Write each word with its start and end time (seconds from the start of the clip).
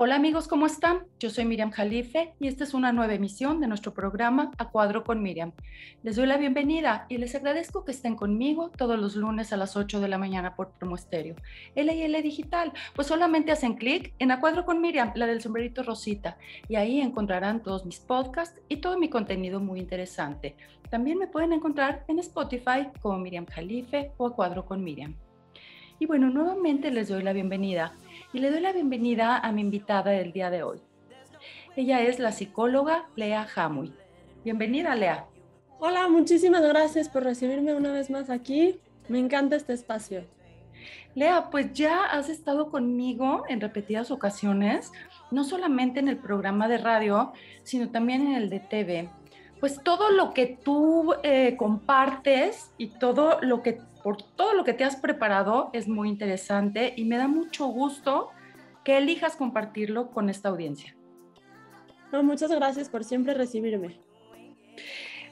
Hola 0.00 0.14
amigos, 0.14 0.46
¿cómo 0.46 0.66
están? 0.66 1.08
Yo 1.18 1.28
soy 1.28 1.44
Miriam 1.44 1.72
Jalife 1.72 2.32
y 2.38 2.46
esta 2.46 2.62
es 2.62 2.72
una 2.72 2.92
nueva 2.92 3.14
emisión 3.14 3.60
de 3.60 3.66
nuestro 3.66 3.94
programa 3.94 4.52
A 4.56 4.68
Cuadro 4.68 5.02
con 5.02 5.20
Miriam. 5.20 5.50
Les 6.04 6.14
doy 6.14 6.28
la 6.28 6.36
bienvenida 6.36 7.06
y 7.08 7.18
les 7.18 7.34
agradezco 7.34 7.84
que 7.84 7.90
estén 7.90 8.14
conmigo 8.14 8.70
todos 8.70 8.96
los 8.96 9.16
lunes 9.16 9.52
a 9.52 9.56
las 9.56 9.76
8 9.76 9.98
de 9.98 10.06
la 10.06 10.16
mañana 10.16 10.54
por 10.54 10.70
Promo 10.70 10.94
Estéreo. 10.94 11.34
L 11.74 12.22
Digital, 12.22 12.72
pues 12.94 13.08
solamente 13.08 13.50
hacen 13.50 13.74
clic 13.74 14.14
en 14.20 14.30
A 14.30 14.38
Cuadro 14.38 14.64
con 14.64 14.80
Miriam, 14.80 15.10
la 15.16 15.26
del 15.26 15.40
sombrerito 15.40 15.82
rosita, 15.82 16.38
y 16.68 16.76
ahí 16.76 17.00
encontrarán 17.00 17.64
todos 17.64 17.84
mis 17.84 17.98
podcasts 17.98 18.60
y 18.68 18.76
todo 18.76 19.00
mi 19.00 19.08
contenido 19.08 19.58
muy 19.58 19.80
interesante. 19.80 20.54
También 20.90 21.18
me 21.18 21.26
pueden 21.26 21.52
encontrar 21.52 22.04
en 22.06 22.20
Spotify 22.20 22.86
como 23.02 23.18
Miriam 23.18 23.46
Jalife 23.46 24.12
o 24.16 24.28
A 24.28 24.36
Cuadro 24.36 24.64
con 24.64 24.84
Miriam. 24.84 25.16
Y 25.98 26.06
bueno, 26.06 26.30
nuevamente 26.30 26.92
les 26.92 27.08
doy 27.08 27.24
la 27.24 27.32
bienvenida 27.32 27.92
y 28.32 28.40
le 28.40 28.50
doy 28.50 28.60
la 28.60 28.72
bienvenida 28.72 29.38
a 29.38 29.52
mi 29.52 29.62
invitada 29.62 30.10
del 30.10 30.32
día 30.32 30.50
de 30.50 30.62
hoy. 30.62 30.80
Ella 31.76 32.02
es 32.02 32.18
la 32.18 32.32
psicóloga 32.32 33.08
Lea 33.16 33.46
Hamuy. 33.54 33.92
Bienvenida, 34.44 34.94
Lea. 34.94 35.26
Hola, 35.78 36.08
muchísimas 36.08 36.62
gracias 36.62 37.08
por 37.08 37.24
recibirme 37.24 37.74
una 37.74 37.92
vez 37.92 38.10
más 38.10 38.28
aquí. 38.28 38.78
Me 39.08 39.18
encanta 39.18 39.56
este 39.56 39.72
espacio. 39.72 40.24
Lea, 41.14 41.48
pues 41.50 41.72
ya 41.72 42.04
has 42.04 42.28
estado 42.28 42.70
conmigo 42.70 43.44
en 43.48 43.60
repetidas 43.60 44.10
ocasiones, 44.10 44.92
no 45.30 45.44
solamente 45.44 46.00
en 46.00 46.08
el 46.08 46.18
programa 46.18 46.68
de 46.68 46.78
radio, 46.78 47.32
sino 47.62 47.90
también 47.90 48.26
en 48.26 48.34
el 48.34 48.50
de 48.50 48.60
TV. 48.60 49.08
Pues 49.58 49.82
todo 49.82 50.10
lo 50.10 50.34
que 50.34 50.58
tú 50.62 51.14
eh, 51.22 51.56
compartes 51.56 52.72
y 52.76 52.88
todo 52.88 53.40
lo 53.40 53.62
que 53.62 53.80
por 54.08 54.22
todo 54.22 54.54
lo 54.54 54.64
que 54.64 54.72
te 54.72 54.84
has 54.84 54.96
preparado, 54.96 55.68
es 55.74 55.86
muy 55.86 56.08
interesante 56.08 56.94
y 56.96 57.04
me 57.04 57.18
da 57.18 57.28
mucho 57.28 57.66
gusto 57.66 58.30
que 58.82 58.96
elijas 58.96 59.36
compartirlo 59.36 60.12
con 60.12 60.30
esta 60.30 60.48
audiencia. 60.48 60.96
muchas 62.10 62.50
gracias 62.50 62.88
por 62.88 63.04
siempre 63.04 63.34
recibirme. 63.34 64.00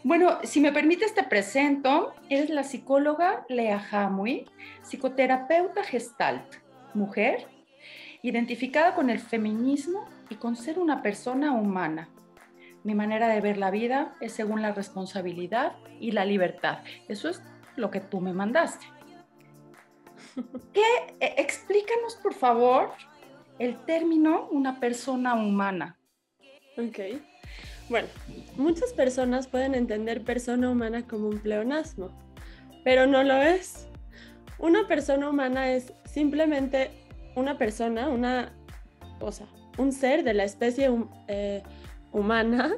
Bueno, 0.04 0.41
si 0.42 0.60
me 0.60 0.72
permites 0.72 1.14
te 1.14 1.22
presento, 1.22 2.12
eres 2.28 2.50
la 2.50 2.64
psicóloga 2.64 3.47
Lea 3.48 3.82
Hamui, 3.91 4.44
psicoterapeuta 4.82 5.82
gestalt, 5.82 6.56
mujer, 6.92 7.47
identificada 8.20 8.94
con 8.94 9.08
el 9.08 9.20
feminismo 9.20 10.04
y 10.28 10.34
con 10.34 10.54
ser 10.54 10.78
una 10.78 11.00
persona 11.00 11.52
humana. 11.52 12.10
Mi 12.84 12.94
manera 12.94 13.28
de 13.28 13.41
ver 13.41 13.56
la 13.56 13.70
vida 13.70 14.14
es 14.20 14.32
según 14.32 14.60
la 14.60 14.72
responsabilidad 14.72 15.72
y 15.98 16.10
la 16.10 16.27
libertad. 16.27 16.80
Eso 17.08 17.30
es 17.30 17.42
lo 17.77 17.91
que 17.91 18.00
tú 18.00 18.20
me 18.20 18.32
mandaste. 18.32 18.86
¿Qué? 20.72 20.82
E, 21.20 21.34
explícanos, 21.38 22.16
por 22.22 22.34
favor, 22.34 22.91
el 23.58 23.77
término 23.84 24.48
una 24.50 24.80
persona 24.80 25.34
humana. 25.34 25.98
Ok. 26.77 27.20
Bueno, 27.88 28.08
muchas 28.56 28.92
personas 28.92 29.47
pueden 29.47 29.74
entender 29.74 30.24
persona 30.24 30.70
humana 30.70 31.06
como 31.06 31.28
un 31.28 31.38
pleonasmo, 31.38 32.10
pero 32.84 33.06
no 33.06 33.22
lo 33.22 33.36
es. 33.36 33.88
Una 34.58 34.86
persona 34.88 35.28
humana 35.28 35.70
es 35.70 35.92
simplemente 36.04 36.91
una 37.36 37.58
persona, 37.58 38.08
una, 38.08 38.52
o 39.20 39.30
sea, 39.30 39.47
un 39.78 39.92
ser 39.92 40.24
de 40.24 40.34
la 40.34 40.44
especie 40.44 40.91
eh, 41.28 41.62
humana. 42.12 42.74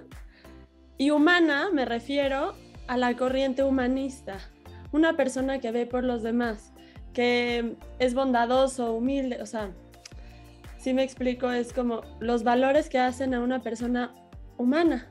Y 0.98 1.10
humana 1.10 1.70
me 1.72 1.84
refiero 1.84 2.54
a 2.88 2.96
la 2.96 3.16
corriente 3.16 3.62
humanista, 3.62 4.38
una 4.92 5.16
persona 5.16 5.58
que 5.58 5.70
ve 5.70 5.86
por 5.86 6.04
los 6.04 6.22
demás, 6.22 6.72
que 7.12 7.76
es 7.98 8.14
bondadoso, 8.14 8.92
humilde, 8.92 9.40
o 9.42 9.46
sea, 9.46 9.70
si 10.78 10.94
me 10.94 11.02
explico, 11.02 11.50
es 11.50 11.72
como 11.72 12.02
los 12.20 12.44
valores 12.44 12.88
que 12.88 12.98
hacen 12.98 13.34
a 13.34 13.40
una 13.40 13.60
persona 13.60 14.14
humana. 14.56 15.10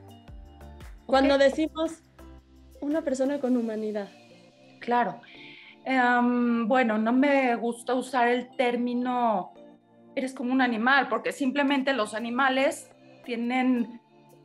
Cuando 1.06 1.38
decimos 1.38 2.02
una 2.80 3.02
persona 3.02 3.38
con 3.38 3.56
humanidad. 3.56 4.08
Claro. 4.80 5.20
Em, 5.84 6.66
bueno, 6.68 6.98
no 6.98 7.12
me 7.12 7.54
gusta 7.56 7.94
usar 7.94 8.28
el 8.28 8.54
término 8.56 9.52
eres 10.18 10.34
como 10.34 10.52
un 10.52 10.60
animal, 10.60 11.08
porque 11.08 11.32
simplemente 11.32 11.92
los 11.92 12.12
animales 12.12 12.90
tienen 13.24 14.00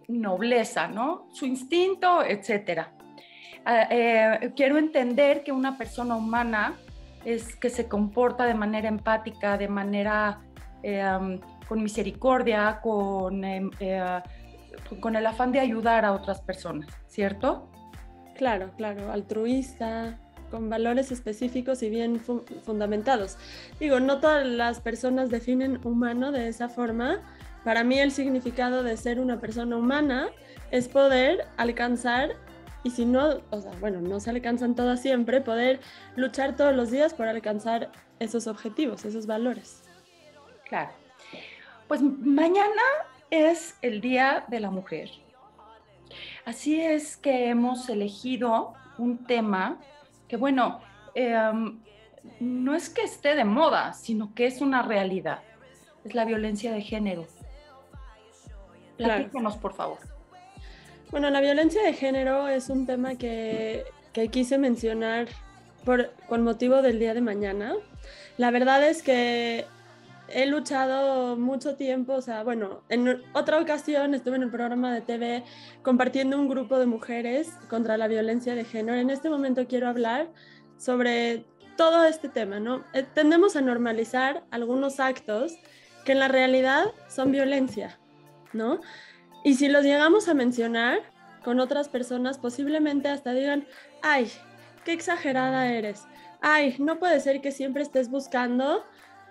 nobleza, 0.08 0.88
¿no? 0.88 1.28
Su 1.32 1.46
instinto, 1.46 2.24
etcétera. 2.24 2.93
Ah, 3.66 3.88
eh, 3.90 4.52
quiero 4.56 4.78
entender 4.78 5.44
que 5.44 5.52
una 5.52 5.78
persona 5.78 6.16
humana 6.16 6.76
es 7.24 7.56
que 7.56 7.70
se 7.70 7.88
comporta 7.88 8.46
de 8.46 8.54
manera 8.54 8.90
empática, 8.90 9.58
de 9.58 9.70
manera 9.70 10.42
eh, 10.82 11.40
con 11.68 11.82
misericordia, 11.82 12.80
con, 12.82 13.44
em, 13.46 13.72
eh, 13.80 14.22
con 15.00 15.16
el 15.16 15.26
afán 15.26 15.52
de 15.54 15.62
ayudar 15.62 16.04
a 16.04 16.12
otras 16.12 16.42
personas, 16.42 16.90
¿cierto? 17.08 17.70
Claro, 18.36 18.72
claro, 18.76 19.12
altruista, 19.12 20.20
con 20.52 20.70
valores 20.70 21.12
específicos 21.12 21.82
y 21.84 21.90
bien 21.90 22.20
fundamentados. 22.20 23.38
Digo, 23.80 24.00
no 24.00 24.20
todas 24.20 24.46
las 24.46 24.82
personas 24.82 25.30
definen 25.30 25.80
humano 25.84 26.32
de 26.32 26.50
esa 26.50 26.68
forma. 26.68 27.22
Para 27.64 27.84
mí 27.84 27.98
el 27.98 28.12
significado 28.12 28.84
de 28.84 28.98
ser 28.98 29.20
una 29.20 29.40
persona 29.40 29.78
humana 29.78 30.28
es 30.70 30.90
poder 30.90 31.48
alcanzar 31.58 32.36
y 32.84 32.90
si 32.90 33.06
no, 33.06 33.42
o 33.50 33.62
sea, 33.62 33.72
bueno, 33.80 34.02
no 34.02 34.20
se 34.20 34.30
alcanzan 34.30 34.76
todas 34.76 35.02
siempre, 35.02 35.42
poder 35.42 35.80
luchar 36.16 36.56
todos 36.56 36.76
los 36.76 36.92
días 36.92 37.14
por 37.14 37.28
alcanzar 37.28 37.92
esos 38.20 38.48
objetivos, 38.48 39.06
esos 39.06 39.26
valores. 39.26 39.84
Claro. 40.68 40.92
Pues 41.88 42.02
mañana 42.02 42.82
es 43.30 43.78
el 43.82 44.02
Día 44.02 44.46
de 44.50 44.60
la 44.60 44.70
Mujer. 44.70 45.10
Así 46.46 46.80
es 46.82 47.16
que 47.18 47.50
hemos 47.50 47.90
elegido 47.90 48.74
un 48.98 49.26
tema 49.26 49.80
que, 50.28 50.36
bueno, 50.36 50.82
em, 51.16 51.80
no 52.40 52.76
es 52.76 52.90
que 52.90 53.04
esté 53.04 53.36
de 53.36 53.46
moda, 53.46 53.94
sino 53.94 54.34
que 54.34 54.46
es 54.46 54.62
una 54.62 54.82
realidad. 54.82 55.40
Es 56.04 56.16
la 56.16 56.26
violencia 56.26 56.72
de 56.72 56.82
género. 56.82 57.26
Platícanos, 58.98 59.58
por 59.58 59.74
favor. 59.74 60.13
Bueno, 61.14 61.30
la 61.30 61.42
violencia 61.42 61.84
de 61.84 61.94
género 61.94 62.48
es 62.48 62.70
un 62.70 62.88
tema 62.88 63.14
que, 63.14 63.86
quise 64.32 64.58
mencionar 64.58 65.28
por, 65.86 66.10
con 66.28 66.42
motivo 66.42 66.82
del 66.82 66.98
día 66.98 67.14
de 67.14 67.22
mañana. 67.22 67.76
La 68.40 68.50
verdad 68.50 68.84
es 68.84 69.04
que 69.04 69.68
he 70.28 70.48
luchado 70.48 71.38
mucho 71.38 71.76
tiempo, 71.76 72.14
o 72.14 72.22
sea, 72.24 72.42
bueno, 72.42 72.82
en 72.90 73.22
otra 73.34 73.62
ocasión 73.62 74.16
estuve 74.16 74.38
en 74.38 74.46
un 74.46 74.50
programa 74.50 74.92
de 74.92 75.02
TV 75.02 75.44
compartiendo 75.84 76.36
un 76.40 76.50
grupo 76.50 76.80
de 76.80 76.88
mujeres 76.88 77.52
contra 77.70 77.96
la 77.96 78.08
violencia 78.08 78.56
de 78.56 78.66
género. 78.66 78.98
En 78.98 79.12
este 79.12 79.30
momento 79.30 79.68
quiero 79.68 79.90
hablar 79.90 80.30
sobre 80.80 81.46
todo 81.78 82.06
este 82.06 82.28
tema, 82.28 82.60
¿no? 82.60 82.86
Eh, 82.96 83.06
tendemos 83.14 83.56
a 83.56 83.62
normalizar 83.62 84.46
algunos 84.50 85.00
actos 85.00 85.54
que 86.06 86.14
en 86.14 86.20
la 86.20 86.28
realidad 86.28 86.86
son 87.08 87.32
violencia, 87.32 88.00
¿no? 88.52 88.80
Y 89.44 89.56
si 89.56 89.68
los 89.68 89.84
llegamos 89.84 90.28
a 90.30 90.34
mencionar 90.34 91.00
con 91.44 91.60
otras 91.60 91.90
personas, 91.90 92.38
posiblemente 92.38 93.10
hasta 93.10 93.34
digan, 93.34 93.66
ay, 94.02 94.32
qué 94.86 94.94
exagerada 94.94 95.72
eres. 95.72 96.04
Ay, 96.42 96.76
no 96.80 97.00
puede 97.00 97.20
ser 97.20 97.42
que 97.42 97.52
siempre 97.52 97.84
estés 97.84 98.10
buscando 98.10 98.86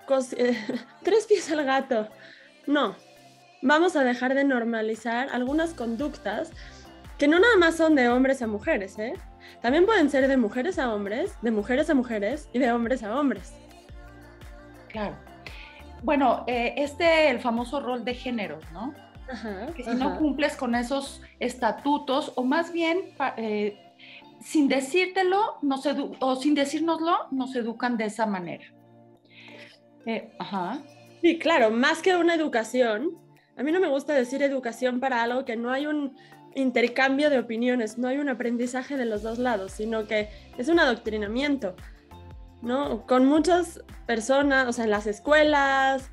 tres 1.02 1.26
pies 1.26 1.50
al 1.50 1.64
gato. 1.64 2.08
No, 2.66 2.96
vamos 3.62 3.96
a 3.96 4.04
dejar 4.04 4.34
de 4.34 4.44
normalizar 4.44 5.28
algunas 5.32 5.74
conductas 5.74 6.50
que 7.18 7.28
no 7.28 7.38
nada 7.38 7.56
más 7.56 7.76
son 7.76 7.94
de 7.94 8.08
hombres 8.08 8.42
a 8.42 8.46
mujeres, 8.46 8.98
¿eh? 8.98 9.14
También 9.60 9.86
pueden 9.86 10.10
ser 10.10 10.28
de 10.28 10.36
mujeres 10.36 10.78
a 10.78 10.92
hombres, 10.92 11.36
de 11.40 11.50
mujeres 11.50 11.88
a 11.90 11.94
mujeres 11.94 12.48
y 12.52 12.58
de 12.58 12.72
hombres 12.72 13.02
a 13.02 13.18
hombres. 13.18 13.52
Claro. 14.88 15.16
Bueno, 16.02 16.44
eh, 16.46 16.74
este, 16.76 17.30
el 17.30 17.40
famoso 17.40 17.80
rol 17.80 18.04
de 18.04 18.14
género, 18.14 18.58
¿no? 18.72 18.92
Que 19.74 19.84
si 19.84 19.94
no 19.94 20.18
cumples 20.18 20.56
con 20.56 20.74
esos 20.74 21.22
estatutos, 21.40 22.32
o 22.36 22.44
más 22.44 22.72
bien, 22.72 23.14
eh, 23.36 23.78
sin 24.40 24.68
decírtelo, 24.68 25.56
nos 25.62 25.86
o 26.20 26.36
sin 26.36 26.54
decírnoslo, 26.54 27.28
nos 27.30 27.54
educan 27.56 27.96
de 27.96 28.06
esa 28.06 28.26
manera. 28.26 28.64
Eh, 30.06 30.32
ajá. 30.38 30.82
Sí, 31.20 31.38
claro, 31.38 31.70
más 31.70 32.02
que 32.02 32.16
una 32.16 32.34
educación, 32.34 33.18
a 33.56 33.62
mí 33.62 33.70
no 33.70 33.80
me 33.80 33.88
gusta 33.88 34.12
decir 34.12 34.42
educación 34.42 34.98
para 34.98 35.22
algo 35.22 35.44
que 35.44 35.56
no 35.56 35.70
hay 35.70 35.86
un 35.86 36.16
intercambio 36.54 37.30
de 37.30 37.38
opiniones, 37.38 37.98
no 37.98 38.08
hay 38.08 38.18
un 38.18 38.28
aprendizaje 38.28 38.96
de 38.96 39.04
los 39.04 39.22
dos 39.22 39.38
lados, 39.38 39.72
sino 39.72 40.06
que 40.06 40.28
es 40.58 40.68
un 40.68 40.80
adoctrinamiento, 40.80 41.76
¿no? 42.60 43.06
Con 43.06 43.26
muchas 43.26 43.82
personas, 44.06 44.66
o 44.68 44.72
sea, 44.72 44.84
en 44.84 44.90
las 44.90 45.06
escuelas, 45.06 46.10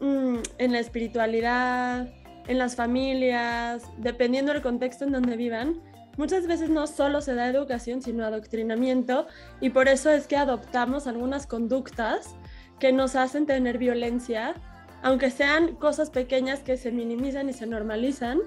mm, 0.00 0.36
en 0.58 0.72
la 0.72 0.78
espiritualidad, 0.78 2.12
en 2.46 2.58
las 2.58 2.76
familias, 2.76 3.82
dependiendo 3.98 4.52
del 4.52 4.62
contexto 4.62 5.04
en 5.04 5.12
donde 5.12 5.36
vivan, 5.36 5.80
muchas 6.16 6.46
veces 6.46 6.70
no 6.70 6.86
solo 6.86 7.20
se 7.20 7.34
da 7.34 7.46
educación, 7.46 8.02
sino 8.02 8.24
adoctrinamiento, 8.24 9.26
y 9.60 9.70
por 9.70 9.88
eso 9.88 10.10
es 10.10 10.26
que 10.26 10.36
adoptamos 10.36 11.06
algunas 11.06 11.46
conductas 11.46 12.34
que 12.78 12.92
nos 12.92 13.16
hacen 13.16 13.46
tener 13.46 13.78
violencia 13.78 14.54
aunque 15.02 15.30
sean 15.30 15.74
cosas 15.74 16.10
pequeñas 16.10 16.60
que 16.60 16.76
se 16.76 16.92
minimizan 16.92 17.48
y 17.48 17.52
se 17.52 17.66
normalizan, 17.66 18.38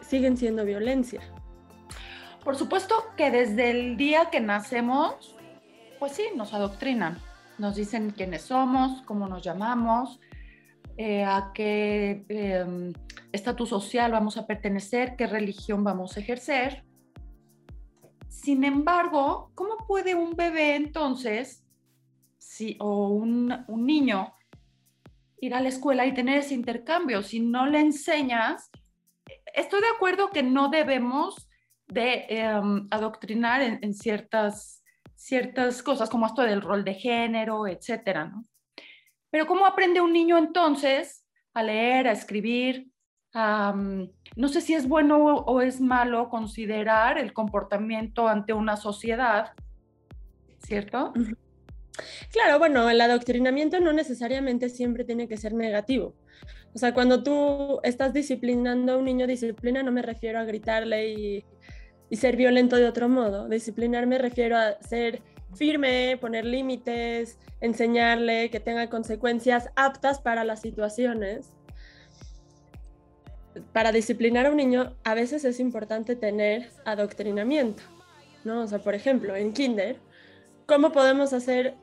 siguen 0.00 0.36
siendo 0.36 0.64
violencia. 0.64 1.20
Por 2.42 2.56
supuesto 2.56 2.94
que 3.16 3.30
desde 3.30 3.70
el 3.70 3.96
día 3.96 4.30
que 4.30 4.40
nacemos, 4.40 5.36
pues 5.98 6.12
sí, 6.12 6.24
nos 6.34 6.54
adoctrinan, 6.54 7.18
nos 7.58 7.76
dicen 7.76 8.10
quiénes 8.10 8.42
somos, 8.42 9.02
cómo 9.02 9.28
nos 9.28 9.42
llamamos, 9.42 10.18
eh, 11.04 11.24
a 11.24 11.50
qué 11.52 12.24
em, 12.28 12.92
estatus 13.32 13.70
social 13.70 14.12
vamos 14.12 14.36
a 14.36 14.46
pertenecer, 14.46 15.16
qué 15.16 15.26
religión 15.26 15.82
vamos 15.82 16.16
a 16.16 16.20
ejercer. 16.20 16.84
Sin 18.28 18.62
embargo, 18.62 19.50
¿cómo 19.56 19.78
puede 19.88 20.14
un 20.14 20.36
bebé 20.36 20.76
entonces, 20.76 21.66
si, 22.38 22.76
o 22.78 23.08
un, 23.08 23.64
niño, 23.68 24.32
ir 25.40 25.54
a 25.56 25.60
la 25.60 25.70
escuela 25.70 26.06
y 26.06 26.14
tener 26.14 26.38
ese 26.38 26.54
intercambio? 26.54 27.24
Si 27.24 27.40
no 27.40 27.66
le 27.66 27.80
enseñas, 27.80 28.70
estoy 29.54 29.80
de 29.80 29.88
acuerdo 29.96 30.30
que 30.30 30.44
no 30.44 30.68
debemos 30.68 31.48
de 31.88 32.26
em, 32.28 32.86
adoctrinar 32.92 33.60
en, 33.60 33.80
en, 33.82 33.92
ciertas, 33.92 34.84
ciertas 35.16 35.82
cosas, 35.82 36.08
como 36.08 36.26
esto 36.26 36.42
del 36.42 36.62
rol 36.62 36.84
de 36.84 36.94
género, 36.94 37.66
etcétera, 37.66 38.26
¿no? 38.26 38.44
Pero 39.32 39.46
¿cómo 39.46 39.66
aprende 39.66 40.02
un 40.02 40.12
niño 40.12 40.36
entonces 40.36 41.24
a 41.54 41.62
leer, 41.64 42.06
a 42.06 42.12
escribir? 42.12 42.88
no 43.34 44.48
sé 44.48 44.60
si 44.60 44.74
es 44.74 44.86
bueno 44.86 45.16
o 45.24 45.62
es 45.62 45.80
malo 45.80 46.28
considerar 46.28 47.16
el 47.16 47.32
comportamiento 47.32 48.28
ante 48.28 48.52
una 48.52 48.76
sociedad, 48.76 49.52
¿cierto? 50.58 51.14
Claro, 52.30 52.58
bueno, 52.58 52.90
el 52.90 53.00
adoctrinamiento 53.00 53.80
no 53.80 53.94
necesariamente 53.94 54.68
siempre 54.68 55.04
tiene 55.04 55.28
que 55.28 55.38
ser 55.38 55.54
negativo. 55.54 56.14
O 56.74 56.78
sea, 56.78 56.92
cuando 56.92 57.22
tú 57.22 57.80
estás 57.84 58.12
disciplinando 58.12 58.92
a 58.92 58.96
un 58.98 59.06
niño, 59.06 59.26
disciplina 59.26 59.82
no 59.82 59.92
me 59.92 60.02
refiero 60.02 60.38
a 60.38 60.44
gritarle 60.44 61.12
y, 61.12 61.44
y 62.10 62.16
ser 62.16 62.36
violento 62.36 62.76
de 62.76 62.86
otro 62.86 63.08
modo. 63.08 63.48
Disciplinar 63.48 64.06
me 64.06 64.18
refiero 64.18 64.58
a 64.58 64.78
ser 64.82 65.22
firme, 65.54 66.16
poner 66.20 66.44
límites, 66.44 67.38
enseñarle 67.60 68.50
que 68.50 68.60
tenga 68.60 68.88
consecuencias 68.88 69.70
aptas 69.76 70.20
para 70.20 70.44
las 70.44 70.60
situaciones. 70.60 71.50
Para 73.72 73.92
disciplinar 73.92 74.46
a 74.46 74.50
un 74.50 74.56
niño 74.56 74.94
a 75.04 75.14
veces 75.14 75.44
es 75.44 75.60
importante 75.60 76.16
tener 76.16 76.70
adoctrinamiento, 76.84 77.82
¿no? 78.44 78.62
O 78.62 78.66
sea, 78.66 78.78
por 78.78 78.94
ejemplo, 78.94 79.36
en 79.36 79.52
kinder, 79.52 79.98
¿cómo 80.66 80.92
podemos 80.92 81.32
hacer 81.32 81.74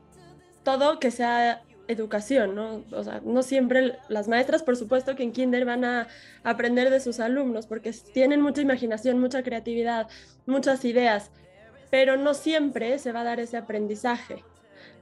todo 0.64 0.98
que 0.98 1.10
sea 1.10 1.62
educación, 1.90 2.54
¿no? 2.54 2.84
O 2.92 3.04
sea, 3.04 3.20
no 3.24 3.42
siempre 3.42 3.96
las 4.08 4.28
maestras, 4.28 4.62
por 4.62 4.76
supuesto 4.76 5.16
que 5.16 5.22
en 5.22 5.32
kinder 5.32 5.64
van 5.64 5.84
a 5.84 6.08
aprender 6.44 6.90
de 6.90 7.00
sus 7.00 7.20
alumnos 7.20 7.66
porque 7.66 7.92
tienen 8.12 8.40
mucha 8.40 8.62
imaginación, 8.62 9.18
mucha 9.18 9.42
creatividad, 9.42 10.08
muchas 10.46 10.84
ideas, 10.84 11.30
pero 11.90 12.16
no 12.16 12.34
siempre 12.34 12.98
se 12.98 13.12
va 13.12 13.20
a 13.20 13.24
dar 13.24 13.40
ese 13.40 13.56
aprendizaje. 13.56 14.44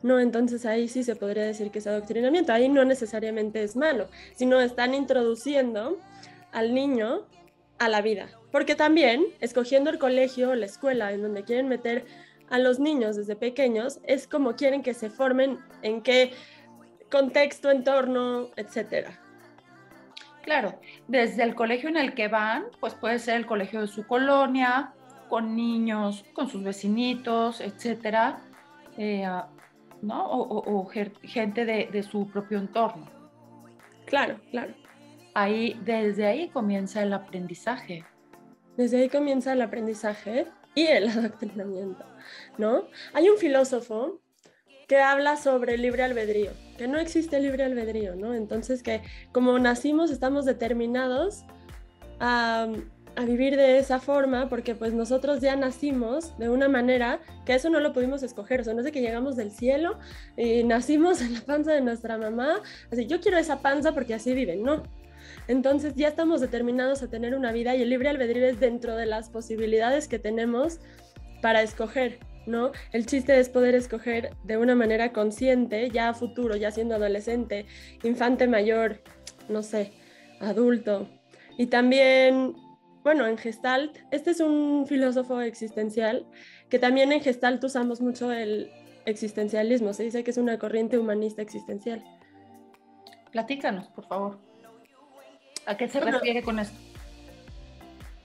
No, 0.02 0.20
entonces 0.20 0.64
ahí 0.64 0.88
sí 0.88 1.02
se 1.02 1.16
podría 1.16 1.44
decir 1.44 1.70
que 1.70 1.80
es 1.80 1.86
adoctrinamiento. 1.86 2.52
Ahí 2.52 2.68
no 2.68 2.84
necesariamente 2.84 3.62
es 3.62 3.76
malo, 3.76 4.08
sino 4.34 4.60
están 4.60 4.94
introduciendo 4.94 5.98
al 6.52 6.74
niño 6.74 7.26
a 7.78 7.88
la 7.88 8.00
vida. 8.00 8.28
Porque 8.52 8.74
también, 8.74 9.24
escogiendo 9.40 9.90
el 9.90 9.98
colegio 9.98 10.50
o 10.50 10.54
la 10.54 10.66
escuela 10.66 11.12
en 11.12 11.22
donde 11.22 11.44
quieren 11.44 11.68
meter 11.68 12.06
a 12.48 12.58
los 12.58 12.78
niños 12.78 13.16
desde 13.16 13.36
pequeños, 13.36 14.00
es 14.04 14.26
como 14.26 14.56
quieren 14.56 14.82
que 14.82 14.94
se 14.94 15.10
formen 15.10 15.58
en 15.82 16.02
qué 16.02 16.32
contexto, 17.10 17.70
entorno, 17.70 18.50
etcétera. 18.56 19.20
Claro, 20.42 20.78
desde 21.08 21.42
el 21.42 21.54
colegio 21.54 21.88
en 21.90 21.98
el 21.98 22.14
que 22.14 22.28
van, 22.28 22.64
pues 22.80 22.94
puede 22.94 23.18
ser 23.18 23.36
el 23.36 23.46
colegio 23.46 23.82
de 23.82 23.86
su 23.88 24.06
colonia, 24.06 24.94
con 25.28 25.54
niños, 25.54 26.24
con 26.32 26.48
sus 26.48 26.62
vecinitos, 26.62 27.60
etcétera, 27.60 28.40
eh, 28.96 29.26
¿no? 30.02 30.26
O, 30.30 30.86
gente 30.86 31.64
de, 31.64 32.02
su 32.02 32.28
propio 32.28 32.58
entorno. 32.58 33.06
Claro, 34.06 34.40
claro. 34.50 34.74
Ahí, 35.34 35.78
desde 35.84 36.26
ahí 36.26 36.48
comienza 36.48 37.02
el 37.02 37.12
aprendizaje. 37.12 38.04
Desde 38.76 38.98
ahí 38.98 39.08
comienza 39.08 39.52
el 39.52 39.62
aprendizaje 39.62 40.46
y 40.74 40.86
el 40.86 41.08
adoctrinamiento, 41.08 42.04
¿no? 42.56 42.84
Hay 43.12 43.28
un 43.28 43.38
filósofo 43.38 44.20
que 44.86 44.98
habla 44.98 45.36
sobre 45.36 45.74
el 45.74 45.82
libre 45.82 46.02
albedrío, 46.02 46.52
que 46.78 46.88
no 46.88 46.98
existe 46.98 47.38
libre 47.40 47.64
albedrío, 47.64 48.16
¿no? 48.16 48.34
Entonces 48.34 48.82
que 48.82 49.02
como 49.32 49.58
nacimos 49.58 50.10
estamos 50.10 50.46
determinados 50.46 51.44
a 52.20 52.68
a 53.18 53.24
vivir 53.24 53.56
de 53.56 53.78
esa 53.78 53.98
forma 53.98 54.48
porque 54.48 54.76
pues 54.76 54.94
nosotros 54.94 55.40
ya 55.40 55.56
nacimos 55.56 56.38
de 56.38 56.48
una 56.48 56.68
manera 56.68 57.18
que 57.44 57.54
eso 57.54 57.68
no 57.68 57.80
lo 57.80 57.92
pudimos 57.92 58.22
escoger, 58.22 58.60
o 58.60 58.64
sea, 58.64 58.74
no 58.74 58.78
es 58.78 58.84
de 58.84 58.92
que 58.92 59.00
llegamos 59.00 59.34
del 59.34 59.50
cielo 59.50 59.98
y 60.36 60.62
nacimos 60.62 61.20
en 61.22 61.34
la 61.34 61.40
panza 61.40 61.72
de 61.72 61.80
nuestra 61.80 62.16
mamá, 62.16 62.62
así 62.92 63.06
yo 63.06 63.20
quiero 63.20 63.36
esa 63.36 63.60
panza 63.60 63.92
porque 63.92 64.14
así 64.14 64.34
viven, 64.34 64.62
no. 64.62 64.84
Entonces 65.48 65.94
ya 65.96 66.06
estamos 66.06 66.40
determinados 66.40 67.02
a 67.02 67.10
tener 67.10 67.34
una 67.34 67.50
vida 67.50 67.74
y 67.74 67.82
el 67.82 67.90
libre 67.90 68.08
albedrío 68.08 68.46
es 68.46 68.60
dentro 68.60 68.94
de 68.94 69.06
las 69.06 69.30
posibilidades 69.30 70.06
que 70.06 70.20
tenemos 70.20 70.78
para 71.42 71.62
escoger, 71.62 72.20
¿no? 72.46 72.70
El 72.92 73.04
chiste 73.06 73.40
es 73.40 73.48
poder 73.48 73.74
escoger 73.74 74.30
de 74.44 74.58
una 74.58 74.76
manera 74.76 75.12
consciente, 75.12 75.90
ya 75.90 76.14
futuro, 76.14 76.54
ya 76.54 76.70
siendo 76.70 76.94
adolescente, 76.94 77.66
infante 78.04 78.46
mayor, 78.46 79.00
no 79.48 79.64
sé, 79.64 79.92
adulto. 80.40 81.08
Y 81.56 81.66
también 81.66 82.54
bueno, 83.08 83.26
en 83.26 83.38
Gestalt, 83.38 83.96
este 84.10 84.32
es 84.32 84.40
un 84.40 84.84
filósofo 84.86 85.40
existencial 85.40 86.26
que 86.68 86.78
también 86.78 87.10
en 87.10 87.22
Gestalt 87.22 87.64
usamos 87.64 88.02
mucho 88.02 88.30
el 88.30 88.70
existencialismo, 89.06 89.94
se 89.94 90.02
dice 90.02 90.22
que 90.22 90.30
es 90.30 90.36
una 90.36 90.58
corriente 90.58 90.98
humanista 90.98 91.40
existencial. 91.40 92.04
Platícanos, 93.32 93.88
por 93.88 94.06
favor. 94.06 94.38
¿A 95.64 95.78
qué 95.78 95.88
se 95.88 96.00
refiere 96.00 96.42
con 96.42 96.58
esto? 96.58 96.76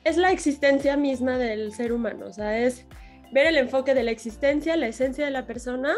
Es 0.03 0.17
la 0.17 0.33
existencia 0.33 0.97
misma 0.97 1.37
del 1.37 1.71
ser 1.71 1.93
humano, 1.93 2.25
o 2.25 2.33
sea, 2.33 2.59
es 2.59 2.85
ver 3.31 3.47
el 3.47 3.55
enfoque 3.55 3.93
de 3.93 4.03
la 4.03 4.11
existencia, 4.11 4.75
la 4.75 4.87
esencia 4.87 5.23
de 5.23 5.31
la 5.31 5.45
persona 5.45 5.95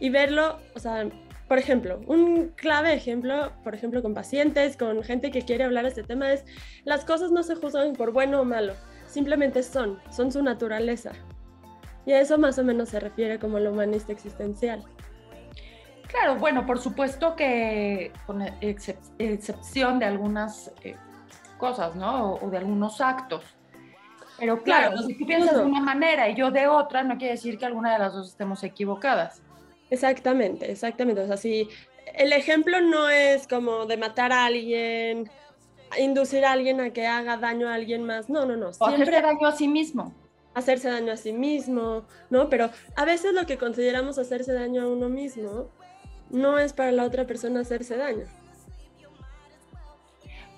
y 0.00 0.10
verlo, 0.10 0.58
o 0.74 0.80
sea, 0.80 1.08
por 1.48 1.58
ejemplo, 1.58 2.00
un 2.06 2.48
clave 2.56 2.92
ejemplo, 2.92 3.52
por 3.62 3.74
ejemplo, 3.74 4.02
con 4.02 4.14
pacientes, 4.14 4.76
con 4.76 5.02
gente 5.02 5.30
que 5.30 5.42
quiere 5.42 5.64
hablar 5.64 5.84
de 5.84 5.90
este 5.90 6.02
tema, 6.02 6.32
es 6.32 6.44
las 6.84 7.04
cosas 7.04 7.30
no 7.30 7.42
se 7.42 7.54
juzgan 7.54 7.92
por 7.92 8.12
bueno 8.12 8.40
o 8.40 8.44
malo, 8.44 8.74
simplemente 9.06 9.62
son, 9.62 10.00
son 10.10 10.32
su 10.32 10.42
naturaleza. 10.42 11.12
Y 12.04 12.12
a 12.12 12.20
eso 12.20 12.38
más 12.38 12.58
o 12.58 12.64
menos 12.64 12.88
se 12.88 13.00
refiere 13.00 13.38
como 13.38 13.58
lo 13.58 13.72
humanista 13.72 14.12
existencial. 14.12 14.84
Claro, 16.08 16.36
bueno, 16.36 16.66
por 16.66 16.78
supuesto 16.78 17.34
que 17.34 18.12
con 18.26 18.42
excepción 18.60 19.98
de 19.98 20.04
algunas 20.04 20.72
eh, 20.82 20.96
cosas, 21.58 21.96
¿no? 21.96 22.34
O, 22.34 22.50
de 22.50 22.58
algunos 22.58 23.00
actos. 23.00 23.44
Pero 24.38 24.62
claro, 24.62 24.98
si 24.98 25.18
tú 25.18 25.26
piensas 25.26 25.56
de 25.56 25.64
una 25.64 25.80
manera 25.80 26.28
y 26.28 26.34
yo 26.34 26.50
de 26.50 26.68
otra, 26.68 27.02
no 27.02 27.16
quiere 27.16 27.32
decir 27.32 27.58
que 27.58 27.64
alguna 27.64 27.92
de 27.94 27.98
las 27.98 28.12
dos 28.12 28.28
estemos 28.28 28.62
equivocadas. 28.62 29.42
Exactamente, 29.90 30.70
exactamente. 30.70 31.22
O 31.22 31.26
sea, 31.26 31.36
si 31.36 31.68
el 32.14 32.32
ejemplo 32.32 32.80
no 32.80 33.08
es 33.08 33.46
como 33.46 33.86
de 33.86 33.96
matar 33.96 34.32
a 34.32 34.46
alguien, 34.46 35.30
inducir 35.98 36.44
a 36.44 36.52
alguien 36.52 36.80
a 36.80 36.90
que 36.90 37.06
haga 37.06 37.36
daño 37.36 37.68
a 37.68 37.74
alguien 37.74 38.04
más. 38.04 38.28
No, 38.28 38.46
no, 38.46 38.56
no. 38.56 38.70
O 38.78 38.86
hacerse 38.86 39.20
daño 39.20 39.46
a 39.46 39.52
sí 39.52 39.68
mismo. 39.68 40.14
Hacerse 40.54 40.88
daño 40.88 41.12
a 41.12 41.16
sí 41.16 41.32
mismo, 41.32 42.06
¿no? 42.30 42.48
Pero 42.48 42.70
a 42.96 43.04
veces 43.04 43.34
lo 43.34 43.46
que 43.46 43.58
consideramos 43.58 44.18
hacerse 44.18 44.52
daño 44.52 44.82
a 44.82 44.88
uno 44.88 45.08
mismo 45.08 45.68
no 46.30 46.58
es 46.58 46.72
para 46.72 46.92
la 46.92 47.04
otra 47.04 47.26
persona 47.26 47.60
hacerse 47.60 47.96
daño. 47.96 48.24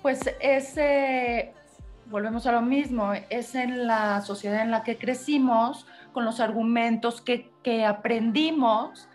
Pues 0.01 0.21
ese, 0.39 1.51
volvemos 2.05 2.47
a 2.47 2.53
lo 2.53 2.61
mismo, 2.61 3.11
es 3.29 3.53
en 3.55 3.85
la 3.85 4.21
sociedad 4.21 4.61
en 4.61 4.71
la 4.71 4.83
que 4.83 4.97
crecimos, 4.97 5.85
con 6.13 6.23
los 6.23 6.39
argumentos 6.39 7.21
que, 7.21 7.51
que 7.61 7.85
aprendimos 7.85 9.08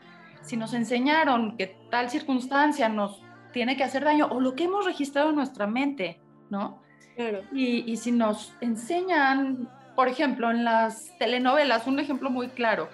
si 0.44 0.56
nos 0.56 0.74
enseñaron 0.74 1.56
que 1.56 1.76
tal 1.90 2.10
circunstancia 2.10 2.88
nos 2.88 3.22
tiene 3.52 3.76
que 3.76 3.84
hacer 3.84 4.04
daño 4.04 4.28
o 4.30 4.40
lo 4.40 4.54
que 4.54 4.64
hemos 4.64 4.84
registrado 4.84 5.30
en 5.30 5.36
nuestra 5.36 5.66
mente, 5.66 6.20
¿no? 6.50 6.82
Claro. 7.16 7.42
Y, 7.52 7.96
si 7.96 8.12
nos 8.12 8.52
enseñan, 8.60 9.70
por 9.94 10.08
ejemplo, 10.08 10.50
en 10.50 10.64
las 10.64 11.16
telenovelas, 11.18 11.86
un 11.86 12.00
ejemplo 12.00 12.28
muy 12.30 12.48
claro, 12.48 12.88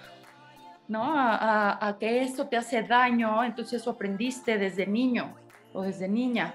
¿no? 0.87 1.03
A, 1.03 1.87
a, 1.87 1.97
que 1.97 2.21
esto 2.21 2.47
te 2.47 2.57
hace 2.57 2.83
daño, 2.83 3.43
entonces 3.43 3.81
eso 3.81 3.91
aprendiste 3.91 4.57
desde 4.57 4.85
niño 4.85 5.35
o 5.73 5.81
desde 5.81 6.07
niña. 6.07 6.53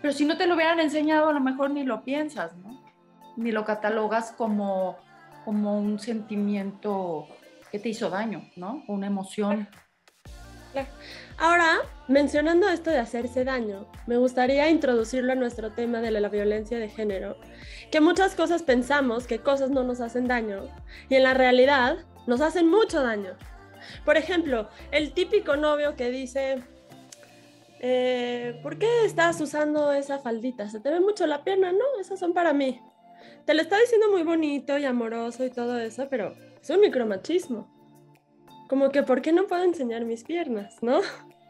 Pero 0.00 0.12
si 0.12 0.24
no 0.24 0.36
te 0.36 0.46
lo 0.46 0.54
hubieran 0.54 0.78
enseñado, 0.78 1.28
a 1.28 1.32
lo 1.32 1.40
mejor 1.40 1.70
ni 1.70 1.82
lo 1.82 2.04
piensas, 2.04 2.56
¿no? 2.56 2.80
Ni 3.36 3.50
lo 3.50 3.64
catalogas 3.64 4.32
como, 4.32 4.96
como 5.44 5.78
un 5.78 5.98
sentimiento 5.98 7.26
que 7.72 7.80
te 7.80 7.88
hizo 7.88 8.08
daño, 8.08 8.48
¿no? 8.54 8.84
Una 8.86 9.08
emoción. 9.08 9.68
Ahora, 11.38 11.78
mencionando 12.08 12.68
esto 12.68 12.90
de 12.90 12.98
hacerse 12.98 13.44
daño, 13.44 13.86
me 14.06 14.16
gustaría 14.16 14.70
introducirlo 14.70 15.32
a 15.32 15.36
nuestro 15.36 15.72
tema 15.72 16.00
de 16.00 16.10
la 16.10 16.28
violencia 16.28 16.78
de 16.78 16.88
género, 16.88 17.36
que 17.90 18.00
muchas 18.00 18.34
cosas 18.34 18.62
pensamos 18.62 19.26
que 19.26 19.40
cosas 19.40 19.70
no 19.70 19.84
nos 19.84 20.00
hacen 20.00 20.26
daño 20.26 20.64
y 21.08 21.16
en 21.16 21.22
la 21.22 21.34
realidad 21.34 21.98
nos 22.26 22.40
hacen 22.40 22.68
mucho 22.68 23.02
daño. 23.02 23.36
Por 24.04 24.16
ejemplo, 24.16 24.68
el 24.90 25.12
típico 25.12 25.56
novio 25.56 25.94
que 25.94 26.10
dice, 26.10 26.62
eh, 27.80 28.58
¿por 28.62 28.78
qué 28.78 29.04
estás 29.04 29.40
usando 29.40 29.92
esa 29.92 30.18
faldita? 30.18 30.68
Se 30.68 30.80
te 30.80 30.90
ve 30.90 31.00
mucho 31.00 31.26
la 31.26 31.44
pierna, 31.44 31.72
¿no? 31.72 31.84
Esas 32.00 32.18
son 32.18 32.32
para 32.32 32.52
mí. 32.52 32.80
Te 33.44 33.54
lo 33.54 33.62
está 33.62 33.78
diciendo 33.78 34.10
muy 34.10 34.22
bonito 34.22 34.76
y 34.78 34.84
amoroso 34.84 35.44
y 35.44 35.50
todo 35.50 35.78
eso, 35.78 36.08
pero 36.08 36.34
es 36.60 36.70
un 36.70 36.80
micromachismo. 36.80 37.75
Como 38.68 38.90
que, 38.90 39.02
¿por 39.02 39.22
qué 39.22 39.32
no 39.32 39.46
puedo 39.46 39.62
enseñar 39.62 40.04
mis 40.04 40.24
piernas, 40.24 40.82
no? 40.82 41.00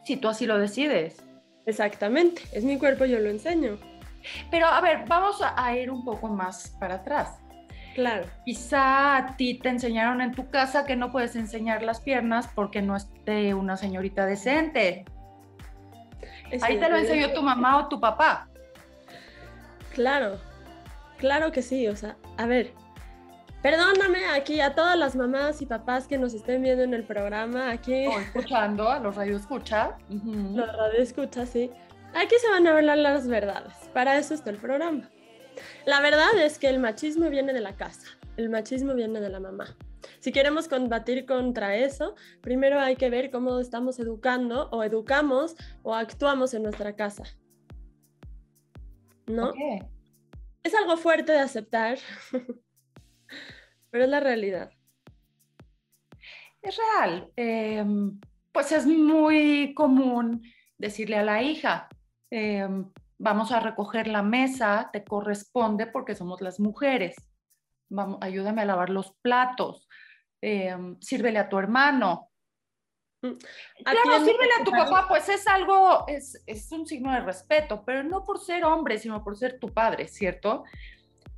Si 0.04 0.16
tú 0.16 0.28
así 0.28 0.46
lo 0.46 0.58
decides. 0.58 1.22
Exactamente, 1.66 2.42
es 2.52 2.64
mi 2.64 2.78
cuerpo, 2.78 3.06
yo 3.06 3.18
lo 3.18 3.28
enseño. 3.28 3.78
Pero 4.50 4.66
a 4.66 4.80
ver, 4.80 5.04
vamos 5.08 5.38
a 5.40 5.76
ir 5.76 5.90
un 5.90 6.04
poco 6.04 6.28
más 6.28 6.76
para 6.78 6.96
atrás. 6.96 7.38
Claro. 7.94 8.26
Quizá 8.44 9.16
a 9.16 9.36
ti 9.36 9.58
te 9.58 9.70
enseñaron 9.70 10.20
en 10.20 10.32
tu 10.32 10.50
casa 10.50 10.84
que 10.84 10.96
no 10.96 11.10
puedes 11.10 11.34
enseñar 11.34 11.82
las 11.82 12.00
piernas 12.00 12.46
porque 12.54 12.82
no 12.82 12.94
esté 12.94 13.54
una 13.54 13.76
señorita 13.76 14.26
decente. 14.26 15.06
Ahí 16.60 16.78
te 16.78 16.88
lo 16.88 16.96
enseñó 16.96 17.32
tu 17.32 17.42
mamá 17.42 17.78
o 17.78 17.88
tu 17.88 17.98
papá. 17.98 18.48
Claro, 19.94 20.38
claro 21.16 21.50
que 21.52 21.62
sí. 21.62 21.88
O 21.88 21.96
sea, 21.96 22.16
a 22.36 22.46
ver, 22.46 22.74
perdóname 23.62 24.26
aquí 24.26 24.60
a 24.60 24.74
todas 24.74 24.98
las 24.98 25.16
mamás 25.16 25.62
y 25.62 25.66
papás 25.66 26.06
que 26.06 26.18
nos 26.18 26.34
estén 26.34 26.62
viendo 26.62 26.82
en 26.82 26.94
el 26.94 27.04
programa. 27.04 27.70
Aquí. 27.70 28.06
O 28.06 28.18
escuchando, 28.18 28.88
a 28.88 28.98
los 28.98 29.14
radio 29.14 29.36
escucha. 29.36 29.96
Los 30.08 30.72
radio 30.76 30.98
escucha, 30.98 31.46
sí. 31.46 31.70
Aquí 32.14 32.34
se 32.40 32.48
van 32.48 32.66
a 32.66 32.76
hablar 32.76 32.98
las 32.98 33.28
verdades. 33.28 33.74
Para 33.92 34.16
eso 34.16 34.34
está 34.34 34.50
el 34.50 34.56
programa. 34.56 35.10
La 35.84 36.00
verdad 36.00 36.38
es 36.38 36.58
que 36.58 36.68
el 36.68 36.78
machismo 36.78 37.28
viene 37.30 37.52
de 37.52 37.60
la 37.60 37.76
casa, 37.76 38.06
el 38.36 38.48
machismo 38.48 38.94
viene 38.94 39.20
de 39.20 39.28
la 39.28 39.40
mamá. 39.40 39.76
Si 40.20 40.32
queremos 40.32 40.68
combatir 40.68 41.26
contra 41.26 41.76
eso, 41.76 42.14
primero 42.40 42.80
hay 42.80 42.96
que 42.96 43.10
ver 43.10 43.30
cómo 43.30 43.58
estamos 43.58 43.98
educando 43.98 44.68
o 44.70 44.82
educamos 44.82 45.56
o 45.82 45.94
actuamos 45.94 46.54
en 46.54 46.62
nuestra 46.62 46.94
casa. 46.94 47.24
¿No? 49.26 49.52
Es 50.62 50.74
algo 50.74 50.96
fuerte 50.96 51.32
de 51.32 51.40
aceptar, 51.40 51.98
pero 53.96 54.04
es 54.04 54.10
la 54.10 54.20
realidad. 54.20 54.70
Es 56.60 56.76
real. 56.76 57.32
Em, 57.34 58.20
pues 58.52 58.70
es 58.70 58.84
muy 58.86 59.72
común 59.72 60.42
decirle 60.76 61.16
a 61.16 61.22
la 61.22 61.42
hija, 61.42 61.88
em, 62.28 62.92
vamos 63.16 63.52
a 63.52 63.60
recoger 63.60 64.06
la 64.06 64.22
mesa, 64.22 64.90
te 64.92 65.02
corresponde 65.02 65.86
porque 65.86 66.14
somos 66.14 66.42
las 66.42 66.60
mujeres. 66.60 67.16
Vamos, 67.88 68.18
ayúdame 68.20 68.60
a 68.60 68.66
lavar 68.66 68.90
los 68.90 69.14
platos, 69.22 69.88
em, 70.42 71.00
sírvele 71.00 71.38
a 71.38 71.48
tu 71.48 71.58
hermano. 71.58 72.28
Mm, 73.22 73.32
claro, 73.82 74.24
sírvele 74.26 74.52
a 74.60 74.64
tu 74.64 74.72
papá, 74.72 75.06
pues 75.08 75.26
es 75.30 75.46
algo, 75.46 76.06
es, 76.06 76.42
es 76.44 76.70
un 76.70 76.86
signo 76.86 77.12
de 77.12 77.20
respeto, 77.20 77.82
pero 77.86 78.02
no 78.02 78.26
por 78.26 78.40
ser 78.40 78.62
hombre, 78.66 78.98
sino 78.98 79.24
por 79.24 79.38
ser 79.38 79.58
tu 79.58 79.72
padre, 79.72 80.06
¿cierto? 80.06 80.64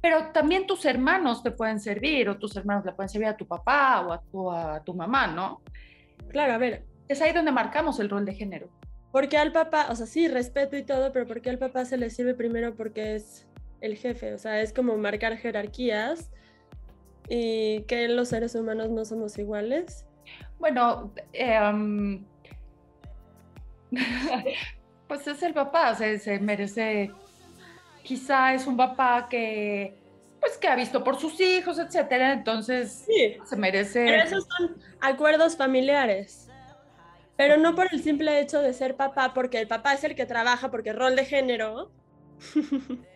Pero 0.00 0.30
también 0.32 0.66
tus 0.66 0.84
hermanos 0.84 1.42
te 1.42 1.50
pueden 1.50 1.80
servir, 1.80 2.28
o 2.28 2.38
tus 2.38 2.56
hermanos 2.56 2.84
le 2.84 2.92
pueden 2.92 3.08
servir 3.08 3.28
a 3.28 3.36
tu 3.36 3.46
papá 3.46 4.06
o 4.06 4.12
a 4.12 4.20
tu, 4.20 4.50
a 4.50 4.82
tu 4.84 4.94
mamá, 4.94 5.26
¿no? 5.26 5.62
Claro, 6.28 6.52
a 6.52 6.58
ver. 6.58 6.84
Es 7.08 7.22
ahí 7.22 7.32
donde 7.32 7.52
marcamos 7.52 7.98
el 8.00 8.10
rol 8.10 8.24
de 8.24 8.34
género. 8.34 8.68
Porque 9.10 9.38
al 9.38 9.52
papá, 9.52 9.88
o 9.90 9.96
sea, 9.96 10.06
sí, 10.06 10.28
respeto 10.28 10.76
y 10.76 10.84
todo, 10.84 11.12
pero 11.12 11.26
porque 11.26 11.50
al 11.50 11.58
papá 11.58 11.84
se 11.84 11.96
le 11.96 12.10
sirve 12.10 12.34
primero 12.34 12.74
porque 12.74 13.16
es 13.16 13.48
el 13.80 13.96
jefe, 13.96 14.34
o 14.34 14.38
sea, 14.38 14.60
es 14.60 14.72
como 14.72 14.96
marcar 14.96 15.36
jerarquías 15.36 16.30
y 17.28 17.82
que 17.82 18.08
los 18.08 18.28
seres 18.28 18.54
humanos 18.54 18.90
no 18.90 19.04
somos 19.04 19.38
iguales. 19.38 20.06
Bueno, 20.58 21.12
em, 21.32 22.24
pues 25.08 25.26
es 25.26 25.42
el 25.42 25.54
papá, 25.54 25.94
se, 25.94 26.18
se 26.18 26.38
merece, 26.40 27.10
quizá 28.08 28.54
es 28.54 28.66
un 28.66 28.74
papá 28.74 29.28
que 29.28 29.94
pues 30.40 30.56
que 30.56 30.66
ha 30.66 30.74
visto 30.74 31.04
por 31.04 31.20
sus 31.20 31.38
hijos, 31.40 31.78
etcétera, 31.78 32.32
entonces 32.32 33.04
sí. 33.06 33.36
se 33.44 33.56
merece. 33.56 34.02
Pero 34.06 34.22
esos 34.22 34.46
son 34.56 34.76
acuerdos 35.00 35.56
familiares. 35.56 36.48
Pero 37.36 37.58
no 37.58 37.74
por 37.74 37.88
el 37.92 38.02
simple 38.02 38.40
hecho 38.40 38.62
de 38.62 38.72
ser 38.72 38.96
papá, 38.96 39.34
porque 39.34 39.58
el 39.60 39.68
papá 39.68 39.92
es 39.92 40.04
el 40.04 40.14
que 40.14 40.24
trabaja, 40.24 40.70
porque 40.70 40.94
rol 40.94 41.16
de 41.16 41.24
género. 41.24 41.90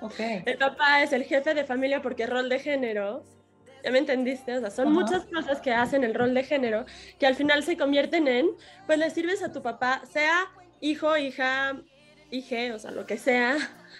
Okay. 0.00 0.42
El 0.44 0.58
papá 0.58 1.02
es 1.02 1.14
el 1.14 1.24
jefe 1.24 1.54
de 1.54 1.64
familia 1.64 2.02
porque 2.02 2.26
rol 2.26 2.50
de 2.50 2.58
género. 2.58 3.24
¿Ya 3.82 3.90
me 3.90 4.00
entendiste? 4.00 4.54
O 4.54 4.60
sea, 4.60 4.70
son 4.70 4.92
muchas 4.92 5.24
cosas 5.24 5.62
que 5.62 5.72
hacen 5.72 6.04
el 6.04 6.14
rol 6.14 6.34
de 6.34 6.44
género 6.44 6.84
que 7.18 7.26
al 7.26 7.36
final 7.36 7.62
se 7.62 7.78
convierten 7.78 8.28
en, 8.28 8.48
pues 8.86 8.98
le 8.98 9.08
sirves 9.08 9.42
a 9.42 9.50
tu 9.50 9.62
papá, 9.62 10.02
sea 10.04 10.50
hijo, 10.82 11.16
hija, 11.16 11.80
hije, 12.30 12.72
o 12.72 12.78
sea, 12.78 12.90
lo 12.90 13.06
que 13.06 13.16
sea. 13.16 13.56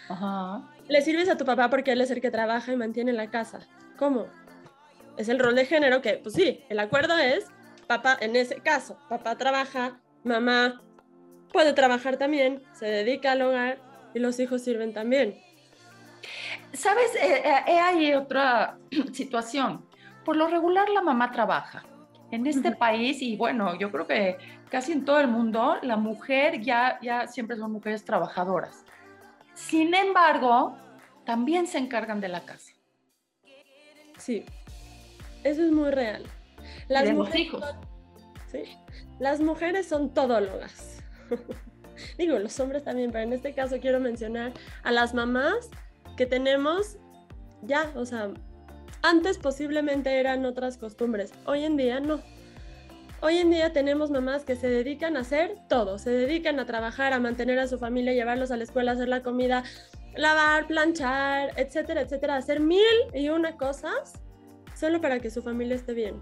Ajá. 0.08 0.62
Le 0.88 1.02
sirves 1.02 1.28
a 1.28 1.36
tu 1.36 1.44
papá 1.44 1.70
porque 1.70 1.92
él 1.92 2.00
es 2.00 2.10
el 2.10 2.20
que 2.20 2.30
trabaja 2.30 2.72
y 2.72 2.76
mantiene 2.76 3.12
la 3.12 3.30
casa. 3.30 3.60
¿Cómo? 3.96 4.26
Es 5.16 5.28
el 5.28 5.38
rol 5.38 5.54
de 5.54 5.64
género 5.66 6.02
que, 6.02 6.14
pues 6.14 6.34
sí, 6.34 6.64
el 6.68 6.78
acuerdo 6.78 7.16
es 7.18 7.46
papá, 7.86 8.16
en 8.20 8.36
ese 8.36 8.56
caso, 8.56 8.98
papá 9.08 9.36
trabaja, 9.36 10.00
mamá 10.24 10.82
puede 11.52 11.72
trabajar 11.72 12.16
también, 12.16 12.62
se 12.72 12.86
dedica 12.86 13.32
al 13.32 13.42
hogar 13.42 13.78
y 14.14 14.18
los 14.18 14.38
hijos 14.40 14.62
sirven 14.62 14.92
también. 14.92 15.40
Sabes, 16.72 17.14
eh, 17.14 17.42
eh, 17.68 17.78
hay 17.78 18.14
otra 18.14 18.78
situación. 19.12 19.84
Por 20.24 20.36
lo 20.36 20.48
regular 20.48 20.88
la 20.88 21.02
mamá 21.02 21.30
trabaja. 21.30 21.84
En 22.30 22.46
este 22.46 22.72
país, 22.72 23.22
y 23.22 23.36
bueno, 23.36 23.78
yo 23.78 23.92
creo 23.92 24.08
que 24.08 24.38
casi 24.68 24.90
en 24.90 25.04
todo 25.04 25.20
el 25.20 25.28
mundo, 25.28 25.76
la 25.82 25.96
mujer 25.96 26.60
ya, 26.60 26.98
ya 27.00 27.28
siempre 27.28 27.56
son 27.56 27.70
mujeres 27.70 28.04
trabajadoras. 28.04 28.84
Sin 29.54 29.94
embargo, 29.94 30.76
también 31.24 31.66
se 31.66 31.78
encargan 31.78 32.20
de 32.20 32.28
la 32.28 32.40
casa. 32.40 32.72
Sí, 34.18 34.44
eso 35.42 35.64
es 35.64 35.72
muy 35.72 35.90
real. 35.90 36.24
Las 36.88 37.10
mujeres 37.12 37.40
hijos. 37.40 37.64
¿sí? 38.50 38.64
Las 39.18 39.40
mujeres 39.40 39.86
son 39.86 40.12
todólogas. 40.12 41.02
Digo, 42.18 42.38
los 42.38 42.58
hombres 42.60 42.84
también, 42.84 43.12
pero 43.12 43.24
en 43.24 43.32
este 43.32 43.54
caso 43.54 43.78
quiero 43.80 44.00
mencionar 44.00 44.52
a 44.82 44.90
las 44.90 45.14
mamás 45.14 45.70
que 46.16 46.26
tenemos 46.26 46.98
ya, 47.62 47.90
o 47.94 48.04
sea, 48.04 48.30
antes 49.02 49.38
posiblemente 49.38 50.18
eran 50.18 50.44
otras 50.44 50.76
costumbres, 50.76 51.32
hoy 51.46 51.64
en 51.64 51.76
día 51.76 52.00
no. 52.00 52.20
Hoy 53.20 53.38
en 53.38 53.50
día 53.50 53.72
tenemos 53.72 54.10
mamás 54.10 54.44
que 54.44 54.56
se 54.56 54.68
dedican 54.68 55.16
a 55.16 55.20
hacer 55.20 55.56
todo, 55.68 55.98
se 55.98 56.10
dedican 56.10 56.60
a 56.60 56.66
trabajar, 56.66 57.12
a 57.12 57.20
mantener 57.20 57.58
a 57.58 57.66
su 57.66 57.78
familia, 57.78 58.12
llevarlos 58.12 58.50
a 58.50 58.56
la 58.56 58.64
escuela, 58.64 58.92
hacer 58.92 59.08
la 59.08 59.22
comida, 59.22 59.64
lavar, 60.14 60.66
planchar, 60.66 61.52
etcétera, 61.56 62.02
etcétera, 62.02 62.36
hacer 62.36 62.60
mil 62.60 62.84
y 63.14 63.30
una 63.30 63.56
cosas 63.56 64.20
solo 64.74 65.00
para 65.00 65.20
que 65.20 65.30
su 65.30 65.42
familia 65.42 65.76
esté 65.76 65.94
bien. 65.94 66.20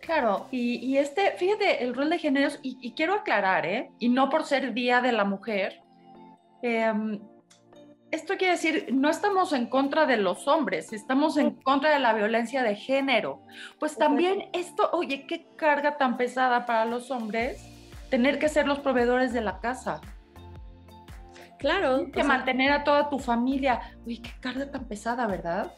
Claro, 0.00 0.48
y, 0.50 0.98
este, 0.98 1.32
fíjate, 1.32 1.82
el 1.82 1.94
rol 1.94 2.10
de 2.10 2.18
géneros, 2.18 2.58
y, 2.62 2.92
quiero 2.92 3.14
aclarar, 3.14 3.64
¿eh? 3.64 3.90
Y 3.98 4.10
no 4.10 4.28
por 4.28 4.44
ser 4.44 4.74
Día 4.74 5.00
de 5.00 5.12
la 5.12 5.24
Mujer, 5.24 5.80
em, 6.60 7.20
esto 8.14 8.36
quiere 8.36 8.52
decir, 8.52 8.86
no 8.92 9.10
estamos 9.10 9.52
en 9.52 9.66
contra 9.66 10.06
de 10.06 10.16
los 10.16 10.46
hombres, 10.46 10.92
estamos 10.92 11.36
en 11.36 11.50
contra 11.50 11.90
de 11.90 11.98
la 11.98 12.12
violencia 12.12 12.62
de 12.62 12.76
género. 12.76 13.42
Pues 13.80 13.96
también 13.96 14.48
esto, 14.52 14.88
oye, 14.92 15.26
qué 15.26 15.48
carga 15.56 15.96
tan 15.96 16.16
pesada 16.16 16.64
para 16.64 16.84
los 16.84 17.10
hombres 17.10 17.60
tener 18.10 18.38
que 18.38 18.48
ser 18.48 18.68
los 18.68 18.78
proveedores 18.78 19.32
de 19.32 19.40
la 19.40 19.58
casa. 19.58 20.00
Claro. 21.58 22.10
Que 22.12 22.22
mantener 22.22 22.70
a 22.70 22.84
toda 22.84 23.10
tu 23.10 23.18
familia. 23.18 23.80
Oye, 24.06 24.22
qué 24.22 24.30
carga 24.40 24.70
tan 24.70 24.86
pesada, 24.86 25.26
¿verdad? 25.26 25.72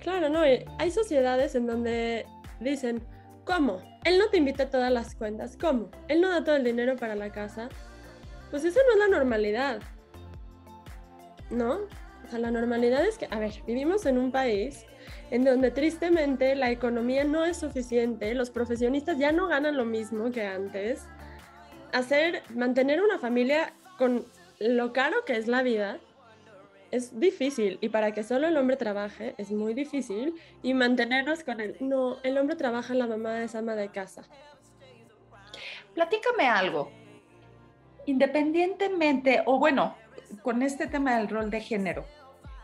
Claro, 0.00 0.28
no, 0.28 0.40
hay 0.40 0.90
sociedades 0.90 1.54
en 1.54 1.66
donde 1.66 2.26
dicen, 2.60 3.02
¿cómo? 3.44 3.80
Él 4.04 4.18
no 4.18 4.28
te 4.28 4.36
invita 4.36 4.64
a 4.64 4.70
todas 4.70 4.92
las 4.92 5.14
cuentas, 5.14 5.56
¿cómo? 5.58 5.90
Él 6.08 6.20
no 6.20 6.28
da 6.28 6.44
todo 6.44 6.56
el 6.56 6.64
dinero 6.64 6.96
para 6.96 7.14
la 7.14 7.30
casa. 7.30 7.70
Pues 8.50 8.64
eso 8.64 8.78
no 8.86 8.92
es 8.92 9.10
la 9.10 9.16
normalidad. 9.18 9.80
¿No? 11.50 11.80
O 12.24 12.30
sea, 12.30 12.38
la 12.38 12.50
normalidad 12.50 13.04
es 13.06 13.16
que, 13.16 13.26
a 13.30 13.38
ver, 13.38 13.52
vivimos 13.66 14.04
en 14.06 14.18
un 14.18 14.30
país 14.30 14.84
en 15.30 15.44
donde 15.44 15.70
tristemente 15.70 16.54
la 16.54 16.70
economía 16.70 17.24
no 17.24 17.44
es 17.44 17.58
suficiente, 17.58 18.34
los 18.34 18.50
profesionistas 18.50 19.18
ya 19.18 19.32
no 19.32 19.48
ganan 19.48 19.76
lo 19.76 19.84
mismo 19.84 20.30
que 20.30 20.42
antes. 20.42 21.06
Hacer, 21.92 22.42
mantener 22.54 23.02
una 23.02 23.18
familia 23.18 23.72
con 23.96 24.24
lo 24.58 24.92
caro 24.92 25.24
que 25.24 25.36
es 25.36 25.48
la 25.48 25.62
vida, 25.62 25.98
es 26.90 27.18
difícil 27.18 27.78
y 27.80 27.90
para 27.90 28.12
que 28.12 28.22
solo 28.22 28.46
el 28.46 28.56
hombre 28.56 28.76
trabaje 28.76 29.34
es 29.38 29.50
muy 29.50 29.74
difícil 29.74 30.34
y 30.62 30.74
mantenernos 30.74 31.44
con 31.44 31.60
él. 31.60 31.76
No, 31.80 32.18
el 32.22 32.38
hombre 32.38 32.56
trabaja, 32.56 32.94
la 32.94 33.06
mamá 33.06 33.42
es 33.42 33.54
ama 33.54 33.74
de 33.74 33.88
casa. 33.88 34.22
platícame 35.94 36.46
algo. 36.48 36.90
Independientemente, 38.06 39.42
o 39.44 39.58
bueno, 39.58 39.94
con 40.42 40.62
este 40.62 40.86
tema 40.86 41.16
del 41.16 41.28
rol 41.28 41.50
de 41.50 41.60
género, 41.60 42.04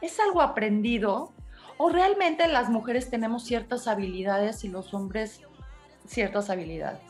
¿es 0.01 0.19
algo 0.21 0.41
aprendido 0.41 1.33
o 1.77 1.89
realmente 1.89 2.47
las 2.49 2.69
mujeres 2.69 3.11
tenemos 3.11 3.45
ciertas 3.45 3.89
habilidades 3.89 4.65
y 4.65 4.69
los 4.69 4.95
hombres 4.95 5.41
ciertas 6.07 6.51
habilidades? 6.51 7.01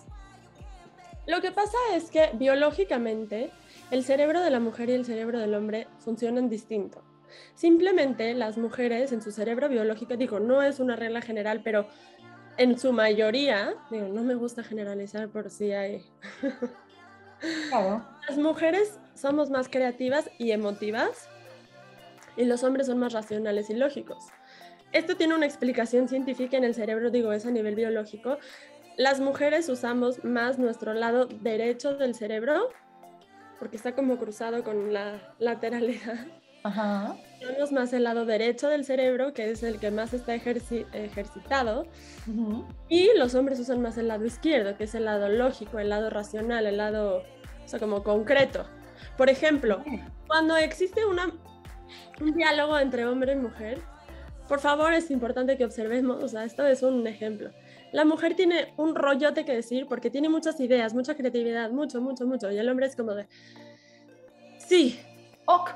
Lo 1.26 1.40
que 1.40 1.52
pasa 1.52 1.78
es 1.94 2.10
que 2.10 2.30
biológicamente 2.34 3.50
el 3.90 4.04
cerebro 4.04 4.40
de 4.42 4.50
la 4.50 4.60
mujer 4.60 4.90
y 4.90 4.92
el 4.92 5.04
cerebro 5.04 5.38
del 5.38 5.54
hombre 5.54 5.86
funcionan 5.98 6.48
distinto. 6.48 7.02
Simplemente 7.54 8.34
las 8.34 8.58
mujeres 8.58 9.12
en 9.12 9.22
su 9.22 9.32
cerebro 9.32 9.68
biológico, 9.68 10.16
digo, 10.16 10.38
no 10.38 10.62
es 10.62 10.80
una 10.80 10.96
regla 10.96 11.22
general, 11.22 11.62
pero 11.64 11.88
en 12.56 12.78
su 12.78 12.92
mayoría, 12.92 13.74
digo, 13.90 14.08
no 14.08 14.22
me 14.22 14.34
gusta 14.34 14.62
generalizar 14.62 15.28
por 15.28 15.50
si 15.50 15.72
hay. 15.72 16.04
Las 18.28 18.38
mujeres 18.38 18.98
somos 19.14 19.50
más 19.50 19.68
creativas 19.68 20.30
y 20.38 20.52
emotivas 20.52 21.28
y 22.36 22.44
los 22.44 22.64
hombres 22.64 22.86
son 22.86 22.98
más 22.98 23.12
racionales 23.12 23.70
y 23.70 23.74
lógicos. 23.74 24.26
Esto 24.92 25.16
tiene 25.16 25.34
una 25.34 25.46
explicación 25.46 26.08
científica 26.08 26.56
en 26.56 26.64
el 26.64 26.74
cerebro, 26.74 27.10
digo, 27.10 27.32
es 27.32 27.46
a 27.46 27.50
nivel 27.50 27.74
biológico. 27.74 28.38
Las 28.96 29.20
mujeres 29.20 29.68
usamos 29.68 30.24
más 30.24 30.58
nuestro 30.58 30.94
lado 30.94 31.26
derecho 31.26 31.96
del 31.96 32.14
cerebro 32.14 32.68
porque 33.58 33.76
está 33.76 33.94
como 33.94 34.18
cruzado 34.18 34.62
con 34.62 34.92
la 34.92 35.34
lateralidad. 35.38 36.26
Ajá. 36.64 37.16
Tenemos 37.40 37.72
más 37.72 37.92
el 37.92 38.04
lado 38.04 38.24
derecho 38.24 38.68
del 38.68 38.84
cerebro, 38.84 39.34
que 39.34 39.50
es 39.50 39.62
el 39.62 39.78
que 39.78 39.90
más 39.90 40.14
está 40.14 40.34
ejercitado, 40.34 41.86
y 42.88 43.10
los 43.18 43.34
hombres 43.34 43.60
usan 43.60 43.82
más 43.82 43.98
el 43.98 44.08
lado 44.08 44.24
izquierdo, 44.24 44.76
que 44.76 44.84
es 44.84 44.94
el 44.94 45.04
lado 45.04 45.28
lógico, 45.28 45.78
el 45.78 45.90
lado 45.90 46.08
racional, 46.08 46.66
el 46.66 46.78
lado, 46.78 47.22
o 47.64 47.68
sea, 47.68 47.78
como 47.78 48.02
concreto. 48.02 48.64
Por 49.16 49.30
ejemplo, 49.30 49.82
cuando 50.26 50.56
existe 50.56 51.04
una, 51.04 51.30
un 52.20 52.34
diálogo 52.34 52.78
entre 52.78 53.06
hombre 53.06 53.32
y 53.32 53.36
mujer, 53.36 53.80
por 54.48 54.60
favor 54.60 54.92
es 54.92 55.10
importante 55.10 55.56
que 55.56 55.64
observemos, 55.64 56.22
o 56.22 56.28
sea, 56.28 56.44
esto 56.44 56.66
es 56.66 56.82
un 56.82 57.06
ejemplo. 57.06 57.50
La 57.92 58.04
mujer 58.04 58.34
tiene 58.34 58.74
un 58.76 58.94
rollote 58.94 59.44
que 59.44 59.52
decir 59.52 59.86
porque 59.88 60.10
tiene 60.10 60.28
muchas 60.28 60.58
ideas, 60.60 60.94
mucha 60.94 61.14
creatividad, 61.14 61.70
mucho, 61.70 62.00
mucho, 62.00 62.26
mucho, 62.26 62.50
y 62.50 62.58
el 62.58 62.68
hombre 62.68 62.86
es 62.86 62.96
como 62.96 63.14
de, 63.14 63.26
sí, 64.58 65.00
ok, 65.46 65.70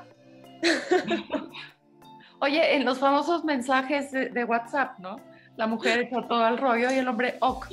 Oye, 2.41 2.75
en 2.75 2.85
los 2.85 2.99
famosos 2.99 3.43
mensajes 3.43 4.11
de, 4.11 4.43
WhatsApp, 4.45 4.97
¿no? 4.99 5.19
La 5.57 5.67
mujer 5.67 5.99
echa 5.99 6.25
todo 6.27 6.47
el 6.47 6.57
rollo 6.57 6.91
y 6.91 6.95
el 6.95 7.07
hombre, 7.07 7.37
ok. 7.41 7.67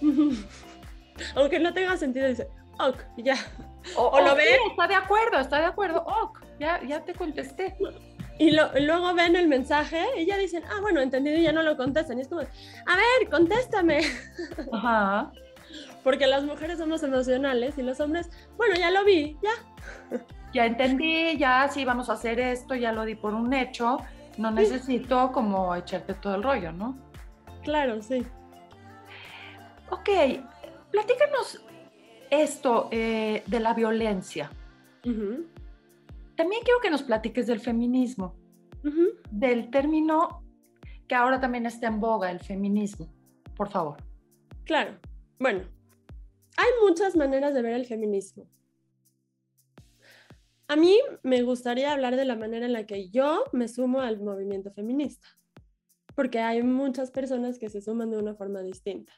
Aunque 1.34 1.58
no 1.58 1.72
tenga 1.72 1.96
sentido, 1.96 2.28
dice, 2.28 2.48
ok, 2.78 2.98
ya. 3.18 3.36
O, 3.94 4.20
lo 4.20 4.34
ve. 4.34 4.58
está 4.70 4.88
de 4.88 4.94
acuerdo, 4.94 5.38
está 5.38 5.60
de 5.60 5.66
acuerdo, 5.66 6.02
ok, 6.04 6.40
ya, 6.58 6.82
ya 6.84 7.04
te 7.04 7.14
contesté. 7.14 7.76
Y, 8.38 8.50
luego 8.50 9.14
ven 9.14 9.36
el 9.36 9.48
mensaje 9.48 10.04
y 10.18 10.26
ya 10.26 10.36
dicen, 10.36 10.62
ah, 10.68 10.80
bueno, 10.80 11.00
entendido, 11.00 11.38
y 11.38 11.42
ya 11.42 11.52
no 11.52 11.62
lo 11.62 11.76
contestan. 11.76 12.18
Y 12.18 12.22
es 12.22 12.28
como, 12.28 12.42
a 12.42 12.96
ver, 12.96 13.30
contéstame. 13.30 14.00
Ajá. 14.72 15.32
Porque 16.04 16.26
las 16.26 16.44
mujeres 16.44 16.78
somos 16.78 17.02
emocionales 17.02 17.78
y 17.78 17.82
los 17.82 18.00
hombres, 18.00 18.30
bueno, 18.56 18.74
ya 18.76 18.90
lo 18.90 19.04
vi, 19.04 19.38
ya 19.42 19.50
ya 20.56 20.64
entendí, 20.64 21.36
ya 21.36 21.68
sí 21.68 21.84
vamos 21.84 22.08
a 22.08 22.14
hacer 22.14 22.40
esto, 22.40 22.74
ya 22.74 22.90
lo 22.90 23.04
di 23.04 23.14
por 23.14 23.34
un 23.34 23.52
hecho, 23.52 23.98
no 24.38 24.50
necesito 24.50 25.30
como 25.32 25.74
echarte 25.74 26.14
todo 26.14 26.34
el 26.34 26.42
rollo, 26.42 26.72
¿no? 26.72 26.96
Claro, 27.62 28.00
sí. 28.02 28.26
Ok, 29.90 30.08
platícanos 30.90 31.62
esto 32.30 32.88
eh, 32.90 33.42
de 33.46 33.60
la 33.60 33.74
violencia. 33.74 34.50
También 35.02 36.62
quiero 36.64 36.80
que 36.82 36.90
nos 36.90 37.02
platiques 37.02 37.46
del 37.46 37.60
feminismo, 37.60 38.34
del 39.30 39.70
término 39.70 40.42
que 41.06 41.14
ahora 41.14 41.40
también 41.40 41.66
está 41.66 41.86
en 41.86 42.00
boga, 42.00 42.30
el 42.30 42.40
feminismo, 42.40 43.08
por 43.56 43.68
favor. 43.68 43.96
Claro, 44.64 44.98
bueno, 45.38 45.62
hay 46.56 46.68
muchas 46.82 47.14
maneras 47.16 47.54
de 47.54 47.62
ver 47.62 47.74
el 47.74 47.86
feminismo. 47.86 48.48
A 50.68 50.74
mí 50.74 50.98
me 51.22 51.42
gustaría 51.42 51.92
hablar 51.92 52.16
de 52.16 52.24
la 52.24 52.34
manera 52.34 52.66
en 52.66 52.72
la 52.72 52.86
que 52.86 53.08
yo 53.08 53.44
me 53.52 53.68
sumo 53.68 54.00
al 54.00 54.20
movimiento 54.20 54.72
feminista, 54.72 55.28
porque 56.16 56.40
hay 56.40 56.62
muchas 56.62 57.12
personas 57.12 57.58
que 57.58 57.70
se 57.70 57.80
suman 57.80 58.10
de 58.10 58.18
una 58.18 58.34
forma 58.34 58.62
distinta. 58.62 59.12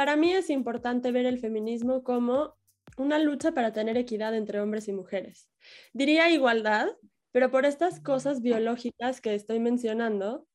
Para 0.00 0.16
mí 0.16 0.32
es 0.32 0.48
importante 0.48 1.12
ver 1.12 1.26
el 1.26 1.38
feminismo 1.38 2.02
como 2.02 2.56
una 2.96 3.18
lucha 3.18 3.52
para 3.52 3.74
tener 3.74 3.98
equidad 3.98 4.34
entre 4.34 4.58
hombres 4.58 4.88
y 4.88 4.94
mujeres. 4.94 5.50
Diría 5.92 6.30
igualdad, 6.30 6.86
pero 7.32 7.50
por 7.50 7.66
estas 7.66 8.00
cosas 8.00 8.40
biológicas 8.40 9.20
que 9.20 9.34
estoy 9.34 9.60
mencionando, 9.60 10.46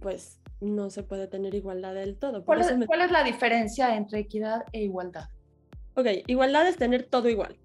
pues 0.00 0.40
no 0.62 0.88
se 0.88 1.02
puede 1.02 1.28
tener 1.28 1.54
igualdad 1.54 1.92
del 1.92 2.18
todo. 2.18 2.46
¿Cuál 2.46 2.62
es, 2.62 2.86
¿Cuál 2.86 3.02
es 3.02 3.10
la 3.10 3.24
diferencia 3.24 3.94
entre 3.94 4.20
equidad 4.20 4.64
e 4.72 4.84
igualdad? 4.84 5.28
Ok, 5.94 6.06
igualdad 6.26 6.66
es 6.66 6.78
tener 6.78 7.04
todo 7.04 7.28
igual 7.28 7.58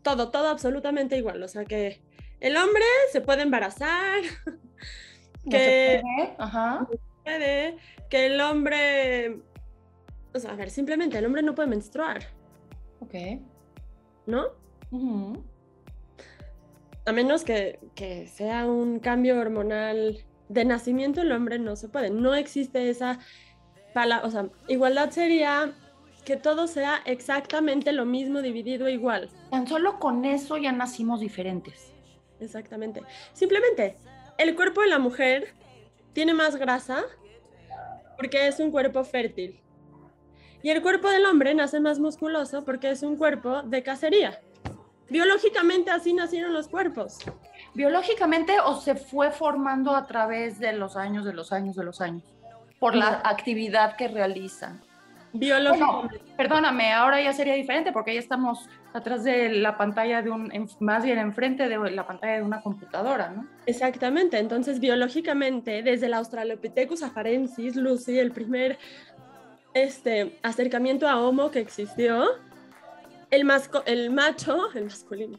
todo, 0.00 0.30
todo 0.30 0.48
absolutamente 0.48 1.18
igual. 1.18 1.42
O 1.42 1.48
sea, 1.48 1.66
que 1.66 2.00
el 2.40 2.56
hombre 2.56 2.84
se 3.12 3.20
puede 3.20 3.42
embarazar, 3.42 4.22
que, 5.50 6.00
puede, 6.02 6.36
que 7.24 8.26
el 8.26 8.40
hombre, 8.40 9.40
o 10.32 10.38
sea, 10.38 10.52
a 10.52 10.56
ver, 10.56 10.70
simplemente 10.70 11.18
el 11.18 11.26
hombre 11.26 11.42
no 11.42 11.54
puede 11.54 11.68
menstruar. 11.68 12.22
Ok. 13.00 13.14
¿No? 14.26 14.46
A 17.06 17.12
menos 17.12 17.44
que, 17.44 17.80
que 17.94 18.26
sea 18.28 18.66
un 18.66 18.98
cambio 18.98 19.38
hormonal 19.38 20.24
de 20.48 20.64
nacimiento, 20.64 21.22
el 21.22 21.32
hombre 21.32 21.58
no 21.58 21.76
se 21.76 21.88
puede. 21.88 22.10
No 22.10 22.34
existe 22.34 22.90
esa 22.90 23.18
palabra, 23.92 24.26
o 24.26 24.30
sea, 24.30 24.48
igualdad 24.68 25.10
sería 25.10 25.72
que 26.24 26.36
todo 26.36 26.66
sea 26.66 27.02
exactamente 27.04 27.92
lo 27.92 28.06
mismo, 28.06 28.40
dividido 28.40 28.88
igual. 28.88 29.28
Tan 29.50 29.66
solo 29.66 29.98
con 29.98 30.24
eso 30.24 30.56
ya 30.56 30.72
nacimos 30.72 31.20
diferentes. 31.20 31.92
Exactamente. 32.40 33.02
Simplemente, 33.32 33.96
el 34.38 34.54
cuerpo 34.54 34.80
de 34.80 34.88
la 34.88 34.98
mujer 34.98 35.54
tiene 36.14 36.32
más 36.32 36.56
grasa 36.56 37.02
porque 38.16 38.46
es 38.46 38.60
un 38.60 38.70
cuerpo 38.70 39.04
fértil. 39.04 39.60
Y 40.62 40.70
el 40.70 40.80
cuerpo 40.80 41.10
del 41.10 41.26
hombre 41.26 41.54
nace 41.54 41.78
más 41.78 41.98
musculoso 41.98 42.64
porque 42.64 42.90
es 42.90 43.02
un 43.02 43.16
cuerpo 43.16 43.62
de 43.62 43.82
cacería. 43.82 44.40
Biológicamente 45.10 45.90
así 45.90 46.14
nacieron 46.14 46.54
los 46.54 46.68
cuerpos. 46.68 47.18
Biológicamente 47.74 48.54
o 48.64 48.80
se 48.80 48.94
fue 48.94 49.30
formando 49.30 49.94
a 49.94 50.06
través 50.06 50.58
de 50.58 50.72
los 50.72 50.96
años, 50.96 51.26
de 51.26 51.34
los 51.34 51.52
años, 51.52 51.76
de 51.76 51.84
los 51.84 52.00
años, 52.00 52.22
por 52.78 52.94
la 52.94 53.20
actividad 53.24 53.96
que 53.96 54.08
realizan. 54.08 54.80
Biológicamente. 55.34 56.20
perdóname, 56.36 56.92
ahora 56.92 57.20
ya 57.20 57.32
sería 57.32 57.54
diferente 57.54 57.90
porque 57.92 58.14
ya 58.14 58.20
estamos 58.20 58.68
atrás 58.92 59.24
de 59.24 59.48
la 59.48 59.76
pantalla 59.76 60.22
de 60.22 60.30
un, 60.30 60.50
más 60.78 61.04
bien 61.04 61.18
enfrente 61.18 61.68
de 61.68 61.90
la 61.90 62.06
pantalla 62.06 62.36
de 62.36 62.42
una 62.42 62.62
computadora, 62.62 63.30
¿no? 63.30 63.48
Exactamente, 63.66 64.38
entonces 64.38 64.78
biológicamente, 64.78 65.82
desde 65.82 66.06
el 66.06 66.14
Australopithecus 66.14 67.02
afarensis, 67.02 67.74
Lucy, 67.74 68.16
el 68.16 68.30
primer 68.30 68.78
este, 69.74 70.38
acercamiento 70.44 71.08
a 71.08 71.20
Homo 71.20 71.50
que 71.50 71.58
existió, 71.58 72.26
el, 73.32 73.50
el 73.86 74.10
macho, 74.10 74.72
el 74.74 74.84
masculino, 74.84 75.38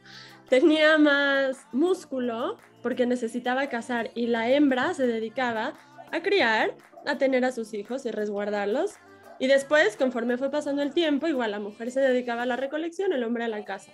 tenía 0.49 0.97
más 0.97 1.65
músculo 1.71 2.57
porque 2.83 3.05
necesitaba 3.05 3.67
cazar 3.67 4.11
y 4.13 4.27
la 4.27 4.49
hembra 4.49 4.93
se 4.93 5.07
dedicaba 5.07 5.73
a 6.11 6.21
criar, 6.21 6.75
a 7.05 7.17
tener 7.17 7.45
a 7.45 7.53
sus 7.53 7.73
hijos 7.73 8.05
y 8.05 8.11
resguardarlos 8.11 8.99
y 9.39 9.47
después, 9.47 9.97
conforme 9.97 10.37
fue 10.37 10.49
pasando 10.49 10.81
el 10.81 10.93
tiempo, 10.93 11.27
igual 11.27 11.51
la 11.51 11.59
mujer 11.59 11.91
se 11.91 11.99
dedicaba 11.99 12.43
a 12.43 12.45
la 12.45 12.55
recolección, 12.55 13.13
el 13.13 13.23
hombre 13.23 13.43
a 13.43 13.47
la 13.47 13.63
casa. 13.65 13.91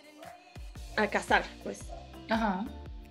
A 0.98 1.08
cazar, 1.08 1.44
pues. 1.64 1.82
Ajá. 2.30 2.66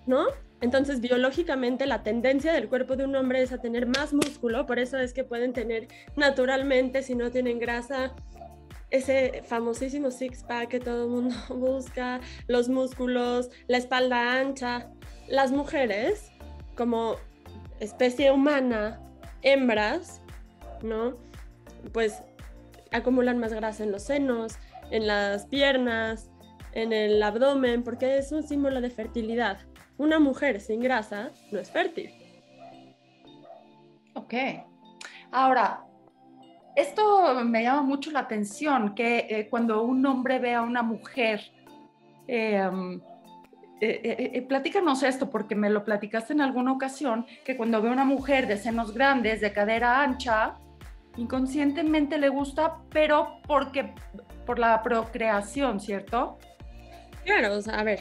¿No? 0.05 0.25
Entonces, 0.61 1.01
biológicamente, 1.01 1.85
la 1.87 2.03
tendencia 2.03 2.53
del 2.53 2.69
cuerpo 2.69 2.95
de 2.95 3.05
un 3.05 3.15
hombre 3.15 3.41
es 3.41 3.51
a 3.51 3.57
tener 3.57 3.87
más 3.87 4.13
músculo, 4.13 4.65
por 4.65 4.79
eso 4.79 4.97
es 4.97 5.13
que 5.13 5.23
pueden 5.23 5.53
tener 5.53 5.87
naturalmente, 6.15 7.01
si 7.01 7.15
no 7.15 7.31
tienen 7.31 7.59
grasa, 7.59 8.13
ese 8.91 9.41
famosísimo 9.45 10.11
six-pack 10.11 10.69
que 10.69 10.79
todo 10.79 11.05
el 11.05 11.09
mundo 11.09 11.35
busca, 11.49 12.19
los 12.47 12.69
músculos, 12.69 13.49
la 13.67 13.77
espalda 13.77 14.39
ancha. 14.39 14.87
Las 15.27 15.51
mujeres, 15.51 16.29
como 16.75 17.15
especie 17.79 18.31
humana, 18.31 18.99
hembras, 19.43 20.21
¿no? 20.83 21.15
Pues 21.93 22.23
acumulan 22.91 23.39
más 23.39 23.53
grasa 23.53 23.83
en 23.83 23.91
los 23.91 24.03
senos, 24.03 24.57
en 24.91 25.07
las 25.07 25.45
piernas, 25.45 26.29
en 26.73 26.93
el 26.93 27.21
abdomen, 27.21 27.83
porque 27.83 28.17
es 28.17 28.31
un 28.31 28.43
símbolo 28.43 28.81
de 28.81 28.89
fertilidad. 28.89 29.59
Una 29.97 30.19
mujer 30.19 30.61
sin 30.61 30.81
grasa 30.81 31.31
no 31.51 31.59
es 31.59 31.69
fértil. 31.71 32.11
Ok. 34.13 34.33
Ahora, 35.31 35.85
esto 36.75 37.43
me 37.43 37.63
llama 37.63 37.81
mucho 37.81 38.11
la 38.11 38.21
atención, 38.21 38.95
que 38.95 39.27
eh, 39.29 39.47
cuando 39.49 39.83
un 39.83 40.05
hombre 40.05 40.39
ve 40.39 40.53
a 40.53 40.61
una 40.61 40.83
mujer, 40.83 41.41
em, 42.27 43.01
eh, 43.81 44.31
eh, 44.33 44.41
platícanos 44.43 45.03
esto, 45.03 45.29
porque 45.29 45.55
me 45.55 45.69
lo 45.69 45.83
platicaste 45.83 46.33
en 46.33 46.41
alguna 46.41 46.71
ocasión, 46.71 47.25
que 47.45 47.57
cuando 47.57 47.81
ve 47.81 47.89
a 47.89 47.93
una 47.93 48.05
mujer 48.05 48.47
de 48.47 48.57
senos 48.57 48.93
grandes, 48.93 49.41
de 49.41 49.51
cadera 49.53 50.01
ancha, 50.01 50.55
inconscientemente 51.21 52.17
le 52.17 52.29
gusta, 52.29 52.77
pero 52.89 53.37
porque 53.47 53.93
por 54.45 54.59
la 54.59 54.81
procreación, 54.81 55.79
¿cierto? 55.79 56.37
Claro, 57.23 57.55
o 57.55 57.61
sea, 57.61 57.79
a 57.79 57.83
ver, 57.83 57.99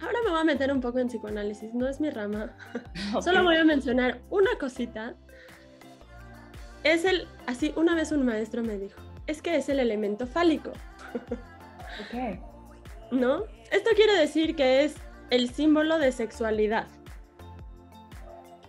ahora 0.00 0.18
me 0.24 0.30
voy 0.30 0.40
a 0.40 0.44
meter 0.44 0.72
un 0.72 0.80
poco 0.80 0.98
en 0.98 1.08
psicoanálisis, 1.08 1.72
no 1.74 1.88
es 1.88 2.00
mi 2.00 2.10
rama. 2.10 2.50
Solo 3.22 3.42
voy 3.42 3.56
a 3.56 3.64
mencionar 3.64 4.20
una 4.30 4.50
cosita 4.58 5.14
es 6.84 7.04
el, 7.04 7.28
así 7.46 7.72
una 7.76 7.94
vez 7.94 8.10
un 8.12 8.24
maestro 8.24 8.62
me 8.62 8.78
dijo, 8.78 9.00
es 9.26 9.42
que 9.42 9.56
es 9.56 9.68
el 9.68 9.80
elemento 9.80 10.26
fálico. 10.26 10.72
Ok. 12.00 12.38
¿No? 13.10 13.44
Esto 13.70 13.90
quiere 13.94 14.14
decir 14.14 14.56
que 14.56 14.84
es 14.84 14.94
el 15.30 15.50
símbolo 15.50 15.98
de 15.98 16.12
sexualidad. 16.12 16.86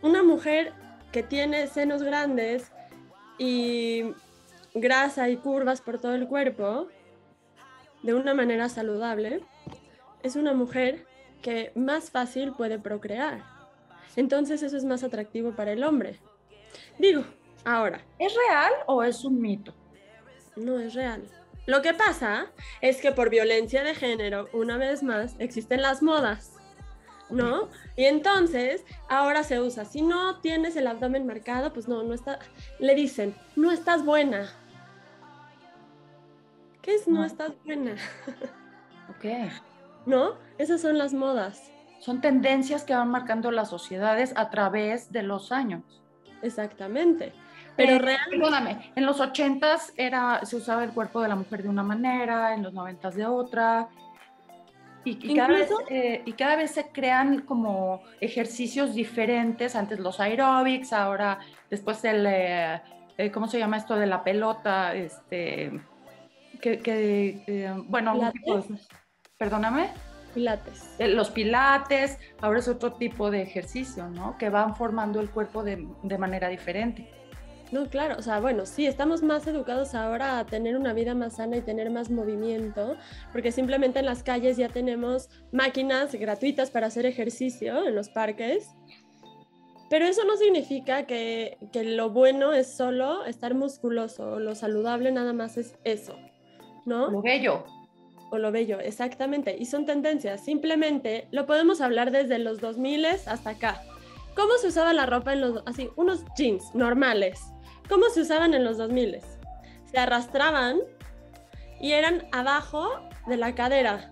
Una 0.01 0.23
mujer 0.23 0.73
que 1.11 1.23
tiene 1.23 1.67
senos 1.67 2.03
grandes 2.03 2.71
y 3.41 4.13
grasa 4.73 5.29
y 5.29 5.37
curvas 5.37 5.81
por 5.81 5.99
todo 5.99 6.13
el 6.15 6.27
cuerpo, 6.27 6.87
de 8.03 8.13
una 8.13 8.33
manera 8.33 8.69
saludable, 8.69 9.41
es 10.23 10.35
una 10.35 10.53
mujer 10.53 11.05
que 11.41 11.71
más 11.75 12.11
fácil 12.11 12.53
puede 12.53 12.79
procrear. 12.79 13.43
Entonces 14.15 14.61
eso 14.63 14.77
es 14.77 14.85
más 14.85 15.03
atractivo 15.03 15.55
para 15.55 15.71
el 15.71 15.83
hombre. 15.83 16.19
Digo, 16.99 17.23
Ahora. 17.63 18.01
¿Es 18.17 18.33
real 18.33 18.71
o 18.87 19.03
es 19.03 19.23
un 19.23 19.39
mito? 19.39 19.73
No 20.55 20.79
es 20.79 20.93
real. 20.93 21.23
Lo 21.67 21.81
que 21.81 21.93
pasa 21.93 22.51
es 22.81 23.01
que 23.01 23.11
por 23.11 23.29
violencia 23.29 23.83
de 23.83 23.93
género, 23.93 24.49
una 24.51 24.77
vez 24.77 25.03
más, 25.03 25.35
existen 25.39 25.81
las 25.81 26.01
modas, 26.01 26.53
¿no? 27.31 27.69
Y 27.95 28.05
entonces, 28.05 28.85
ahora 29.09 29.43
se 29.43 29.59
usa, 29.59 29.85
si 29.85 30.01
no 30.01 30.39
tienes 30.39 30.75
el 30.75 30.87
abdomen 30.87 31.25
marcado, 31.25 31.73
pues 31.73 31.87
no, 31.87 32.03
no 32.03 32.13
está, 32.13 32.39
le 32.79 32.95
dicen, 32.95 33.35
no 33.55 33.71
estás 33.71 34.05
buena. 34.05 34.49
¿Qué 36.81 36.95
es 36.95 37.07
no, 37.07 37.23
estás 37.23 37.51
buena? 37.63 37.95
Ok. 39.09 39.25
¿No? 40.05 40.35
Esas 40.57 40.81
son 40.81 40.97
las 40.97 41.13
modas. 41.13 41.71
Son 41.99 42.21
tendencias 42.21 42.83
que 42.83 42.95
van 42.95 43.09
marcando 43.09 43.51
las 43.51 43.69
sociedades 43.69 44.33
a 44.35 44.49
través 44.49 45.11
de 45.11 45.21
los 45.21 45.51
años. 45.51 45.83
Exactamente. 46.41 47.33
Pero 47.75 47.99
realmente... 47.99 48.37
Perdóname, 48.37 48.91
en 48.95 49.05
los 49.05 49.19
ochentas 49.19 49.93
era, 49.95 50.43
se 50.45 50.55
usaba 50.55 50.83
el 50.83 50.91
cuerpo 50.91 51.21
de 51.21 51.27
la 51.27 51.35
mujer 51.35 51.61
de 51.63 51.69
una 51.69 51.83
manera, 51.83 52.53
en 52.53 52.63
los 52.63 52.73
noventas 52.73 53.15
de 53.15 53.25
otra. 53.25 53.89
Y, 55.03 55.35
cada 55.35 55.47
vez, 55.47 55.69
eh, 55.89 56.21
y, 56.25 56.33
cada 56.33 56.55
vez, 56.55 56.71
se 56.71 56.89
crean 56.89 57.41
como 57.41 58.03
ejercicios 58.19 58.93
diferentes, 58.93 59.75
antes 59.75 59.99
los 59.99 60.19
aeróbics, 60.19 60.93
ahora 60.93 61.39
después 61.69 62.03
el, 62.05 62.25
eh, 62.27 62.81
eh, 63.17 63.31
¿cómo 63.31 63.47
se 63.47 63.57
llama 63.57 63.77
esto 63.77 63.95
de 63.95 64.05
la 64.05 64.23
pelota? 64.23 64.93
Este, 64.93 65.71
que, 66.61 67.73
bueno, 67.87 68.31
perdóname. 69.37 69.89
Pilates. 70.35 70.95
Los 70.99 71.29
pilates, 71.31 72.17
ahora 72.39 72.59
es 72.59 72.67
otro 72.67 72.93
tipo 72.93 73.31
de 73.31 73.41
ejercicio, 73.41 74.07
¿no? 74.07 74.37
Que 74.37 74.49
van 74.49 74.75
formando 74.75 75.19
el 75.19 75.29
cuerpo 75.29 75.63
de, 75.63 75.87
de 76.03 76.17
manera 76.17 76.47
diferente. 76.47 77.09
No, 77.71 77.87
claro, 77.87 78.15
o 78.19 78.21
sea, 78.21 78.41
bueno, 78.41 78.65
sí, 78.65 78.85
estamos 78.85 79.23
más 79.23 79.47
educados 79.47 79.95
ahora 79.95 80.39
a 80.39 80.45
tener 80.45 80.75
una 80.75 80.91
vida 80.91 81.15
más 81.15 81.37
sana 81.37 81.55
y 81.55 81.61
tener 81.61 81.89
más 81.89 82.09
movimiento, 82.09 82.97
porque 83.31 83.53
simplemente 83.53 83.99
en 83.99 84.05
las 84.05 84.23
calles 84.23 84.57
ya 84.57 84.67
tenemos 84.67 85.29
máquinas 85.53 86.13
gratuitas 86.13 86.69
para 86.69 86.87
hacer 86.87 87.05
ejercicio 87.05 87.87
en 87.87 87.95
los 87.95 88.09
parques. 88.09 88.67
Pero 89.89 90.05
eso 90.05 90.25
no 90.25 90.35
significa 90.35 91.05
que, 91.05 91.57
que 91.71 91.83
lo 91.83 92.09
bueno 92.09 92.51
es 92.51 92.75
solo 92.75 93.25
estar 93.25 93.53
musculoso, 93.55 94.39
lo 94.39 94.53
saludable 94.55 95.11
nada 95.11 95.31
más 95.31 95.57
es 95.57 95.75
eso, 95.85 96.17
¿no? 96.85 97.09
Lo 97.09 97.21
bello. 97.21 97.63
O 98.31 98.37
lo 98.37 98.51
bello, 98.51 98.79
exactamente. 98.79 99.55
Y 99.57 99.65
son 99.65 99.85
tendencias. 99.85 100.43
Simplemente 100.43 101.27
lo 101.31 101.45
podemos 101.45 101.81
hablar 101.81 102.11
desde 102.11 102.39
los 102.39 102.61
2000 102.61 103.05
hasta 103.05 103.49
acá. 103.49 103.81
¿Cómo 104.35 104.53
se 104.57 104.67
usaba 104.67 104.93
la 104.93 105.05
ropa 105.05 105.33
en 105.33 105.41
los 105.41 105.63
así 105.65 105.89
unos 105.97 106.23
jeans 106.37 106.73
normales? 106.73 107.51
¿Cómo 107.89 108.09
se 108.09 108.21
usaban 108.21 108.53
en 108.53 108.63
los 108.63 108.77
2000? 108.77 109.19
Se 109.85 109.97
arrastraban 109.97 110.79
y 111.79 111.93
eran 111.93 112.27
abajo 112.31 112.89
de 113.27 113.37
la 113.37 113.53
cadera. 113.55 114.11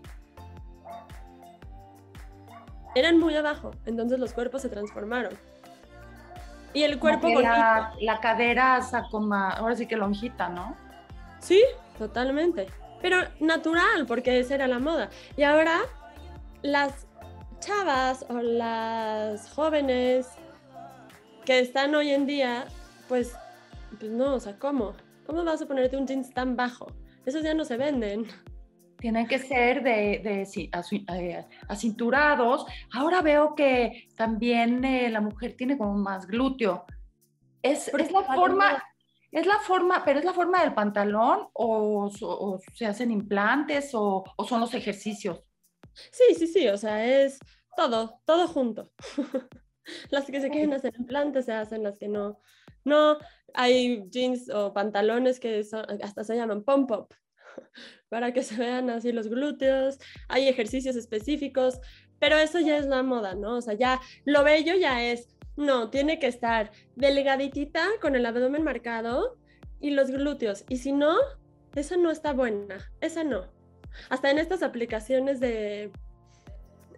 Eran 2.96 3.20
muy 3.20 3.36
abajo, 3.36 3.72
entonces 3.86 4.20
los 4.20 4.34
cuerpos 4.34 4.64
se 4.64 4.70
transformaron. 4.70 5.34
Y 6.74 6.84
el 6.84 7.00
cuerpo 7.00 7.34
con 7.34 7.44
la, 7.44 7.94
la, 8.00 8.20
cadera 8.20 8.82
sacó 8.82 9.20
más, 9.20 9.58
ahora 9.58 9.76
sí 9.76 9.88
que 9.88 9.96
lonjita, 9.96 10.50
¿no? 10.50 10.76
Sí, 11.40 11.64
totalmente. 11.98 12.68
Pero 13.02 13.18
natural, 13.40 14.06
porque 14.08 14.40
esa 14.40 14.56
era 14.56 14.68
la 14.68 14.80
moda. 14.80 15.10
Y 15.38 15.44
ahora 15.44 15.80
las 16.62 17.08
chavas 17.60 18.26
o 18.30 18.34
las 18.40 19.50
jóvenes 19.52 20.28
que 21.46 21.60
están 21.60 21.96
hoy 21.96 22.12
en 22.12 22.26
día, 22.26 22.66
pues 23.08 23.36
pues 24.00 24.12
no, 24.12 24.36
o 24.36 24.40
sea, 24.40 24.58
¿cómo? 24.58 24.94
¿Cómo 25.26 25.44
vas 25.44 25.62
a 25.62 25.68
ponerte 25.68 25.98
un 25.98 26.08
jeans 26.08 26.34
tan 26.34 26.56
bajo? 26.56 26.88
Esos 27.26 27.44
ya 27.44 27.54
no 27.54 27.66
se 27.66 27.78
venden. 27.78 28.26
Tienen 28.98 29.28
que 29.28 29.40
ser 29.40 29.84
de, 29.84 30.20
de 30.24 30.42
eh, 30.44 31.46
acinturados. 31.68 32.66
Ahora 32.92 33.22
veo 33.22 33.56
que 33.56 34.08
también 34.16 34.84
eh, 34.84 35.10
la 35.10 35.22
mujer 35.22 35.56
tiene 35.56 35.78
como 35.78 35.94
más 35.94 36.28
glúteo. 36.28 36.86
Es, 37.62 37.90
es 37.90 38.12
la 38.12 38.24
forma, 38.24 38.84
es 39.32 39.46
la 39.46 39.60
forma, 39.60 40.04
pero 40.04 40.20
es 40.20 40.26
la 40.26 40.34
forma 40.34 40.62
del 40.62 40.74
pantalón 40.74 41.50
o, 41.54 42.10
se 42.74 42.86
hacen 42.86 43.12
implantes 43.12 43.94
o, 43.94 44.24
o, 44.36 44.46
son 44.46 44.62
los 44.62 44.74
ejercicios. 44.74 45.44
Sí, 46.12 46.36
sí, 46.38 46.48
sí, 46.48 46.68
o 46.68 46.78
sea, 46.78 47.06
es 47.06 47.40
todo, 47.76 48.22
todo 48.26 48.48
junto. 48.48 48.92
las 50.10 50.26
que 50.26 50.42
se 50.42 50.50
quieren 50.50 50.74
hacer 50.74 50.94
implantes 50.98 51.46
se 51.46 51.54
hacen, 51.54 51.84
las 51.84 51.98
que 51.98 52.08
no, 52.08 52.40
no, 52.84 53.18
hay 53.54 54.04
jeans 54.10 54.50
o 54.50 54.74
pantalones 54.74 55.40
que 55.40 55.64
hasta 56.02 56.24
se 56.24 56.36
llaman 56.36 56.64
pump-up 56.64 57.08
para 58.10 58.34
que 58.34 58.44
se 58.44 58.56
vean 58.58 58.90
así 58.90 59.12
los 59.12 59.28
glúteos. 59.28 60.00
Hay 60.28 60.48
ejercicios 60.48 60.96
específicos, 60.96 61.80
pero 62.20 62.38
eso 62.38 62.60
ya 62.60 62.78
es 62.78 62.86
la 62.86 63.04
moda, 63.04 63.36
¿no? 63.36 63.58
O 63.58 63.62
sea, 63.62 63.74
ya 63.74 64.00
lo 64.26 64.44
bello 64.44 64.76
ya 64.76 65.04
es, 65.04 65.38
no, 65.56 65.90
tiene 65.90 66.20
que 66.20 66.28
estar 66.28 66.72
delgaditita 66.96 67.86
con 68.02 68.16
el 68.16 68.26
abdomen 68.26 68.64
marcado 68.64 69.38
y 69.80 69.92
los 69.92 70.12
glúteos. 70.12 70.66
Y 70.70 70.78
si 70.78 70.92
no, 70.92 71.16
esa 71.76 71.98
no 71.98 72.12
está 72.12 72.34
buena, 72.34 72.92
esa 73.02 73.24
no. 73.24 73.48
Hasta 74.10 74.32
en 74.32 74.38
estas 74.38 74.64
aplicaciones 74.64 75.40
de, 75.40 75.92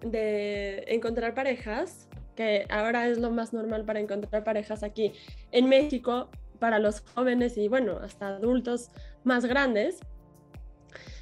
de 0.02 0.84
encontrar 0.88 1.34
parejas, 1.34 2.08
que 2.36 2.66
ahora 2.70 3.08
es 3.08 3.18
lo 3.18 3.32
más 3.32 3.54
normal 3.54 3.86
para 3.86 4.00
encontrar 4.00 4.44
parejas 4.44 4.84
aquí 4.84 5.14
en 5.52 5.68
México, 5.70 6.30
para 6.62 6.78
los 6.78 7.02
jóvenes 7.16 7.58
y 7.58 7.68
bueno, 7.68 7.98
hasta 8.04 8.28
adultos 8.28 8.92
más 9.24 9.46
grandes, 9.46 10.00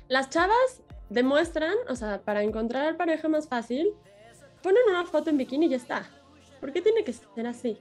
las 0.10 0.30
chavas 0.30 0.84
demuestran, 1.10 1.76
o 1.88 1.96
sea, 1.96 2.22
para 2.22 2.44
encontrar 2.44 2.98
pareja 2.98 3.30
más 3.30 3.48
fácil, 3.48 3.94
ponen 4.62 4.82
una 4.90 5.06
foto 5.06 5.30
en 5.30 5.38
bikini 5.38 5.68
y 5.68 5.70
ya 5.70 5.78
está. 5.78 6.10
¿Por 6.60 6.74
qué 6.74 6.82
tiene 6.82 7.06
que 7.06 7.14
ser 7.14 7.48
así? 7.48 7.78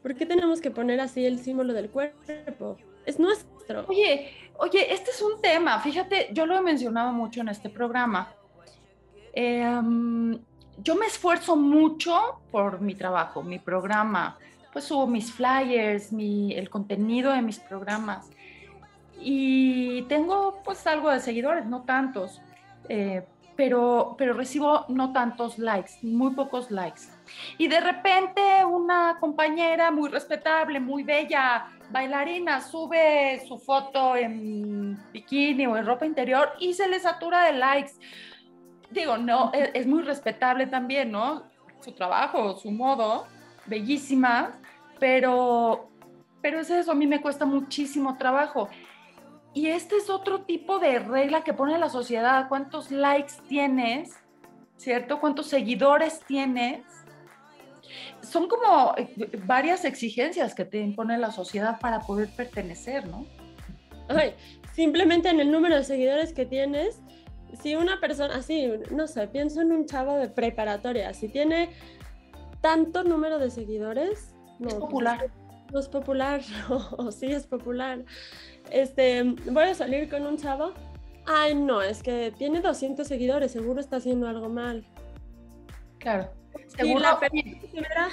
¿Por 0.00 0.14
qué 0.14 0.26
tenemos 0.26 0.60
que 0.60 0.70
poner 0.70 1.00
así 1.00 1.26
el 1.26 1.40
símbolo 1.40 1.72
del 1.72 1.90
cuerpo? 1.90 2.76
Es 3.04 3.18
nuestro. 3.18 3.84
Oye, 3.88 4.30
oye, 4.58 4.94
este 4.94 5.10
es 5.10 5.20
un 5.22 5.40
tema. 5.40 5.80
Fíjate, 5.80 6.28
yo 6.32 6.46
lo 6.46 6.56
he 6.56 6.62
mencionado 6.62 7.10
mucho 7.12 7.40
en 7.40 7.48
este 7.48 7.68
programa. 7.68 8.32
Em, 9.32 10.38
yo 10.78 10.94
me 10.94 11.06
esfuerzo 11.06 11.56
mucho 11.56 12.40
por 12.52 12.80
mi 12.80 12.94
trabajo, 12.94 13.42
mi 13.42 13.58
programa, 13.58 14.38
pues 14.72 14.86
subo 14.86 15.06
mis 15.06 15.32
flyers, 15.32 16.12
mi, 16.12 16.54
el 16.54 16.70
contenido 16.70 17.32
de 17.32 17.42
mis 17.42 17.60
programas. 17.60 18.30
Y 19.20 20.02
tengo 20.02 20.62
pues 20.64 20.86
algo 20.86 21.10
de 21.10 21.20
seguidores, 21.20 21.66
no 21.66 21.82
tantos, 21.82 22.40
eh, 22.88 23.24
pero, 23.54 24.14
pero 24.18 24.32
recibo 24.32 24.86
no 24.88 25.12
tantos 25.12 25.58
likes, 25.58 25.92
muy 26.02 26.32
pocos 26.32 26.70
likes. 26.70 27.02
Y 27.58 27.68
de 27.68 27.80
repente 27.80 28.64
una 28.64 29.18
compañera 29.20 29.90
muy 29.90 30.08
respetable, 30.08 30.80
muy 30.80 31.02
bella, 31.02 31.68
bailarina, 31.90 32.60
sube 32.62 33.42
su 33.46 33.58
foto 33.58 34.16
en 34.16 34.98
bikini 35.12 35.66
o 35.66 35.76
en 35.76 35.86
ropa 35.86 36.06
interior 36.06 36.54
y 36.58 36.72
se 36.72 36.88
le 36.88 36.98
satura 36.98 37.44
de 37.44 37.52
likes. 37.52 37.92
Digo, 38.90 39.18
no, 39.18 39.52
es, 39.52 39.70
es 39.74 39.86
muy 39.86 40.02
respetable 40.02 40.66
también, 40.66 41.12
¿no? 41.12 41.44
Su 41.80 41.92
trabajo, 41.92 42.56
su 42.56 42.70
modo, 42.70 43.26
bellísima, 43.66 44.58
pero 44.98 45.92
pero 46.42 46.60
es 46.60 46.68
eso, 46.70 46.92
a 46.92 46.94
mí 46.94 47.06
me 47.06 47.22
cuesta 47.22 47.46
muchísimo 47.46 48.18
trabajo. 48.18 48.68
Y 49.54 49.68
este 49.68 49.96
es 49.96 50.10
otro 50.10 50.42
tipo 50.42 50.78
de 50.78 50.98
regla 50.98 51.44
que 51.44 51.54
pone 51.54 51.78
la 51.78 51.88
sociedad, 51.88 52.48
cuántos 52.48 52.90
likes 52.90 53.34
tienes, 53.48 54.16
¿cierto? 54.76 55.20
¿Cuántos 55.20 55.46
seguidores 55.46 56.20
tienes? 56.26 56.82
Son 58.22 58.48
como 58.48 58.94
eh, 58.96 59.30
varias 59.44 59.84
exigencias 59.84 60.54
que 60.54 60.64
te 60.64 60.80
impone 60.80 61.16
la 61.18 61.30
sociedad 61.30 61.78
para 61.78 62.00
poder 62.00 62.28
pertenecer, 62.34 63.06
¿no? 63.06 63.24
simplemente 64.74 65.30
en 65.30 65.40
el 65.40 65.50
número 65.50 65.76
de 65.76 65.84
seguidores 65.84 66.34
que 66.34 66.44
tienes, 66.44 67.00
si 67.62 67.76
una 67.76 67.98
persona, 67.98 68.36
así, 68.36 68.70
no 68.90 69.06
sé, 69.06 69.26
pienso 69.28 69.62
en 69.62 69.72
un 69.72 69.86
chavo 69.86 70.16
de 70.16 70.28
preparatoria, 70.28 71.14
si 71.14 71.28
tiene 71.28 71.70
tanto 72.62 73.04
número 73.04 73.38
de 73.38 73.50
seguidores, 73.50 74.34
no, 74.58 74.68
es 74.68 74.74
pues 74.74 74.74
popular. 74.74 75.30
no 75.70 75.78
es 75.78 75.88
popular, 75.88 76.40
o 76.96 77.12
sí 77.12 77.26
es 77.26 77.46
popular. 77.46 78.04
Este, 78.70 79.22
voy 79.50 79.64
a 79.64 79.74
salir 79.74 80.08
con 80.08 80.26
un 80.26 80.38
chavo. 80.38 80.72
Ay, 81.26 81.54
no, 81.54 81.82
es 81.82 82.02
que 82.02 82.32
tiene 82.36 82.62
200 82.62 83.06
seguidores, 83.06 83.52
seguro 83.52 83.80
está 83.80 83.96
haciendo 83.96 84.26
algo 84.26 84.48
mal. 84.48 84.86
Claro. 85.98 86.30
Seguro. 86.68 87.00
Y 87.00 87.02
la 87.02 87.20
persona 87.20 88.08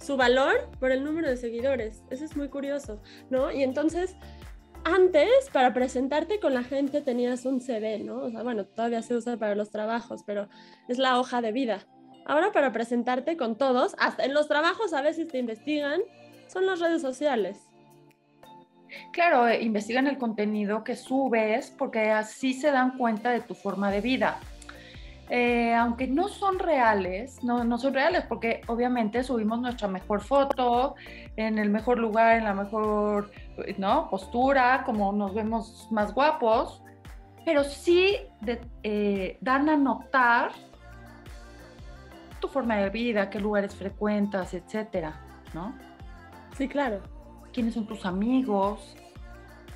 su 0.00 0.16
valor 0.16 0.70
por 0.80 0.90
el 0.90 1.04
número 1.04 1.28
de 1.28 1.36
seguidores. 1.36 2.02
Eso 2.10 2.24
es 2.24 2.36
muy 2.36 2.48
curioso, 2.48 3.00
¿no? 3.30 3.50
Y 3.50 3.62
entonces 3.62 4.16
antes, 4.84 5.50
para 5.52 5.74
presentarte 5.74 6.40
con 6.40 6.54
la 6.54 6.62
gente 6.62 7.00
tenías 7.00 7.44
un 7.44 7.60
CV, 7.60 7.98
¿no? 7.98 8.22
O 8.22 8.30
sea, 8.30 8.42
bueno, 8.42 8.64
todavía 8.64 9.02
se 9.02 9.14
usa 9.14 9.36
para 9.36 9.54
los 9.54 9.70
trabajos, 9.70 10.22
pero 10.24 10.48
es 10.88 10.98
la 10.98 11.18
hoja 11.18 11.42
de 11.42 11.52
vida. 11.52 11.86
Ahora 12.28 12.52
para 12.52 12.72
presentarte 12.72 13.38
con 13.38 13.56
todos, 13.56 13.96
hasta 13.98 14.26
en 14.26 14.34
los 14.34 14.48
trabajos 14.48 14.92
a 14.92 15.00
veces 15.00 15.28
te 15.28 15.38
investigan, 15.38 16.02
son 16.46 16.66
las 16.66 16.78
redes 16.78 17.00
sociales. 17.00 17.66
Claro, 19.14 19.48
eh, 19.48 19.62
investigan 19.62 20.06
el 20.06 20.18
contenido 20.18 20.84
que 20.84 20.94
subes 20.94 21.70
porque 21.70 22.10
así 22.10 22.52
se 22.52 22.70
dan 22.70 22.98
cuenta 22.98 23.30
de 23.30 23.40
tu 23.40 23.54
forma 23.54 23.90
de 23.90 24.02
vida. 24.02 24.40
Eh, 25.30 25.74
aunque 25.74 26.06
no 26.06 26.28
son 26.28 26.58
reales, 26.58 27.42
no, 27.42 27.64
no 27.64 27.78
son 27.78 27.94
reales 27.94 28.24
porque 28.28 28.60
obviamente 28.66 29.24
subimos 29.24 29.58
nuestra 29.60 29.88
mejor 29.88 30.20
foto 30.20 30.96
en 31.36 31.58
el 31.58 31.70
mejor 31.70 31.98
lugar, 31.98 32.36
en 32.36 32.44
la 32.44 32.52
mejor 32.52 33.30
¿no? 33.78 34.10
postura, 34.10 34.82
como 34.84 35.12
nos 35.12 35.32
vemos 35.32 35.88
más 35.90 36.12
guapos, 36.12 36.82
pero 37.46 37.64
sí 37.64 38.16
eh, 38.82 39.38
dan 39.40 39.70
a 39.70 39.78
notar 39.78 40.52
tu 42.40 42.48
forma 42.48 42.76
de 42.76 42.90
vida, 42.90 43.30
qué 43.30 43.40
lugares 43.40 43.74
frecuentas, 43.74 44.54
etcétera, 44.54 45.20
¿no? 45.54 45.76
Sí, 46.56 46.68
claro. 46.68 47.00
¿Quiénes 47.52 47.74
son 47.74 47.86
tus 47.86 48.04
amigos? 48.04 48.94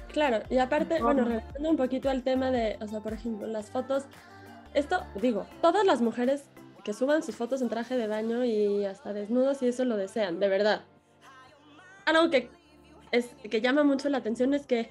Claro, 0.09 0.41
y 0.51 0.59
aparte, 0.59 1.03
bueno, 1.03 1.25
regresando 1.25 1.71
un 1.71 1.77
poquito 1.77 2.11
al 2.11 2.23
tema 2.23 2.51
de, 2.51 2.77
o 2.81 2.87
sea, 2.87 3.01
por 3.01 3.15
ejemplo, 3.15 3.47
las 3.47 3.71
fotos 3.71 4.07
esto, 4.75 5.05
digo, 5.17 5.47
todas 5.61 5.85
las 5.85 6.01
mujeres 6.01 6.45
que 6.85 6.95
suban 6.95 7.23
sus 7.23 7.37
fotos 7.37 7.61
en 7.61 7.69
traje 7.69 7.97
de 7.97 8.07
baño 8.07 8.45
y 8.45 8.85
hasta 8.85 9.13
desnudos 9.13 9.63
y 9.63 9.69
eso 9.69 9.85
lo 9.85 9.97
desean, 9.97 10.41
de 10.41 10.49
verdad. 10.49 10.83
Algo 12.07 12.31
que, 12.31 12.51
es, 13.11 13.35
que 13.51 13.61
llama 13.61 13.85
mucho 13.85 14.09
la 14.09 14.19
atención 14.19 14.55
es 14.55 14.67
que 14.67 14.91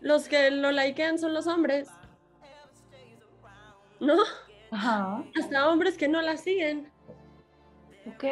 los 0.00 0.28
que 0.28 0.50
lo 0.50 0.72
likean 0.72 1.18
son 1.18 1.34
los 1.34 1.46
hombres. 1.46 1.88
¿No? 4.00 4.16
Ajá. 4.74 5.24
Hasta 5.38 5.68
hombres 5.68 5.96
que 5.96 6.08
no 6.08 6.20
la 6.20 6.36
siguen. 6.36 6.90
Ok, 8.06 8.24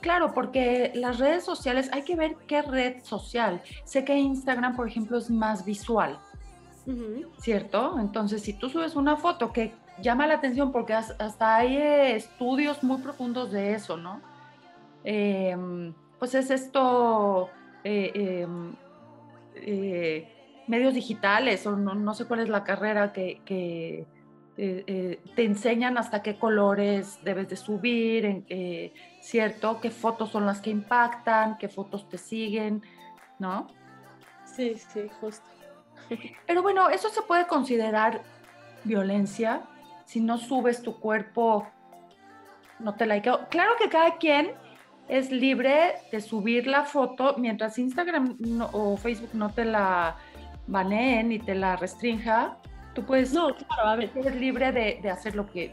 claro, 0.00 0.34
porque 0.34 0.92
las 0.94 1.18
redes 1.18 1.44
sociales, 1.44 1.88
hay 1.92 2.02
que 2.02 2.14
ver 2.14 2.36
qué 2.46 2.60
red 2.62 3.02
social. 3.02 3.62
Sé 3.84 4.04
que 4.04 4.14
Instagram, 4.14 4.76
por 4.76 4.86
ejemplo, 4.86 5.16
es 5.16 5.30
más 5.30 5.64
visual, 5.64 6.18
¿cierto? 7.38 7.98
Entonces, 7.98 8.42
si 8.42 8.52
tú 8.52 8.68
subes 8.68 8.96
una 8.96 9.16
foto 9.16 9.50
que 9.52 9.72
llama 10.02 10.26
la 10.26 10.34
atención 10.34 10.72
porque 10.72 10.92
hasta 10.92 11.56
hay 11.56 11.76
eh, 11.76 12.16
estudios 12.16 12.82
muy 12.82 12.98
profundos 13.00 13.50
de 13.50 13.72
eso, 13.72 13.96
¿no? 13.96 14.20
Em, 15.04 15.94
pues 16.18 16.34
es 16.34 16.50
esto, 16.50 17.48
eh, 17.84 18.12
em, 18.14 18.74
eh, 19.54 20.62
medios 20.66 20.94
digitales, 20.94 21.66
o 21.66 21.76
no, 21.76 22.14
sé 22.14 22.26
cuál 22.26 22.40
es 22.40 22.48
la 22.48 22.64
carrera 22.64 23.12
que, 23.12 24.06
te 24.58 25.44
enseñan 25.44 25.98
hasta 25.98 26.20
qué 26.20 26.36
colores 26.36 27.20
debes 27.22 27.48
de 27.48 27.56
subir, 27.56 28.44
¿cierto? 29.20 29.80
¿Qué 29.80 29.90
fotos 29.90 30.30
son 30.30 30.46
las 30.46 30.60
que 30.60 30.70
impactan? 30.70 31.58
¿Qué 31.58 31.68
fotos 31.68 32.08
te 32.08 32.18
siguen? 32.18 32.82
¿No? 33.38 33.68
Sí, 34.44 34.76
sí, 34.76 35.08
justo. 35.20 35.46
Pero 36.46 36.62
bueno, 36.62 36.90
eso 36.90 37.08
se 37.08 37.22
puede 37.22 37.46
considerar 37.46 38.22
violencia 38.82 39.62
si 40.08 40.20
no 40.20 40.38
subes 40.38 40.82
tu 40.82 40.98
cuerpo, 40.98 41.66
no 42.78 42.94
te 42.94 43.04
likeo. 43.04 43.46
Claro 43.50 43.72
que 43.78 43.90
cada 43.90 44.16
quien 44.16 44.52
es 45.06 45.30
libre 45.30 45.96
de 46.10 46.22
subir 46.22 46.66
la 46.66 46.84
foto 46.84 47.34
mientras 47.36 47.78
Instagram 47.78 48.38
o 48.72 48.96
Facebook 48.96 49.34
no 49.34 49.50
te 49.50 49.66
la 49.66 50.16
baneen 50.66 51.28
ni 51.28 51.38
te 51.38 51.54
la 51.54 51.76
restrinja. 51.76 52.56
Tú 52.98 53.06
puedes, 53.06 53.32
no, 53.32 53.54
claro, 53.54 53.90
a 53.90 53.94
ver. 53.94 54.10
eres 54.16 54.34
libre 54.34 54.72
de, 54.72 55.08
hacer 55.08 55.36
lo 55.36 55.48
que 55.48 55.72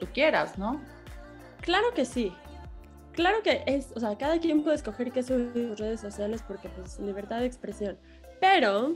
tú 0.00 0.08
quieras, 0.12 0.58
¿no? 0.58 0.80
Claro 1.60 1.94
que 1.94 2.04
sí. 2.04 2.32
Claro 3.12 3.40
que 3.44 3.62
es, 3.66 3.92
o 3.94 4.00
sea, 4.00 4.18
cada 4.18 4.40
quien 4.40 4.64
puede 4.64 4.74
escoger 4.74 5.12
qué 5.12 5.22
subir 5.22 5.52
en 5.54 5.68
sus 5.68 5.78
redes 5.78 6.00
sociales 6.00 6.42
porque 6.44 6.68
pues 6.68 6.98
libertad 6.98 7.38
de 7.38 7.46
expresión. 7.46 7.96
Pero 8.40 8.94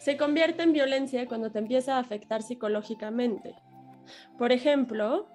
se 0.00 0.16
convierte 0.16 0.64
en 0.64 0.72
violencia 0.72 1.28
cuando 1.28 1.52
te 1.52 1.60
empieza 1.60 1.94
a 1.94 2.00
afectar 2.00 2.42
psicológicamente. 2.42 3.54
Por 4.36 4.50
ejemplo, 4.50 5.28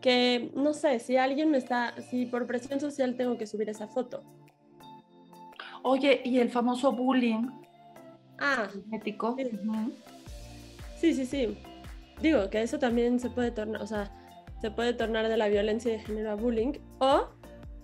que 0.00 0.50
no 0.54 0.72
sé, 0.72 0.98
si 0.98 1.18
alguien 1.18 1.50
me 1.50 1.58
está, 1.58 1.92
si 2.08 2.24
por 2.24 2.46
presión 2.46 2.80
social 2.80 3.18
tengo 3.18 3.36
que 3.36 3.46
subir 3.46 3.68
esa 3.68 3.86
foto. 3.86 4.22
Oye, 5.82 6.22
y 6.24 6.38
el 6.38 6.48
famoso 6.48 6.90
bullying. 6.90 7.50
Ah, 8.38 8.70
ético. 8.92 9.36
Sí. 9.36 9.50
Sí, 11.02 11.26
sí, 11.26 11.58
Digo 12.20 12.48
que 12.50 12.62
eso 12.62 12.78
también 12.78 13.18
se 13.18 13.30
puede 13.30 13.50
tornar, 13.50 13.82
o 13.82 13.86
sea, 13.86 14.12
se 14.60 14.70
puede 14.70 14.92
tornar 14.92 15.28
de 15.28 15.36
la 15.36 15.48
violencia 15.48 15.90
de 15.90 15.98
género 15.98 16.30
a 16.30 16.34
bullying 16.34 16.74
o 17.00 17.28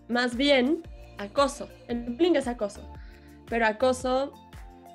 más 0.08 0.36
bien 0.36 0.82
acoso. 1.18 1.68
El 1.88 2.04
bullying 2.04 2.36
es 2.36 2.46
acoso, 2.46 2.80
pero 3.48 3.66
acoso 3.66 4.32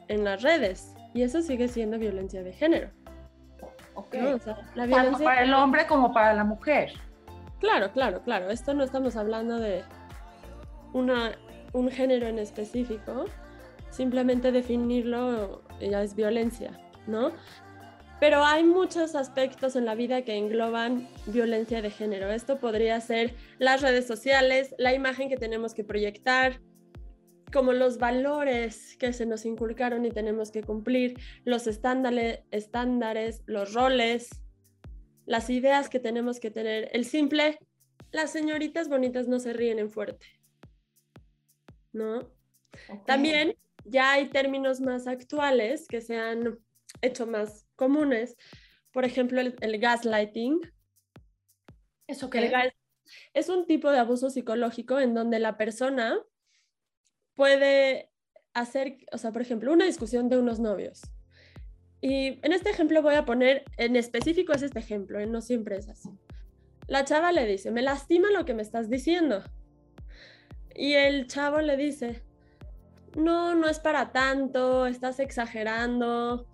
en 0.08 0.24
las 0.24 0.42
redes 0.42 0.94
y 1.14 1.24
eso 1.24 1.42
sigue 1.42 1.68
siendo 1.68 2.00
violencia 2.00 2.42
de 2.42 2.54
género. 2.54 2.90
Tanto 4.76 5.24
para 5.24 5.44
el 5.44 5.54
hombre 5.54 5.86
como 5.86 6.14
para 6.14 6.34
la 6.34 6.44
mujer. 6.44 6.94
Claro, 7.60 7.92
claro, 7.92 8.22
claro. 8.24 8.50
Esto 8.50 8.74
no 8.74 8.84
estamos 8.84 9.16
hablando 9.16 9.60
de 9.60 9.84
una, 10.94 11.32
un 11.74 11.90
género 11.92 12.28
en 12.28 12.40
específico. 12.40 13.26
Simplemente 13.90 14.52
definirlo 14.52 15.62
ya 15.80 16.02
es 16.02 16.16
violencia, 16.16 16.72
¿no? 17.08 17.32
Pero 18.24 18.46
hay 18.46 18.64
muchos 18.64 19.16
aspectos 19.16 19.76
en 19.76 19.84
la 19.84 19.96
vida 19.96 20.22
que 20.22 20.38
engloban 20.38 21.10
violencia 21.26 21.82
de 21.82 21.90
género. 21.90 22.32
Esto 22.32 22.58
podría 22.58 23.02
ser 23.02 23.36
las 23.60 23.82
redes 23.82 24.08
sociales, 24.08 24.74
la 24.78 24.94
imagen 24.94 25.28
que 25.28 25.36
tenemos 25.36 25.74
que 25.74 25.84
proyectar, 25.84 26.62
como 27.52 27.74
los 27.74 27.98
valores 27.98 28.96
que 28.96 29.12
se 29.12 29.26
nos 29.26 29.46
inculcaron 29.46 30.06
y 30.06 30.10
tenemos 30.10 30.52
que 30.52 30.64
cumplir, 30.64 31.20
los 31.44 31.68
estándares, 31.68 32.40
estándares, 32.52 33.44
los 33.46 33.74
roles, 33.74 34.30
las 35.26 35.50
ideas 35.50 35.90
que 35.90 36.00
tenemos 36.00 36.40
que 36.40 36.50
tener. 36.50 36.92
El 36.94 37.04
simple, 37.04 37.60
las 38.14 38.32
señoritas 38.32 38.88
bonitas 38.88 39.28
no 39.28 39.40
se 39.40 39.52
ríen 39.52 39.80
en 39.80 39.90
fuerte. 39.90 40.28
¿No? 41.92 42.32
También 43.06 43.58
ya 43.84 44.14
hay 44.14 44.30
términos 44.30 44.80
más 44.80 45.08
actuales 45.08 45.90
que 45.90 46.00
se 46.00 46.16
han 46.16 46.63
hecho 47.02 47.28
más 47.28 47.68
comunes. 47.76 48.36
Por 48.92 49.06
ejemplo, 49.06 49.42
el, 49.42 49.80
gaslighting. 49.80 50.62
¿Eso 52.08 52.30
qué? 52.30 52.72
es 53.34 53.50
un 53.50 53.66
tipo 53.66 53.92
de 53.92 54.00
abuso 54.00 54.30
psicológico 54.30 55.00
en 55.00 55.14
donde 55.14 55.40
la 55.40 55.58
persona 55.58 56.20
puede 57.36 58.12
hacer, 58.54 58.98
o 59.12 59.18
sea, 59.18 59.32
por 59.32 59.42
ejemplo, 59.42 59.74
una 59.74 59.86
discusión 59.86 60.30
de 60.30 60.38
unos 60.38 60.60
novios. 60.60 61.02
Y 62.02 62.40
en 62.46 62.54
este 62.54 62.70
ejemplo 62.70 63.02
voy 63.02 63.16
a 63.16 63.26
poner, 63.26 63.64
en 63.78 63.96
específico 63.96 64.54
es 64.54 64.62
este 64.62 64.80
ejemplo, 64.80 65.20
¿eh? 65.20 65.26
no 65.26 65.42
siempre 65.42 65.78
es 65.78 65.88
así. 65.88 66.10
La 66.88 67.06
chava 67.06 67.32
le 67.32 67.46
dice, 67.46 67.72
me 67.72 67.82
lastima 67.82 68.30
lo 68.32 68.46
que 68.46 68.54
me 68.54 68.62
estás 68.62 68.90
diciendo. 68.90 69.42
Y 70.76 70.94
el 70.94 71.28
chavo 71.28 71.62
le 71.62 71.78
dice, 71.78 72.22
no, 73.16 73.56
no 73.56 73.70
es 73.70 73.80
para 73.80 74.12
tanto, 74.12 74.86
estás 74.86 75.20
exagerando, 75.20 76.46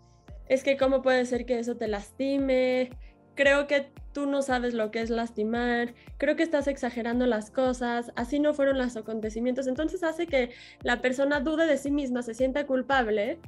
es 0.50 0.64
que 0.64 0.76
cómo 0.78 1.02
puede 1.02 1.26
ser 1.26 1.46
que 1.46 1.60
eso 1.60 1.78
te 1.78 1.88
lastime, 1.88 2.90
creo 3.36 3.68
que 3.68 3.90
tú 4.12 4.26
no 4.26 4.42
sabes 4.42 4.74
lo 4.74 4.92
que 4.92 5.00
es 5.00 5.10
lastimar, 5.10 5.94
creo 6.18 6.36
que 6.36 6.44
estás 6.44 6.68
exagerando 6.68 7.26
las 7.26 7.52
cosas, 7.52 8.12
así 8.16 8.40
no 8.40 8.54
fueron 8.54 8.78
los 8.78 8.98
acontecimientos, 8.98 9.68
entonces 9.68 10.04
hace 10.04 10.28
que 10.28 10.50
la 10.82 11.02
persona 11.02 11.40
dude 11.40 11.66
de 11.66 11.78
sí 11.78 11.92
misma, 11.92 12.24
se 12.24 12.34
sienta 12.34 12.66
culpable 12.66 13.40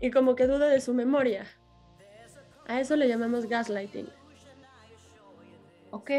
y 0.00 0.10
como 0.10 0.34
que 0.34 0.46
dude 0.46 0.68
de 0.68 0.80
su 0.80 0.92
memoria. 0.92 1.46
A 2.66 2.80
eso 2.80 2.96
le 2.96 3.08
llamamos 3.08 3.46
gaslighting. 3.46 4.08
Ok. 5.92 6.10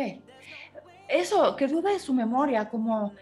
Eso, 1.09 1.55
que 1.55 1.67
dude 1.67 1.93
de 1.93 1.99
su 1.99 2.13
memoria, 2.13 2.69
como 2.69 3.13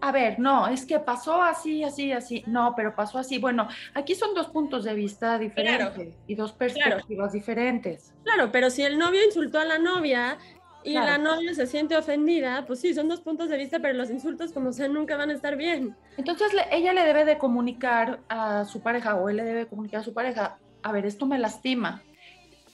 a 0.00 0.12
ver, 0.12 0.38
no, 0.38 0.68
es 0.68 0.84
que 0.84 0.98
pasó 0.98 1.42
así, 1.42 1.82
así, 1.82 2.12
así. 2.12 2.44
No, 2.46 2.74
pero 2.76 2.94
pasó 2.94 3.18
así. 3.18 3.38
Bueno, 3.38 3.68
aquí 3.94 4.14
son 4.14 4.34
dos 4.34 4.48
puntos 4.48 4.84
de 4.84 4.94
vista 4.94 5.38
diferentes 5.38 6.14
y 6.26 6.34
dos 6.34 6.52
perspectivas 6.52 7.32
diferentes. 7.32 8.12
Claro, 8.22 8.52
pero 8.52 8.70
si 8.70 8.82
el 8.82 8.98
novio 8.98 9.24
insultó 9.24 9.58
a 9.58 9.64
la 9.64 9.78
novia 9.78 10.38
y 10.84 10.94
la 10.94 11.18
novia 11.18 11.52
se 11.54 11.66
siente 11.66 11.96
ofendida, 11.96 12.64
pues 12.66 12.80
sí, 12.80 12.94
son 12.94 13.08
dos 13.08 13.20
puntos 13.20 13.48
de 13.48 13.56
vista, 13.56 13.80
pero 13.80 13.94
los 13.94 14.10
insultos 14.10 14.52
como 14.52 14.72
sea 14.72 14.86
nunca 14.86 15.16
van 15.16 15.30
a 15.30 15.32
estar 15.32 15.56
bien. 15.56 15.96
Entonces 16.16 16.52
ella 16.70 16.92
le 16.92 17.02
debe 17.02 17.24
de 17.24 17.38
comunicar 17.38 18.20
a 18.28 18.64
su 18.64 18.82
pareja 18.82 19.16
o 19.16 19.28
él 19.28 19.36
le 19.36 19.44
debe 19.44 19.66
comunicar 19.66 20.00
a 20.00 20.04
su 20.04 20.14
pareja, 20.14 20.58
a 20.82 20.92
ver, 20.92 21.06
esto 21.06 21.26
me 21.26 21.38
lastima. 21.38 22.02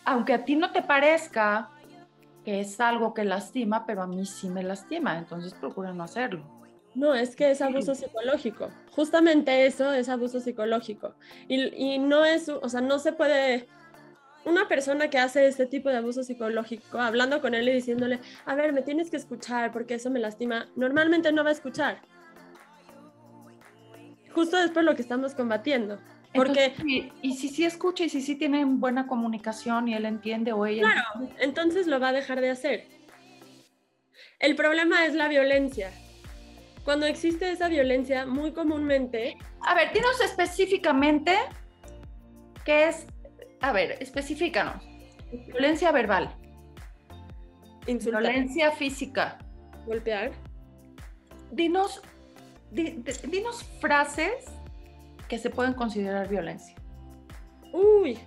Aunque 0.04 0.34
a 0.34 0.44
ti 0.44 0.56
no 0.56 0.72
te 0.72 0.82
parezca 0.82 1.70
que 2.44 2.60
es 2.60 2.80
algo 2.80 3.14
que 3.14 3.24
lastima, 3.24 3.86
pero 3.86 4.02
a 4.02 4.06
mí 4.06 4.26
sí 4.26 4.50
me 4.50 4.62
lastima, 4.62 5.16
entonces 5.16 5.54
procura 5.54 5.94
no 5.94 6.02
hacerlo. 6.02 6.44
No, 6.94 7.14
es 7.14 7.36
que 7.36 7.50
es 7.50 7.62
abuso 7.62 7.94
psicológico. 7.94 8.70
Justamente 8.90 9.66
eso 9.66 9.92
es 9.92 10.08
abuso 10.08 10.40
psicológico. 10.40 11.14
Y, 11.48 11.98
no 11.98 12.24
es, 12.24 12.48
o 12.48 12.68
sea, 12.68 12.80
no 12.80 12.98
se 12.98 13.12
puede, 13.12 13.66
una 14.44 14.68
persona 14.68 15.08
que 15.08 15.18
hace 15.18 15.46
este 15.46 15.66
tipo 15.66 15.88
de 15.88 15.96
abuso 15.96 16.22
psicológico, 16.22 16.98
hablando 16.98 17.40
con 17.40 17.54
él 17.54 17.68
y 17.68 17.72
diciéndole, 17.72 18.20
a 18.44 18.54
ver, 18.54 18.72
me 18.72 18.82
tienes 18.82 19.10
que 19.10 19.16
escuchar 19.16 19.72
porque 19.72 19.94
eso 19.94 20.10
me 20.10 20.20
lastima, 20.20 20.68
normalmente 20.76 21.32
no 21.32 21.44
va 21.44 21.50
a 21.50 21.54
escuchar. 21.54 22.02
Justo 24.34 24.56
después 24.58 24.84
lo 24.84 24.94
que 24.94 25.02
estamos 25.02 25.34
combatiendo. 25.34 25.98
Porque, 26.34 26.72
y, 27.20 27.36
si 27.36 27.48
sí 27.48 27.64
escucha 27.64 28.04
y 28.04 28.08
si 28.08 28.22
sí 28.22 28.36
tienen 28.36 28.80
buena 28.80 29.06
comunicación 29.06 29.88
y 29.88 29.94
él 29.94 30.06
entiende 30.06 30.52
o 30.52 30.64
ella. 30.64 30.82
Claro, 30.82 31.30
entonces 31.38 31.86
lo 31.86 32.00
va 32.00 32.08
a 32.08 32.12
dejar 32.12 32.40
de 32.40 32.50
hacer. 32.50 32.86
El 34.38 34.56
problema 34.56 35.04
es 35.04 35.14
la 35.14 35.28
violencia 35.28 35.92
cuando 36.84 37.06
existe 37.06 37.50
esa 37.50 37.68
violencia, 37.68 38.26
muy 38.26 38.52
comúnmente... 38.52 39.36
A 39.60 39.74
ver, 39.74 39.92
dinos 39.92 40.20
específicamente 40.20 41.36
qué 42.64 42.88
es... 42.88 43.06
A 43.60 43.72
ver, 43.72 43.96
específicanos. 44.00 44.82
Violencia 45.46 45.92
verbal. 45.92 46.34
Insultar. 47.86 48.22
Violencia 48.22 48.72
física. 48.72 49.38
Golpear. 49.86 50.32
Dinos, 51.52 52.02
dinos 52.70 53.64
frases 53.80 54.44
que 55.28 55.38
se 55.38 55.50
pueden 55.50 55.74
considerar 55.74 56.28
violencia. 56.28 56.74
Uy, 57.72 58.18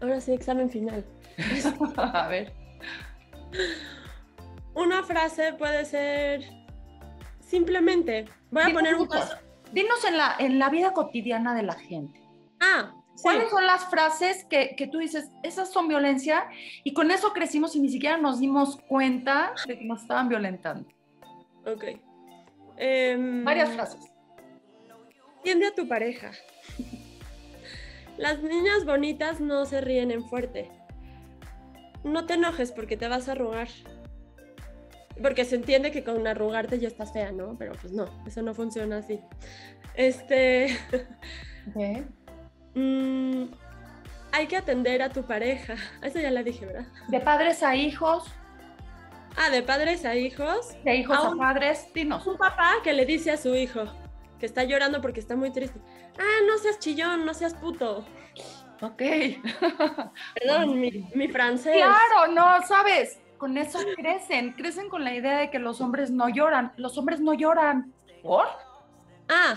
ahora 0.00 0.20
sí, 0.20 0.32
examen 0.32 0.70
final. 0.70 1.04
A 1.96 2.28
ver. 2.28 2.52
Una 4.74 5.02
frase 5.02 5.52
puede 5.54 5.84
ser 5.84 6.65
Simplemente, 7.46 8.26
voy 8.50 8.64
a 8.64 8.72
poner 8.72 8.96
un 8.96 9.06
caso. 9.06 9.36
Dinos 9.72 10.04
en 10.04 10.16
la, 10.16 10.36
en 10.38 10.58
la 10.58 10.68
vida 10.68 10.92
cotidiana 10.92 11.54
de 11.54 11.62
la 11.62 11.74
gente. 11.74 12.20
Ah, 12.60 12.92
¿Cuáles 13.22 13.50
son 13.50 13.66
las 13.66 13.88
frases 13.88 14.44
que, 14.44 14.74
que, 14.76 14.86
tú 14.86 14.98
dices, 14.98 15.30
esas 15.42 15.72
son 15.72 15.88
violencia? 15.88 16.48
Y 16.84 16.92
con 16.92 17.10
eso 17.10 17.32
crecimos 17.32 17.74
y 17.74 17.80
ni 17.80 17.88
siquiera 17.88 18.18
nos 18.18 18.40
dimos 18.40 18.78
cuenta 18.88 19.54
de 19.66 19.78
que 19.78 19.84
nos 19.84 20.02
estaban 20.02 20.28
violentando. 20.28 20.88
Ok. 21.64 21.84
Em, 22.76 23.44
Varias 23.44 23.70
frases. 23.70 24.12
Tiende 25.42 25.68
a 25.68 25.74
tu 25.74 25.88
pareja. 25.88 26.32
Las 28.18 28.42
niñas 28.42 28.84
bonitas 28.84 29.40
no 29.40 29.64
se 29.66 29.80
ríen 29.80 30.10
en 30.10 30.24
fuerte. 30.28 30.70
No 32.04 32.26
te 32.26 32.34
enojes 32.34 32.72
porque 32.72 32.96
te 32.96 33.08
vas 33.08 33.28
a 33.28 33.32
arrugar. 33.32 33.68
Porque 35.22 35.44
se 35.44 35.56
entiende 35.56 35.90
que 35.90 36.04
con 36.04 36.26
arrugarte 36.26 36.78
ya 36.78 36.88
estás 36.88 37.12
fea, 37.12 37.32
¿no? 37.32 37.56
Pero 37.58 37.72
pues 37.80 37.92
no, 37.92 38.06
eso 38.26 38.42
no 38.42 38.54
funciona 38.54 38.98
así. 38.98 39.20
Este. 39.94 40.78
Mm, 42.78 43.46
hay 44.32 44.46
que 44.48 44.56
atender 44.58 45.00
a 45.00 45.08
tu 45.08 45.22
pareja. 45.22 45.76
Eso 46.02 46.20
ya 46.20 46.30
la 46.30 46.42
dije, 46.42 46.66
¿verdad? 46.66 46.86
De 47.08 47.20
padres 47.20 47.62
a 47.62 47.74
hijos. 47.74 48.30
Ah, 49.34 49.48
de 49.48 49.62
padres 49.62 50.04
a 50.04 50.14
hijos. 50.14 50.76
De 50.84 50.94
hijos 50.96 51.16
a, 51.16 51.34
padres, 51.34 51.88
dinos. 51.94 52.26
Un 52.26 52.36
papá 52.36 52.74
que 52.84 52.92
le 52.92 53.06
dice 53.06 53.30
a 53.30 53.38
su 53.38 53.54
hijo 53.54 53.84
que 54.38 54.44
está 54.44 54.64
llorando 54.64 55.00
porque 55.00 55.20
está 55.20 55.36
muy 55.36 55.50
triste. 55.52 55.80
Ah, 56.18 56.44
no 56.46 56.58
seas 56.58 56.78
chillón, 56.78 57.24
no 57.24 57.32
seas 57.32 57.54
puto. 57.54 58.04
Ok. 58.82 59.02
Perdón, 60.34 60.78
mi, 60.78 61.08
mi 61.14 61.28
francés. 61.28 61.76
Claro, 61.76 62.30
no, 62.30 62.66
sabes 62.66 63.18
con 63.38 63.56
eso 63.58 63.78
crecen, 63.96 64.52
crecen 64.52 64.88
con 64.88 65.04
la 65.04 65.14
idea 65.14 65.38
de 65.38 65.50
que 65.50 65.58
los 65.58 65.80
hombres 65.80 66.10
no 66.10 66.28
lloran. 66.28 66.72
Los 66.76 66.96
hombres 66.98 67.20
no 67.20 67.34
lloran. 67.34 67.92
¿Por? 68.22 68.46
Ah, 69.28 69.56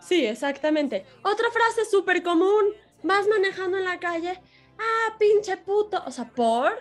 sí, 0.00 0.24
exactamente. 0.26 1.04
Otra 1.22 1.50
frase 1.50 1.84
súper 1.84 2.22
común. 2.22 2.64
Vas 3.02 3.26
manejando 3.28 3.78
en 3.78 3.84
la 3.84 3.98
calle. 3.98 4.40
Ah, 4.78 5.16
pinche 5.18 5.56
puto. 5.56 6.02
O 6.06 6.10
sea, 6.10 6.24
¿por? 6.24 6.72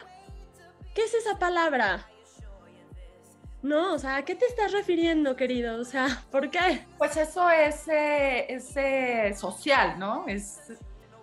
¿Qué 0.93 1.03
es 1.03 1.13
esa 1.13 1.37
palabra? 1.39 2.07
No, 3.63 3.93
o 3.93 3.99
sea, 3.99 4.17
¿a 4.17 4.25
qué 4.25 4.35
te 4.35 4.45
estás 4.45 4.73
refiriendo, 4.73 5.37
querido? 5.37 5.79
O 5.79 5.85
sea, 5.85 6.23
¿por 6.31 6.49
qué? 6.49 6.85
Pues 6.97 7.15
eso 7.17 7.49
es, 7.49 7.87
eh, 7.87 9.33
social, 9.35 9.97
¿no? 9.97 10.25
Es, 10.27 10.59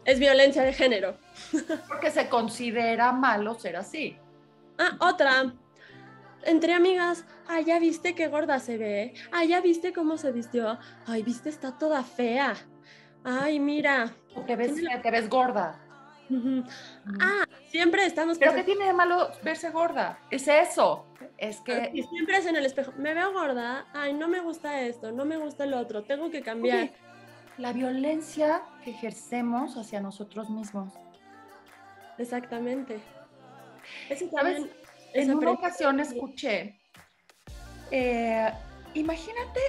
es 0.05 0.19
violencia 0.19 0.63
de 0.63 0.73
género. 0.73 1.19
Porque 1.89 2.11
se 2.11 2.29
considera 2.29 3.13
malo 3.13 3.55
ser 3.55 3.77
así. 3.77 4.17
Ah, 4.81 4.97
otra. 5.01 5.53
Entre 6.45 6.73
amigas, 6.73 7.27
ay, 7.47 7.65
ya 7.65 7.79
viste 7.79 8.15
qué 8.15 8.29
gorda 8.29 8.59
se 8.61 8.79
ve. 8.79 9.13
Ay, 9.31 9.49
ya 9.49 9.61
viste 9.61 9.93
cómo 9.93 10.17
se 10.17 10.33
vistió. 10.33 10.79
Ay, 11.07 11.23
viste, 11.23 11.51
está 11.51 11.77
toda 11.77 12.03
fea. 12.03 12.55
Ay, 13.23 13.61
mira. 13.61 14.15
Te 14.47 14.57
ves, 14.57 14.73
te 15.03 15.11
ves 15.11 15.29
gorda. 15.29 15.79
Ah, 17.21 17.45
siempre 17.69 18.07
estamos. 18.07 18.39
¿Pero 18.39 18.55
qué 18.55 18.65
tiene 18.65 18.87
de 18.87 18.93
malo 18.95 19.31
verse 19.43 19.69
gorda? 19.69 20.19
Es 20.31 20.49
eso. 20.49 21.05
Es 21.37 21.61
que. 21.61 21.91
Y 21.93 22.03
siempre 22.05 22.39
es 22.39 22.47
en 22.47 22.57
el 22.57 22.65
espejo. 22.65 22.93
Me 22.97 23.13
veo 23.13 23.33
gorda. 23.33 23.87
Ay, 23.93 24.15
no 24.15 24.29
me 24.29 24.41
gusta 24.41 24.81
esto. 24.81 25.13
No 25.13 25.27
me 25.27 25.37
gusta 25.37 25.65
el 25.65 25.75
otro. 25.75 26.05
Tengo 26.05 26.31
que 26.31 26.41
cambiar. 26.41 26.91
la 27.59 27.75
violencia 27.75 28.63
que 28.83 28.93
ejercemos 28.93 29.77
hacia 29.77 30.01
nosotros 30.01 30.49
mismos. 30.49 30.95
Exactamente. 32.17 33.03
¿Sabes? 34.31 34.63
En 35.13 35.35
una 35.35 35.51
ocasión 35.51 36.01
escuché, 36.01 36.81
eh, 37.91 38.53
imagínate 38.95 39.61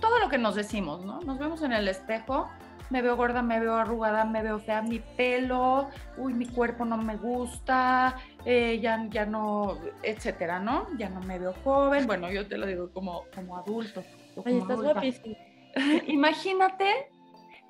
todo 0.00 0.18
lo 0.18 0.28
que 0.28 0.38
nos 0.38 0.54
decimos, 0.54 1.04
¿no? 1.04 1.20
Nos 1.20 1.38
vemos 1.38 1.62
en 1.62 1.72
el 1.72 1.88
espejo, 1.88 2.48
me 2.90 3.02
veo 3.02 3.16
gorda, 3.16 3.42
me 3.42 3.60
veo 3.60 3.74
arrugada, 3.74 4.24
me 4.24 4.42
veo 4.42 4.58
fea, 4.58 4.82
mi 4.82 4.98
pelo, 4.98 5.88
uy, 6.16 6.34
mi 6.34 6.46
cuerpo 6.46 6.84
no 6.84 6.96
me 6.96 7.16
gusta, 7.16 8.16
eh, 8.44 8.78
ya, 8.80 9.06
ya 9.10 9.26
no, 9.26 9.78
etcétera, 10.02 10.58
¿no? 10.58 10.86
Ya 10.96 11.08
no 11.08 11.20
me 11.20 11.38
veo 11.38 11.54
joven, 11.64 12.06
bueno, 12.06 12.30
yo 12.30 12.46
te 12.46 12.58
lo 12.58 12.66
digo 12.66 12.90
como, 12.92 13.24
como 13.34 13.56
adulto. 13.56 14.04
Ay, 14.44 14.58
estás 14.58 14.80
guapísima. 14.80 15.36
Imagínate 16.06 17.10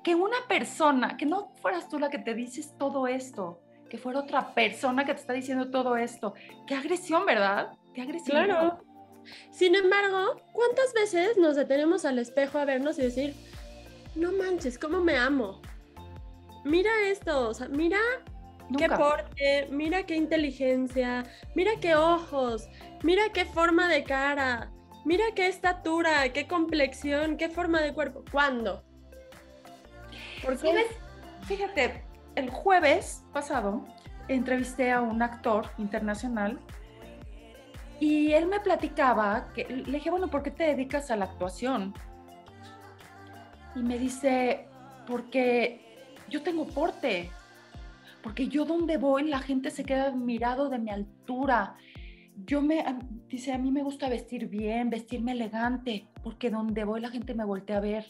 que 0.03 0.15
una 0.15 0.37
persona, 0.47 1.17
que 1.17 1.25
no 1.25 1.49
fueras 1.61 1.89
tú 1.89 1.97
la 1.97 2.09
que 2.09 2.19
te 2.19 2.33
dices 2.33 2.75
todo 2.77 3.07
esto, 3.07 3.59
que 3.95 4.01
fuera 4.01 4.19
otra 4.19 4.53
persona 4.53 5.05
que 5.05 5.13
te 5.13 5.21
está 5.21 5.31
diciendo 5.31 5.71
todo 5.71 5.95
esto. 5.95 6.33
Qué 6.67 6.75
agresión, 6.75 7.25
¿verdad? 7.25 7.71
Qué 7.93 8.01
agresión. 8.01 8.45
Claro. 8.45 8.83
Sin 9.51 9.73
embargo, 9.73 10.41
¿cuántas 10.51 10.93
veces 10.93 11.37
nos 11.37 11.55
detenemos 11.55 12.03
al 12.03 12.19
espejo 12.19 12.59
a 12.59 12.65
vernos 12.65 12.99
y 12.99 13.03
decir, 13.03 13.33
no 14.15 14.33
manches, 14.33 14.77
cómo 14.77 14.99
me 14.99 15.15
amo? 15.15 15.61
Mira 16.65 16.91
esto, 17.05 17.49
o 17.49 17.53
sea, 17.53 17.69
mira 17.69 17.99
qué 18.77 18.89
porte, 18.89 19.67
mira 19.71 20.05
qué 20.05 20.15
inteligencia, 20.15 21.23
mira 21.55 21.71
qué 21.79 21.95
ojos, 21.95 22.67
mira 23.01 23.29
qué 23.33 23.45
forma 23.45 23.87
de 23.87 24.03
cara, 24.03 24.71
mira 25.05 25.23
qué 25.35 25.47
estatura, 25.47 26.33
qué 26.33 26.47
complexión, 26.47 27.37
qué 27.37 27.47
forma 27.47 27.81
de 27.81 27.93
cuerpo. 27.93 28.25
¿Cuándo? 28.29 28.83
Porque, 30.43 30.85
fíjate, 31.47 32.04
el 32.35 32.49
jueves 32.49 33.23
pasado 33.33 33.85
entrevisté 34.27 34.91
a 34.91 35.01
un 35.01 35.21
actor 35.21 35.69
internacional 35.77 36.59
y 37.99 38.33
él 38.33 38.47
me 38.47 38.59
platicaba 38.59 39.51
que 39.53 39.65
le 39.69 39.97
dije, 39.97 40.09
bueno, 40.09 40.29
¿por 40.29 40.43
qué 40.43 40.51
te 40.51 40.63
dedicas 40.63 41.11
a 41.11 41.15
la 41.15 41.25
actuación? 41.25 41.93
Y 43.75 43.79
me 43.79 43.97
dice, 43.97 44.67
porque 45.07 45.81
yo 46.29 46.41
tengo 46.43 46.67
porte, 46.67 47.29
porque 48.21 48.47
yo 48.47 48.65
donde 48.65 48.97
voy 48.97 49.23
la 49.29 49.39
gente 49.39 49.71
se 49.71 49.83
queda 49.83 50.07
admirado 50.07 50.69
de 50.69 50.79
mi 50.79 50.89
altura. 50.89 51.75
Yo 52.45 52.61
me, 52.61 52.83
dice, 53.29 53.53
a 53.53 53.57
mí 53.57 53.71
me 53.71 53.83
gusta 53.83 54.09
vestir 54.09 54.49
bien, 54.49 54.89
vestirme 54.89 55.31
elegante, 55.31 56.07
porque 56.21 56.49
donde 56.49 56.83
voy 56.83 56.99
la 56.99 57.09
gente 57.09 57.33
me 57.33 57.45
voltea 57.45 57.77
a 57.77 57.81
ver. 57.81 58.05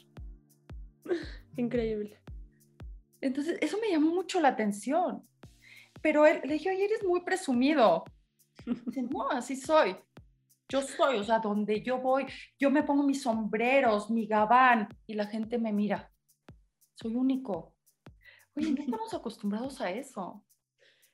Increíble. 1.57 2.24
Entonces, 3.25 3.57
eso 3.59 3.79
me 3.81 3.89
llamó 3.89 4.13
mucho 4.13 4.39
la 4.39 4.49
atención. 4.49 5.27
Pero 5.99 6.27
él, 6.27 6.41
le 6.43 6.53
dije, 6.53 6.69
oye, 6.69 6.85
eres 6.85 7.03
muy 7.03 7.21
presumido. 7.21 8.03
Dice, 8.85 9.01
no, 9.01 9.31
así 9.31 9.55
soy. 9.55 9.95
Yo 10.69 10.83
soy, 10.83 11.17
o 11.17 11.23
sea, 11.23 11.39
donde 11.39 11.81
yo 11.81 11.97
voy, 11.97 12.27
yo 12.59 12.69
me 12.69 12.83
pongo 12.83 13.01
mis 13.01 13.23
sombreros, 13.23 14.11
mi 14.11 14.27
gabán, 14.27 14.87
y 15.07 15.15
la 15.15 15.25
gente 15.25 15.57
me 15.57 15.73
mira. 15.73 16.11
Soy 16.93 17.15
único. 17.15 17.75
Oye, 18.55 18.69
no 18.71 18.83
estamos 18.83 19.13
acostumbrados 19.15 19.81
a 19.81 19.89
eso. 19.89 20.45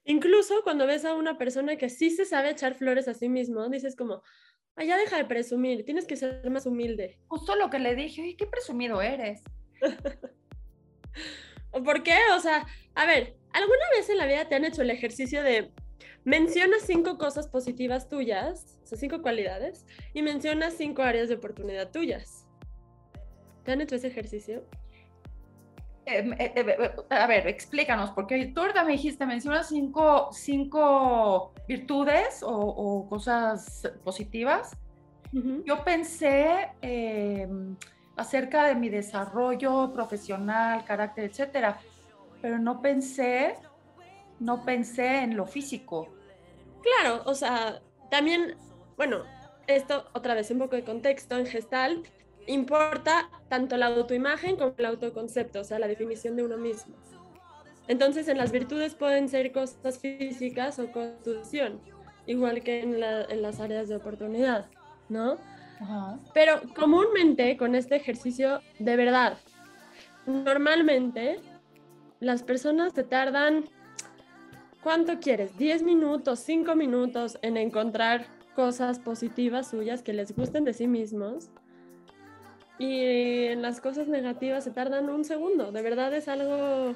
Incluso 0.04 0.64
cuando 0.64 0.86
ves 0.86 1.06
a 1.06 1.14
una 1.14 1.38
persona 1.38 1.78
que 1.78 1.88
sí 1.88 2.10
se 2.10 2.26
sabe 2.26 2.50
echar 2.50 2.76
flores 2.76 3.08
a 3.08 3.14
sí 3.14 3.30
mismo, 3.30 3.70
dices 3.70 3.96
como, 3.96 4.22
ay, 4.76 4.88
ya 4.88 4.98
deja 4.98 5.16
de 5.16 5.26
presumir, 5.26 5.86
tienes 5.86 6.06
que 6.06 6.18
ser 6.18 6.50
más 6.50 6.66
humilde. 6.66 7.22
Justo 7.28 7.56
lo 7.56 7.70
que 7.70 7.80
le 7.80 7.96
dije, 7.96 8.22
oye, 8.22 8.36
qué 8.36 8.48
presumido 8.48 9.02
eres. 9.02 9.44
¿O 11.72 11.84
por 11.84 12.04
qué? 12.04 12.18
O 12.36 12.40
sea, 12.40 12.66
a 12.96 13.06
ver, 13.06 13.36
¿alguna 13.54 13.86
vez 13.96 14.10
en 14.10 14.18
la 14.18 14.26
vida 14.26 14.48
te 14.48 14.56
han 14.56 14.66
hecho 14.66 14.82
el 14.82 14.90
ejercicio 14.90 15.44
de 15.44 15.72
menciona 16.24 16.78
cinco 16.80 17.18
cosas 17.18 17.48
positivas 17.48 18.08
tuyas, 18.08 18.80
o 18.84 18.86
sea, 18.86 18.98
cinco 18.98 19.22
cualidades, 19.22 19.86
y 20.14 20.22
menciona 20.22 20.72
cinco 20.72 21.02
áreas 21.02 21.30
de 21.30 21.36
oportunidad 21.36 21.92
tuyas? 21.92 22.48
¿Te 23.64 23.72
han 23.72 23.82
hecho 23.82 23.96
ese 23.96 24.08
ejercicio? 24.08 24.66
Em, 26.06 26.34
eh, 26.34 26.52
eh, 26.56 26.78
eh, 26.80 26.92
a 27.10 27.28
ver, 27.28 27.48
explícanos, 27.48 28.10
porque 28.12 28.48
tú 28.48 28.62
ahorita 28.62 28.84
me 28.84 28.94
dijiste, 28.94 29.26
menciona 29.26 29.64
cinco, 29.64 30.30
cinco 30.32 31.54
virtudes 31.68 32.42
o, 32.44 33.08
cosas 33.08 33.88
positivas. 34.04 34.76
Yo 35.32 35.84
pensé 35.86 36.72
em, 36.82 37.78
acerca 38.22 38.66
de 38.66 38.76
mi 38.76 38.90
desarrollo 38.90 39.92
profesional, 39.94 40.86
carácter, 40.86 41.26
etcétera, 41.26 41.80
pero 42.42 42.58
no 42.58 42.82
pensé, 42.82 43.56
no 44.40 44.64
pensé 44.64 45.24
en 45.24 45.36
lo 45.36 45.46
físico. 45.46 46.08
Claro, 46.82 47.22
o 47.26 47.36
sea, 47.36 47.82
también, 48.10 48.56
bueno, 48.98 49.24
esto 49.68 50.06
otra 50.14 50.34
vez 50.34 50.50
un 50.52 50.60
poco 50.60 50.76
de 50.76 50.84
contexto 50.84 51.38
en 51.38 51.46
Gestalt, 51.46 52.08
importa 52.48 53.30
tanto 53.50 53.78
la 53.78 53.88
autoimagen 53.88 54.56
como 54.56 54.74
el 54.78 54.86
autoconcepto, 54.86 55.62
o 55.62 55.64
sea, 55.64 55.80
la 55.80 55.88
definición 55.88 56.36
de 56.36 56.44
uno 56.44 56.58
mismo. 56.58 56.96
Entonces, 57.88 58.28
en 58.28 58.38
las 58.38 58.52
virtudes 58.52 58.96
pueden 58.96 59.30
ser 59.30 59.52
cosas 59.52 60.00
físicas 60.00 60.80
o 60.80 60.92
constitución, 60.92 61.82
igual 62.26 62.64
que 62.64 62.82
en, 62.82 63.00
las 63.00 63.60
áreas 63.60 63.90
de 63.90 63.96
oportunidad, 63.96 64.70
¿no? 65.10 65.38
Pero 66.34 66.62
comúnmente 66.76 67.58
con 67.58 67.76
este 67.76 67.96
ejercicio, 67.96 68.62
de 68.80 68.96
verdad, 68.96 69.38
normalmente 70.26 71.40
las 72.20 72.44
personas 72.44 72.94
te 72.94 73.04
tardan, 73.04 73.66
¿cuánto 74.84 75.20
quieres? 75.20 75.58
¿10 75.58 75.84
minutos, 75.84 76.40
5 76.40 76.76
minutos 76.76 77.40
en 77.42 77.58
encontrar 77.58 78.28
cosas 78.56 79.00
positivas 79.00 79.70
suyas 79.70 80.04
que 80.04 80.14
les 80.14 80.36
gusten 80.36 80.64
de 80.66 80.74
sí 80.74 80.88
mismos? 80.88 81.50
Y 82.78 83.04
en 83.48 83.62
las 83.62 83.82
cosas 83.82 84.08
negativas 84.08 84.64
se 84.64 84.72
tardan 84.72 85.10
un 85.10 85.24
segundo. 85.24 85.72
De 85.72 85.82
verdad 85.82 86.14
es 86.14 86.28
algo 86.28 86.94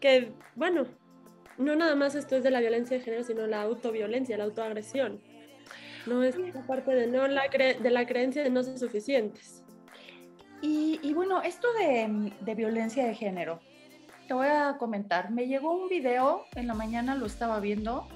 que, 0.00 0.32
bueno, 0.54 0.86
no 1.56 1.76
nada 1.76 1.94
más 1.94 2.14
esto 2.14 2.36
es 2.36 2.42
de 2.42 2.50
la 2.50 2.60
violencia 2.60 2.98
de 2.98 3.02
género, 3.02 3.24
sino 3.24 3.46
la 3.46 3.62
autoviolencia, 3.62 4.38
la 4.38 4.44
autoagresión. 4.44 5.20
No 6.06 6.22
es 6.22 6.36
parte 6.66 6.94
de, 6.94 7.06
no 7.06 7.26
la 7.26 7.42
de 7.48 7.90
la 7.90 8.06
creencia 8.06 8.42
de 8.42 8.50
no 8.50 8.62
ser 8.62 8.78
suficientes. 8.78 9.62
Y, 10.60 10.98
y 11.02 11.14
bueno, 11.14 11.42
esto 11.42 11.68
de, 11.74 12.32
de, 12.40 12.54
violencia 12.54 13.06
de 13.06 13.14
género, 13.14 13.60
te 14.26 14.34
voy 14.34 14.48
a 14.48 14.76
comentar. 14.78 15.30
Me 15.30 15.46
llegó 15.46 15.72
un 15.72 15.88
video, 15.88 16.44
en 16.54 16.66
la 16.66 16.74
mañana 16.74 17.14
lo 17.14 17.26
estaba 17.26 17.60
viendo. 17.60 18.08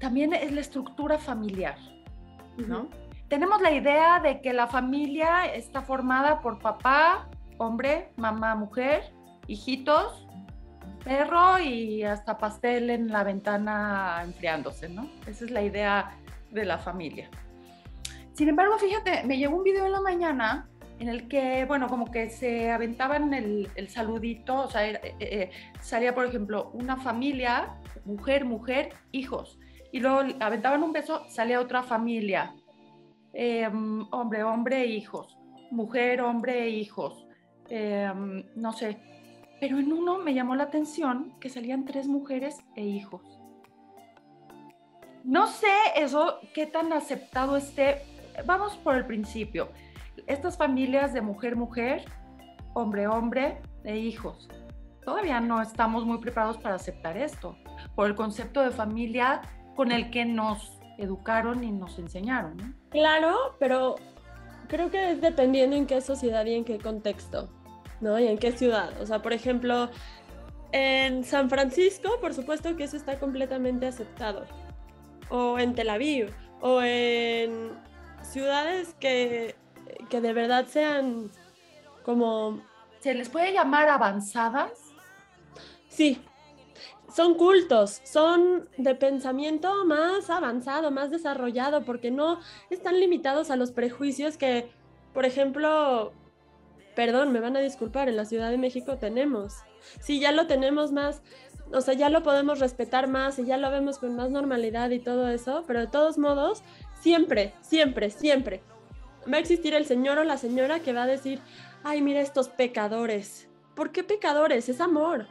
También 0.00 0.32
es 0.34 0.52
la 0.52 0.60
estructura 0.60 1.18
familiar, 1.18 1.78
¿no? 2.56 2.88
tenemos 3.28 3.60
la 3.60 3.72
idea 3.72 4.20
de 4.20 4.40
que 4.40 4.52
la 4.52 4.66
familia 4.66 5.46
está 5.46 5.82
formada 5.82 6.40
por 6.40 6.58
papá, 6.58 7.28
hombre, 7.58 8.12
mamá, 8.16 8.54
mujer, 8.54 9.12
hijitos, 9.46 10.25
perro 11.06 11.58
y 11.58 12.02
hasta 12.02 12.36
pastel 12.36 12.90
en 12.90 13.08
la 13.08 13.22
ventana 13.22 14.20
enfriándose, 14.24 14.88
¿no? 14.88 15.08
Esa 15.26 15.44
es 15.44 15.50
la 15.50 15.62
idea 15.62 16.10
de 16.50 16.64
la 16.64 16.78
familia. 16.78 17.30
Sin 18.32 18.48
embargo, 18.48 18.76
fíjate, 18.78 19.22
me 19.24 19.38
llegó 19.38 19.56
un 19.56 19.62
video 19.62 19.86
en 19.86 19.92
la 19.92 20.00
mañana 20.00 20.68
en 20.98 21.08
el 21.08 21.28
que, 21.28 21.64
bueno, 21.66 21.88
como 21.88 22.10
que 22.10 22.28
se 22.30 22.70
aventaban 22.70 23.32
el, 23.32 23.88
saludito, 23.88 24.62
o 24.62 24.70
sea, 24.70 24.90
eh, 24.90 25.14
eh, 25.20 25.50
salía, 25.80 26.14
por 26.14 26.26
ejemplo, 26.26 26.70
una 26.72 26.96
familia, 26.96 27.76
mujer, 28.04 28.44
mujer, 28.44 28.94
hijos, 29.12 29.58
y 29.92 30.00
luego 30.00 30.22
aventaban 30.40 30.82
un 30.82 30.92
beso, 30.92 31.24
salía 31.28 31.60
otra 31.60 31.82
familia, 31.82 32.52
Em, 33.38 34.06
hombre, 34.12 34.42
hombre, 34.44 34.86
hijos, 34.86 35.36
mujer, 35.70 36.22
hombre, 36.22 36.70
hijos, 36.70 37.26
em, 37.68 38.46
no 38.54 38.72
sé. 38.72 38.96
Pero 39.60 39.78
en 39.78 39.92
uno 39.92 40.18
me 40.18 40.34
llamó 40.34 40.54
la 40.54 40.64
atención 40.64 41.34
que 41.40 41.48
salían 41.48 41.84
tres 41.84 42.08
mujeres 42.08 42.58
e 42.74 42.82
hijos. 42.82 43.22
No 45.24 45.46
sé 45.48 45.72
eso, 45.96 46.38
qué 46.54 46.66
tan 46.66 46.92
aceptado 46.92 47.56
esté. 47.56 48.02
Vamos 48.44 48.76
por 48.76 48.94
el 48.94 49.06
principio. 49.06 49.70
Estas 50.26 50.56
familias 50.56 51.12
de 51.12 51.20
mujer, 51.20 51.56
mujer, 51.56 52.04
hombre, 52.74 53.08
hombre 53.08 53.60
e 53.84 53.96
hijos. 53.96 54.48
Todavía 55.04 55.40
no 55.40 55.62
estamos 55.62 56.04
muy 56.04 56.18
preparados 56.18 56.58
para 56.58 56.74
aceptar 56.74 57.16
esto, 57.16 57.56
por 57.94 58.06
el 58.06 58.14
concepto 58.14 58.60
de 58.60 58.70
familia 58.70 59.40
con 59.74 59.92
el 59.92 60.10
que 60.10 60.24
nos 60.24 60.78
educaron 60.98 61.64
y 61.64 61.72
nos 61.72 61.98
enseñaron. 61.98 62.76
Claro, 62.90 63.56
pero 63.58 63.96
creo 64.68 64.90
que 64.90 65.12
es 65.12 65.20
dependiendo 65.20 65.76
en 65.76 65.86
qué 65.86 66.00
sociedad 66.00 66.44
y 66.46 66.54
en 66.54 66.64
qué 66.64 66.78
contexto, 66.78 67.50
¿no? 68.00 68.18
Y 68.18 68.26
en 68.26 68.38
qué 68.38 68.52
ciudad. 68.52 68.90
O 69.00 69.06
sea, 69.06 69.22
por 69.22 69.32
ejemplo, 69.32 69.90
en 70.72 71.24
San 71.24 71.48
Francisco, 71.48 72.18
por 72.20 72.34
supuesto 72.34 72.76
que 72.76 72.84
eso 72.84 72.96
está 72.96 73.18
completamente 73.18 73.86
aceptado. 73.86 74.44
O 75.28 75.58
en 75.58 75.74
Tel 75.74 75.90
Aviv, 75.90 76.32
o 76.60 76.82
en 76.82 77.70
ciudades 78.22 78.94
que, 79.00 79.54
que 80.08 80.20
de 80.20 80.32
verdad 80.32 80.66
sean 80.66 81.30
como... 82.02 82.60
¿Se 83.00 83.14
les 83.14 83.28
puede 83.28 83.52
llamar 83.52 83.88
avanzadas? 83.88 84.72
Sí, 85.88 86.20
son 87.16 87.34
cultos, 87.34 88.02
son 88.04 88.68
de 88.76 88.94
pensamiento 88.94 89.86
más 89.86 90.28
avanzado, 90.28 90.90
más 90.90 91.10
desarrollado, 91.10 91.82
porque 91.84 92.10
no 92.10 92.40
están 92.68 93.00
limitados 93.00 93.50
a 93.50 93.56
los 93.56 93.70
prejuicios 93.70 94.36
que, 94.36 94.68
por 95.14 95.24
ejemplo, 95.24 96.12
perdón, 96.96 97.30
me 97.32 97.38
van 97.38 97.56
a 97.56 97.60
disculpar, 97.60 98.08
en 98.08 98.16
la 98.16 98.24
Ciudad 98.24 98.50
de 98.50 98.58
México 98.58 98.96
tenemos. 98.96 99.54
Si 100.00 100.18
ya 100.18 100.32
lo 100.32 100.48
tenemos 100.48 100.90
más, 100.90 101.22
o 101.72 101.80
sea, 101.80 101.94
ya 101.94 102.10
lo 102.10 102.24
podemos 102.24 102.58
respetar 102.58 103.06
más 103.06 103.38
y 103.38 103.44
ya 103.44 103.56
lo 103.56 103.70
vemos 103.70 103.98
con 103.98 104.16
más 104.16 104.30
normalidad 104.30 104.90
y 104.90 104.98
todo 104.98 105.28
eso, 105.28 105.62
pero 105.68 105.78
de 105.78 105.86
todos 105.86 106.18
modos, 106.18 106.64
siempre, 107.00 107.54
siempre, 107.60 108.10
siempre 108.10 108.62
va 109.32 109.36
a 109.36 109.40
existir 109.40 109.74
el 109.74 109.86
señor 109.86 110.18
o 110.18 110.24
la 110.24 110.38
señora 110.38 110.80
que 110.80 110.92
va 110.92 111.04
a 111.04 111.06
decir, 111.06 111.40
ay, 111.84 112.02
mira 112.02 112.20
estos 112.20 112.48
pecadores. 112.48 113.48
¿Por 113.76 113.92
qué 113.92 114.02
pecadores? 114.02 114.68
Es 114.68 114.80
amor 114.80 115.26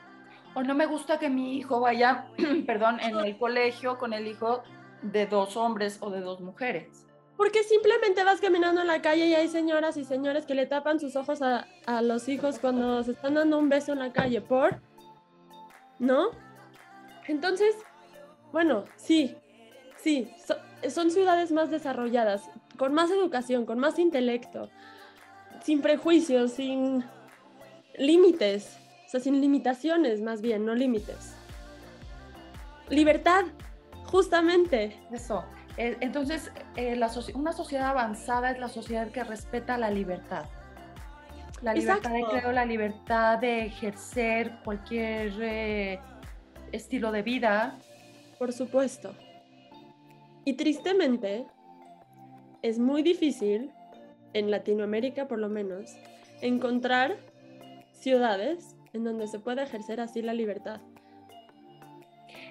o 0.55 0.63
no 0.63 0.73
me 0.73 0.85
gusta 0.87 1.19
que 1.19 1.29
mi 1.29 1.57
hijo 1.57 1.79
vaya, 1.81 2.27
perdón, 2.65 2.99
en 3.01 3.19
el 3.19 3.37
colegio 3.37 3.97
con 3.97 4.13
el 4.13 4.25
hijo 4.25 4.63
de 5.01 5.27
dos 5.27 5.55
hombres 5.57 5.97
o 5.99 6.09
de 6.09 6.21
dos 6.21 6.39
mujeres. 6.39 7.04
Porque 7.37 7.63
simplemente 7.63 8.23
vas 8.23 8.39
caminando 8.39 8.81
en 8.81 8.87
la 8.87 9.01
calle 9.01 9.27
y 9.27 9.35
hay 9.35 9.47
señoras 9.49 9.97
y 9.97 10.05
señores 10.05 10.45
que 10.45 10.55
le 10.55 10.65
tapan 10.65 10.99
sus 10.99 11.15
ojos 11.15 11.41
a, 11.41 11.67
los 12.01 12.29
hijos 12.29 12.59
cuando 12.59 13.03
se 13.03 13.11
están 13.11 13.33
dando 13.33 13.57
un 13.57 13.67
beso 13.67 13.91
en 13.91 13.99
la 13.99 14.13
calle, 14.13 14.41
¿por? 14.41 14.79
¿No? 15.99 16.29
Entonces, 17.27 17.75
bueno, 18.51 18.85
sí, 18.95 19.35
sí, 19.97 20.31
son 20.89 21.11
ciudades 21.11 21.51
más 21.51 21.71
desarrolladas, 21.71 22.49
con 22.77 22.93
más 22.93 23.11
educación, 23.11 23.65
con 23.65 23.79
más 23.79 23.99
intelecto, 23.99 24.69
sin 25.63 25.81
prejuicios, 25.81 26.51
sin 26.53 27.03
límites, 27.97 28.77
o 29.07 29.09
sea, 29.09 29.19
sin 29.19 29.41
limitaciones, 29.41 30.21
más 30.21 30.41
bien, 30.41 30.65
no 30.65 30.73
límites. 30.73 31.35
Libertad, 32.89 33.45
justamente. 34.05 34.95
Eso. 35.11 35.43
Eh, 35.77 35.97
entonces, 35.99 36.51
eh, 36.75 36.99
una 37.33 37.53
sociedad 37.53 37.89
avanzada 37.89 38.51
es 38.51 38.59
la 38.59 38.69
sociedad 38.69 39.09
que 39.09 39.23
respeta 39.23 39.77
la 39.77 39.89
libertad. 39.89 40.45
La 41.61 41.73
libertad 41.73 42.11
de 42.11 42.23
creo, 42.23 42.51
la 42.51 42.65
libertad 42.65 43.39
de 43.39 43.65
ejercer 43.65 44.59
cualquier 44.63 45.33
eh, 45.41 45.99
estilo 46.71 47.11
de 47.11 47.23
vida. 47.23 47.77
Por 48.37 48.53
supuesto. 48.53 49.13
Y 50.43 50.53
tristemente, 50.53 51.47
es 52.61 52.79
muy 52.79 53.01
difícil, 53.01 53.71
en 54.33 54.51
Latinoamérica 54.51 55.27
por 55.27 55.39
lo 55.39 55.49
menos, 55.49 55.95
encontrar 56.41 57.15
ciudades 57.91 58.75
en 58.93 59.03
donde 59.03 59.27
se 59.27 59.39
pueda 59.39 59.63
ejercer 59.63 59.99
así 59.99 60.21
la 60.21 60.33
libertad. 60.33 60.81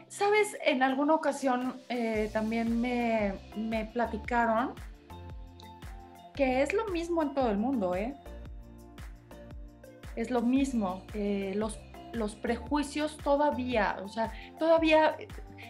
Sabes, 0.09 0.57
en 0.65 0.83
alguna 0.83 1.15
ocasión 1.15 1.81
eh, 1.89 2.31
también 2.33 2.81
me, 2.81 3.35
me, 3.57 3.87
platicaron 3.87 4.75
que 6.35 6.63
es 6.63 6.73
lo 6.73 6.87
mismo 6.89 7.23
en 7.23 7.35
todo 7.35 7.51
el 7.51 7.59
mundo, 7.59 7.95
¿eh? 7.95 8.15
Es 10.17 10.31
lo 10.31 10.43
mismo. 10.43 11.05
Eh, 11.15 11.53
los, 11.57 11.79
los 12.13 12.35
prejuicios 12.37 13.17
todavía, 13.19 13.97
o 14.05 14.09
sea, 14.09 14.33
todavía, 14.59 15.17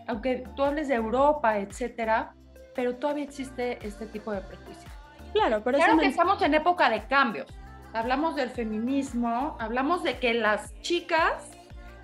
aunque 0.07 0.45
tú 0.57 0.63
hables 0.63 0.89
de 0.89 0.95
Europa, 0.95 1.59
etcétera, 1.59 2.35
pero 2.75 2.97
todavía 2.97 3.25
existe 3.25 3.79
este 3.87 4.07
tipo 4.07 4.33
de 4.33 4.41
prejuicios. 4.41 4.93
Claro, 5.33 5.63
pero 5.65 5.79
claro 5.79 5.99
que 5.99 6.07
estamos 6.07 6.41
en 6.43 6.55
época 6.55 6.89
de 6.91 7.07
cambios. 7.07 7.47
Hablamos 7.93 8.37
del 8.37 8.51
feminismo, 8.51 9.57
hablamos 9.61 10.03
de 10.03 10.19
que 10.19 10.35
las 10.35 10.73
chicas 10.81 11.54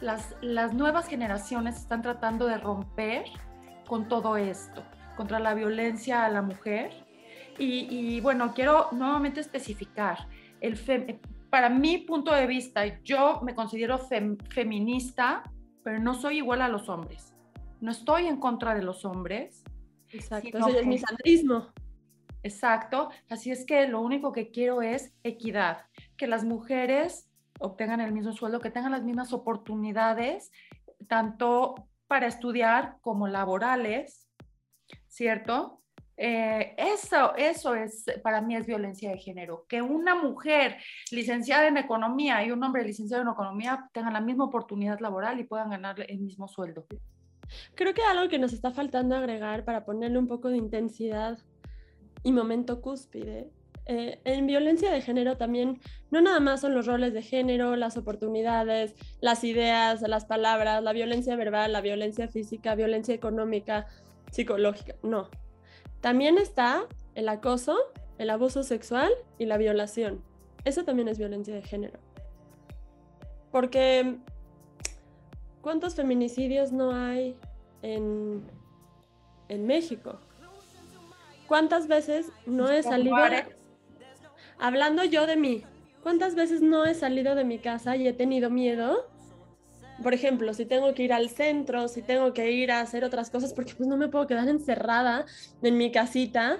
las, 0.01 0.34
las 0.40 0.74
nuevas 0.74 1.07
generaciones 1.07 1.76
están 1.76 2.03
tratando 2.03 2.46
de 2.46 2.59
romper 2.59 3.24
con 3.86 4.09
todo 4.09 4.36
esto, 4.36 4.82
contra 5.16 5.38
la 5.38 5.55
violencia 5.55 6.24
a 6.24 6.30
la 6.30 6.42
mujer. 6.42 6.92
Y, 7.59 8.20
bueno, 8.20 8.55
quiero 8.55 8.88
nuevamente 8.92 9.40
especificar, 9.40 10.28
el 10.62 10.76
para 11.51 11.68
mi 11.68 11.98
punto 11.98 12.32
de 12.32 12.46
vista, 12.46 13.03
yo 13.03 13.40
me 13.42 13.55
considero 13.55 13.98
feminista, 13.98 15.42
pero 15.82 15.98
no 15.98 16.14
soy 16.14 16.38
igual 16.38 16.62
a 16.62 16.68
los 16.68 16.88
hombres. 16.88 17.34
No 17.80 17.90
estoy 17.90 18.28
en 18.28 18.38
contra 18.38 18.74
de 18.74 18.82
los 18.82 19.05
hombres. 19.05 19.62
Exacto, 20.11 20.57
eso 20.57 20.68
es 20.68 20.86
misandrismo. 20.86 21.66
Exacto, 22.42 23.11
así 23.28 23.51
es 23.51 23.66
que 23.66 23.86
lo 23.88 24.01
único 24.01 24.32
que 24.32 24.51
quiero 24.51 24.80
es 24.80 25.12
equidad, 25.22 25.84
que 26.16 26.26
las 26.26 26.44
mujeres 26.44 27.29
obtengan 27.61 28.00
el 28.00 28.12
mismo 28.12 28.32
sueldo, 28.32 28.61
que 28.61 28.70
tengan 28.70 28.92
las 28.92 29.04
mismas 29.04 29.32
oportunidades, 29.32 30.50
tanto 31.08 31.88
para 32.06 32.26
estudiar 32.26 32.96
como 33.00 33.28
laborales, 33.28 34.28
¿cierto? 35.06 35.80
Eh, 36.16 36.74
eso, 36.76 37.34
eso 37.36 37.74
es, 37.74 38.04
para 38.22 38.42
mí 38.42 38.54
es 38.54 38.66
violencia 38.66 39.11
de 39.11 39.18
género. 39.18 39.64
Que 39.68 39.80
una 39.80 40.14
mujer 40.14 40.76
licenciada 41.11 41.66
en 41.66 41.76
economía 41.76 42.44
y 42.44 42.50
un 42.50 42.62
hombre 42.62 42.84
licenciado 42.84 43.22
en 43.22 43.30
economía 43.30 43.88
tengan 43.92 44.12
la 44.12 44.20
misma 44.20 44.44
oportunidad 44.44 45.00
laboral 45.00 45.40
y 45.40 45.44
puedan 45.44 45.70
ganar 45.70 46.04
el 46.06 46.18
mismo 46.18 46.48
sueldo. 46.48 46.84
Creo 47.74 47.94
que 47.94 48.02
algo 48.02 48.28
que 48.28 48.38
nos 48.38 48.52
está 48.52 48.70
faltando 48.70 49.16
agregar 49.16 49.64
para 49.64 49.84
ponerle 49.84 50.18
un 50.18 50.28
poco 50.28 50.48
de 50.48 50.58
intensidad 50.58 51.38
y 52.22 52.32
momento 52.32 52.82
cúspide 52.82 53.50
eh, 53.93 54.20
en 54.22 54.47
violencia 54.47 54.93
de 54.93 55.03
género 55.03 55.36
también 55.36 55.80
no 56.12 56.20
nada 56.20 56.38
más 56.38 56.61
son 56.61 56.76
los 56.76 56.86
roles 56.86 57.12
de 57.12 57.22
género, 57.22 57.74
las 57.74 57.97
oportunidades, 57.97 58.95
las 59.20 59.43
ideas, 59.43 60.01
las 60.03 60.26
palabras, 60.26 60.80
la 60.80 60.93
violencia 60.93 61.34
verbal, 61.34 61.72
la 61.72 61.80
violencia 61.80 62.28
física, 62.28 62.76
violencia 62.76 63.12
económica, 63.12 63.88
psicológica, 64.30 64.95
no. 65.03 65.28
También 66.01 66.38
está 66.38 66.86
el 67.16 67.28
acoso, 67.28 67.76
el 68.18 68.30
abuso 68.30 68.62
sexual 68.62 69.11
y 69.41 69.47
la 69.47 69.59
violación. 69.59 70.22
Eso 70.64 70.84
también 70.84 71.09
es 71.09 71.18
violencia 71.18 71.53
de 71.53 71.62
género. 71.62 71.99
Porque 73.51 74.18
¿cuántos 75.62 75.97
feminicidios 75.97 76.70
no 76.70 76.95
hay 76.95 77.36
en, 77.82 78.49
en 79.49 79.66
México? 79.66 80.20
¿Cuántas 81.49 81.88
veces 81.88 82.30
no 82.47 82.70
he 82.70 82.84
salido 82.84 83.16
hablando 84.61 85.04
yo 85.04 85.26
de 85.26 85.36
mí, 85.36 85.64
¿cuántas 86.02 86.34
veces 86.34 86.62
no 86.62 86.84
he 86.84 86.94
salido 86.94 87.34
de 87.34 87.44
mi 87.44 87.58
casa 87.58 87.96
y 87.96 88.06
he 88.06 88.12
tenido 88.12 88.50
miedo? 88.50 89.08
Por 90.02 90.14
ejemplo, 90.14 90.54
si 90.54 90.64
tengo 90.64 90.94
que 90.94 91.02
ir 91.02 91.12
al 91.12 91.28
centro, 91.28 91.88
si 91.88 92.02
tengo 92.02 92.32
que 92.32 92.52
ir 92.52 92.70
a 92.70 92.80
hacer 92.80 93.04
otras 93.04 93.30
cosas, 93.30 93.52
porque 93.52 93.74
pues 93.74 93.88
no 93.88 93.96
me 93.96 94.08
puedo 94.08 94.26
quedar 94.26 94.48
encerrada 94.48 95.26
en 95.62 95.76
mi 95.76 95.90
casita, 95.90 96.58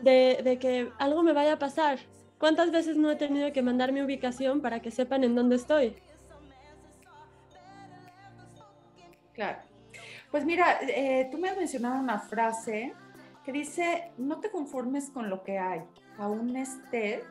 de, 0.00 0.40
de 0.42 0.58
que 0.58 0.90
algo 0.98 1.22
me 1.22 1.32
vaya 1.32 1.54
a 1.54 1.58
pasar. 1.58 1.98
¿Cuántas 2.38 2.70
veces 2.70 2.96
no 2.96 3.10
he 3.10 3.16
tenido 3.16 3.52
que 3.52 3.62
mandar 3.62 3.92
mi 3.92 4.00
ubicación 4.00 4.62
para 4.62 4.80
que 4.80 4.90
sepan 4.90 5.24
en 5.24 5.34
dónde 5.34 5.56
estoy? 5.56 5.94
Claro. 9.34 9.58
Pues 10.30 10.44
mira, 10.44 10.78
eh, 10.82 11.28
tú 11.30 11.38
me 11.38 11.48
has 11.50 11.56
mencionado 11.56 12.00
una 12.00 12.18
frase 12.18 12.94
que 13.44 13.52
dice, 13.52 14.12
no 14.16 14.38
te 14.40 14.50
conformes 14.50 15.10
con 15.10 15.28
lo 15.28 15.42
que 15.42 15.58
hay, 15.58 15.82
aún 16.20 16.54
estés 16.56 17.24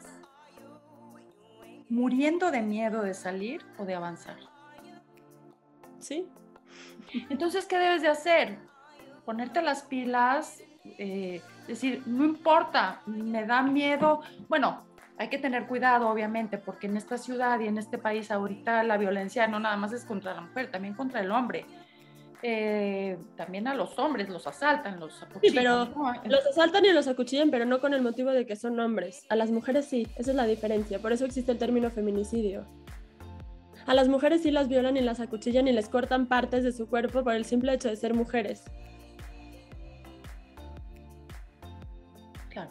muriendo 1.90 2.52
de 2.52 2.62
miedo 2.62 3.04
de 3.04 3.14
salir 3.14 3.64
o 3.78 3.86
de 3.86 3.96
avanzar. 3.96 4.38
Sí. 6.00 6.28
Entonces, 7.30 7.66
¿qué 7.66 7.78
debes 7.78 8.02
de 8.02 8.08
hacer? 8.08 8.58
Ponerte 9.26 9.62
las 9.62 9.84
pilas, 9.84 10.62
eh, 10.98 11.42
decir, 11.68 12.04
no 12.08 12.26
importa, 12.26 13.02
me 13.06 13.46
da 13.46 13.62
miedo. 13.62 14.22
Bueno, 14.48 14.84
hay 15.18 15.30
que 15.30 15.38
tener 15.38 15.68
cuidado, 15.68 16.10
obviamente, 16.10 16.58
porque 16.58 16.88
en 16.88 16.98
esta 16.98 17.18
ciudad 17.18 17.60
y 17.60 17.68
en 17.68 17.78
este 17.78 17.98
país 17.98 18.32
ahorita 18.32 18.84
la 18.84 18.98
violencia 18.98 19.48
no 19.48 19.60
nada 19.60 19.78
más 19.78 19.94
es 19.94 20.04
contra 20.04 20.34
la 20.34 20.42
mujer, 20.42 20.72
también 20.72 20.96
contra 20.96 21.22
el 21.22 21.32
hombre. 21.32 21.66
Eh, 22.42 23.18
también 23.36 23.68
a 23.68 23.76
los 23.76 24.00
hombres 24.00 24.30
los 24.30 24.48
asaltan, 24.48 25.00
los 25.00 25.22
acuchillan. 25.22 25.42
Sí, 25.42 25.56
pero 25.56 25.92
los 26.26 26.48
asaltan 26.48 26.86
y 26.86 26.94
los 26.94 27.08
acuchillan, 27.08 27.52
pero 27.52 27.66
no 27.66 27.82
con 27.82 27.94
el 27.94 28.02
motivo 28.02 28.32
de 28.32 28.46
que 28.46 28.56
son 28.56 28.80
hombres. 28.80 29.26
A 29.30 29.36
las 29.36 29.52
mujeres 29.52 29.86
sí, 29.86 30.08
esa 30.16 30.32
es 30.32 30.38
la 30.38 30.46
diferencia. 30.46 31.00
Por 31.00 31.12
eso 31.12 31.26
existe 31.26 31.52
el 31.52 31.58
término 31.58 31.90
feminicidio. 31.90 32.66
A 33.86 33.94
las 33.94 34.08
mujeres 34.08 34.44
sí 34.44 34.52
las 34.52 34.70
violan 34.70 34.96
y 34.96 35.02
las 35.02 35.20
acuchillan 35.20 35.68
y 35.68 35.74
les 35.74 35.90
cortan 35.90 36.28
partes 36.28 36.64
de 36.64 36.72
su 36.72 36.88
cuerpo 36.88 37.24
por 37.24 37.34
el 37.34 37.44
simple 37.44 37.74
hecho 37.74 37.90
de 37.90 37.96
ser 37.96 38.14
mujeres. 38.14 38.64
Claro. 42.50 42.70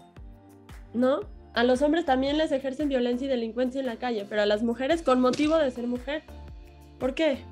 ¿No? 0.95 1.21
A 1.55 1.65
los 1.65 1.83
hombres 1.83 2.05
también 2.05 2.39
les 2.39 2.53
ejercen 2.53 2.89
violencia 2.89 3.27
y 3.27 3.29
delincuencia 3.29 3.81
en 3.81 3.87
la 3.87 3.97
calle, 3.97 4.27
pero 4.29 4.43
a 4.43 4.47
las 4.47 4.63
mujeres 4.63 5.03
con 5.03 5.21
motivo 5.21 5.57
de 5.57 5.71
ser 5.71 5.87
mujer. 5.87 6.23
¿Por 6.99 7.15
qué? 7.15 7.45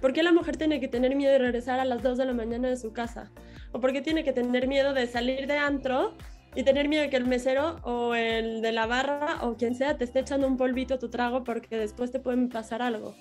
¿Por 0.00 0.12
qué 0.14 0.22
la 0.22 0.32
mujer 0.32 0.56
tiene 0.56 0.80
que 0.80 0.88
tener 0.88 1.14
miedo 1.14 1.32
de 1.32 1.38
regresar 1.38 1.78
a 1.78 1.84
las 1.84 2.02
2 2.02 2.16
de 2.16 2.24
la 2.24 2.32
mañana 2.32 2.68
de 2.68 2.76
su 2.76 2.92
casa? 2.92 3.30
¿O 3.72 3.80
por 3.80 3.92
qué 3.92 4.00
tiene 4.00 4.24
que 4.24 4.32
tener 4.32 4.66
miedo 4.66 4.94
de 4.94 5.06
salir 5.06 5.46
de 5.46 5.58
antro 5.58 6.14
y 6.54 6.62
tener 6.62 6.88
miedo 6.88 7.02
de 7.02 7.10
que 7.10 7.16
el 7.16 7.26
mesero 7.26 7.76
o 7.82 8.14
el 8.14 8.62
de 8.62 8.72
la 8.72 8.86
barra 8.86 9.38
o 9.42 9.56
quien 9.56 9.74
sea 9.74 9.98
te 9.98 10.04
esté 10.04 10.20
echando 10.20 10.46
un 10.46 10.56
polvito 10.56 10.94
a 10.94 10.98
tu 10.98 11.10
trago 11.10 11.44
porque 11.44 11.76
después 11.76 12.10
te 12.10 12.18
puede 12.18 12.46
pasar 12.48 12.80
algo? 12.80 13.14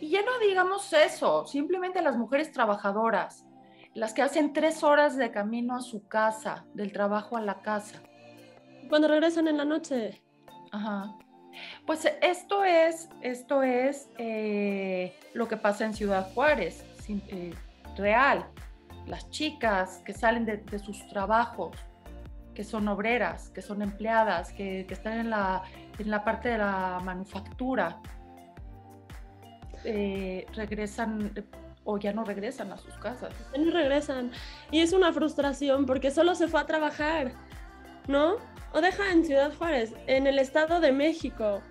Y 0.00 0.10
ya 0.10 0.22
no 0.22 0.38
digamos 0.38 0.92
eso, 0.92 1.46
simplemente 1.46 2.02
las 2.02 2.16
mujeres 2.16 2.52
trabajadoras, 2.52 3.44
las 3.94 4.12
que 4.12 4.22
hacen 4.22 4.52
tres 4.52 4.84
horas 4.84 5.16
de 5.16 5.32
camino 5.32 5.74
a 5.74 5.80
su 5.80 6.06
casa, 6.06 6.66
del 6.74 6.92
trabajo 6.92 7.36
a 7.36 7.40
la 7.40 7.62
casa. 7.62 8.02
Cuando 8.88 9.08
regresan 9.08 9.48
en 9.48 9.56
la 9.56 9.64
noche. 9.64 10.22
Ajá. 10.70 11.16
Pues 11.86 12.06
esto 12.22 12.64
es, 12.64 13.08
esto 13.20 13.62
es 13.62 14.08
eh, 14.18 15.14
lo 15.34 15.48
que 15.48 15.56
pasa 15.56 15.84
en 15.84 15.94
Ciudad 15.94 16.32
Juárez, 16.34 16.84
eh, 17.08 17.54
real. 17.96 18.46
Las 19.06 19.30
chicas 19.30 20.02
que 20.04 20.12
salen 20.12 20.44
de, 20.44 20.78
sus 20.78 21.06
trabajos, 21.08 21.76
que 22.54 22.64
son 22.64 22.88
obreras, 22.88 23.50
que 23.50 23.62
son 23.62 23.82
empleadas, 23.82 24.52
que, 24.52 24.80
están 24.88 25.18
en 25.18 25.30
la, 25.30 25.62
en 25.98 26.10
la, 26.10 26.24
parte 26.24 26.48
de 26.48 26.58
la 26.58 27.00
manufactura, 27.04 28.00
eh, 29.84 30.46
regresan 30.54 31.32
o 31.84 31.98
ya 31.98 32.12
no 32.12 32.24
regresan 32.24 32.72
a 32.72 32.76
sus 32.76 32.94
casas. 32.94 33.32
Ya 33.52 33.62
no 33.62 33.70
regresan. 33.70 34.32
Y 34.72 34.80
es 34.80 34.92
una 34.92 35.12
frustración 35.12 35.86
porque 35.86 36.10
solo 36.10 36.34
se 36.34 36.48
fue 36.48 36.60
a 36.60 36.66
trabajar, 36.66 37.32
¿no? 38.08 38.36
O 38.76 38.82
deja 38.82 39.10
en 39.10 39.24
Ciudad 39.24 39.54
Juárez, 39.56 39.94
en 40.06 40.26
el 40.26 40.38
Estado 40.38 40.80
de 40.80 40.92
México. 40.92 41.62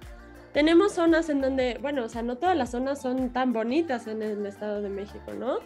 Tenemos 0.54 0.94
zonas 0.94 1.30
en 1.30 1.40
donde, 1.40 1.78
bueno, 1.80 2.04
o 2.06 2.10
sea, 2.10 2.24
no 2.24 2.38
todas 2.38 2.58
las 2.58 2.72
zonas 2.72 3.00
son 3.00 3.32
tan 3.32 3.54
bonitas 3.54 4.08
en 4.08 4.24
el 4.24 4.44
Estado 4.44 4.82
de 4.82 4.90
México, 4.90 5.32
¿no? 5.38 5.60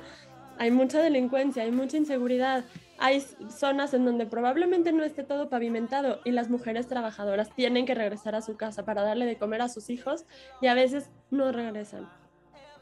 Hay 0.57 0.69
mucha 0.69 1.01
delincuencia, 1.01 1.63
hay 1.63 1.71
mucha 1.71 1.95
inseguridad, 1.95 2.65
hay 2.97 3.21
zonas 3.47 3.93
en 3.93 4.03
donde 4.03 4.25
probablemente 4.25 4.91
no 4.91 5.05
esté 5.05 5.23
todo 5.23 5.47
pavimentado 5.47 6.19
y 6.25 6.31
las 6.31 6.49
mujeres 6.49 6.89
trabajadoras 6.89 7.55
tienen 7.55 7.85
que 7.85 7.95
regresar 7.95 8.35
a 8.35 8.41
su 8.41 8.57
casa 8.57 8.83
para 8.83 9.03
darle 9.03 9.25
de 9.25 9.37
comer 9.37 9.61
a 9.61 9.69
sus 9.69 9.89
hijos 9.89 10.25
y 10.61 10.67
a 10.67 10.73
veces 10.73 11.09
no 11.31 11.53
regresan 11.53 12.09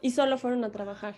y 0.00 0.10
solo 0.10 0.36
fueron 0.36 0.64
a 0.64 0.72
trabajar. 0.72 1.14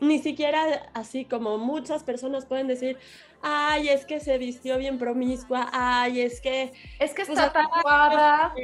Ni 0.00 0.18
siquiera 0.20 0.90
así 0.94 1.24
como 1.24 1.58
muchas 1.58 2.04
personas 2.04 2.46
pueden 2.46 2.68
decir, 2.68 2.98
ay, 3.42 3.88
es 3.88 4.06
que 4.06 4.20
se 4.20 4.38
vistió 4.38 4.78
bien 4.78 4.98
promiscua, 4.98 5.68
ay, 5.72 6.20
es 6.20 6.40
que... 6.40 6.72
Es 6.98 7.14
que 7.14 7.22
está 7.22 7.52
tatuada, 7.52 8.54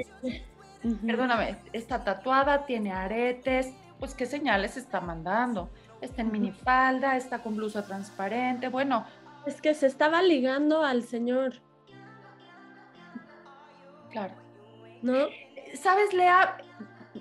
perdóname, 1.05 1.57
está 1.73 2.05
tatuada, 2.05 2.67
tiene 2.67 2.93
aretes, 2.93 3.73
pues 3.99 4.15
qué 4.15 4.27
señales 4.27 4.77
está 4.77 5.01
mandando. 5.01 5.71
Está 6.01 6.23
en 6.23 6.31
minifalda, 6.31 7.17
está 7.17 7.43
con 7.43 7.57
blusa 7.57 7.87
transparente, 7.87 8.69
bueno. 8.69 9.07
Es 9.47 9.61
que 9.61 9.75
se 9.75 9.87
estaba 9.87 10.23
ligando 10.23 10.83
al 10.85 11.03
señor. 11.03 11.61
Claro. 14.11 14.35
¿No? 15.03 15.27
Sabes, 15.75 16.15
Lea, 16.15 16.59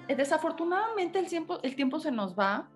desafortunadamente 0.07 1.19
el 1.19 1.27
tiempo, 1.27 1.59
el 1.63 1.75
tiempo 1.75 1.99
se 1.99 2.11
nos 2.11 2.37
va 2.37 2.67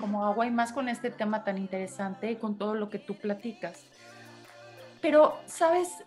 como 0.00 0.24
agua 0.24 0.46
y 0.46 0.50
más 0.50 0.72
con 0.72 0.88
este 0.88 1.10
tema 1.10 1.44
tan 1.44 1.58
interesante 1.58 2.30
y 2.30 2.36
con 2.36 2.56
todo 2.56 2.74
lo 2.74 2.88
que 2.88 2.98
tú 2.98 3.14
platicas. 3.14 3.84
Pero, 5.00 5.38
sabes, 5.46 6.04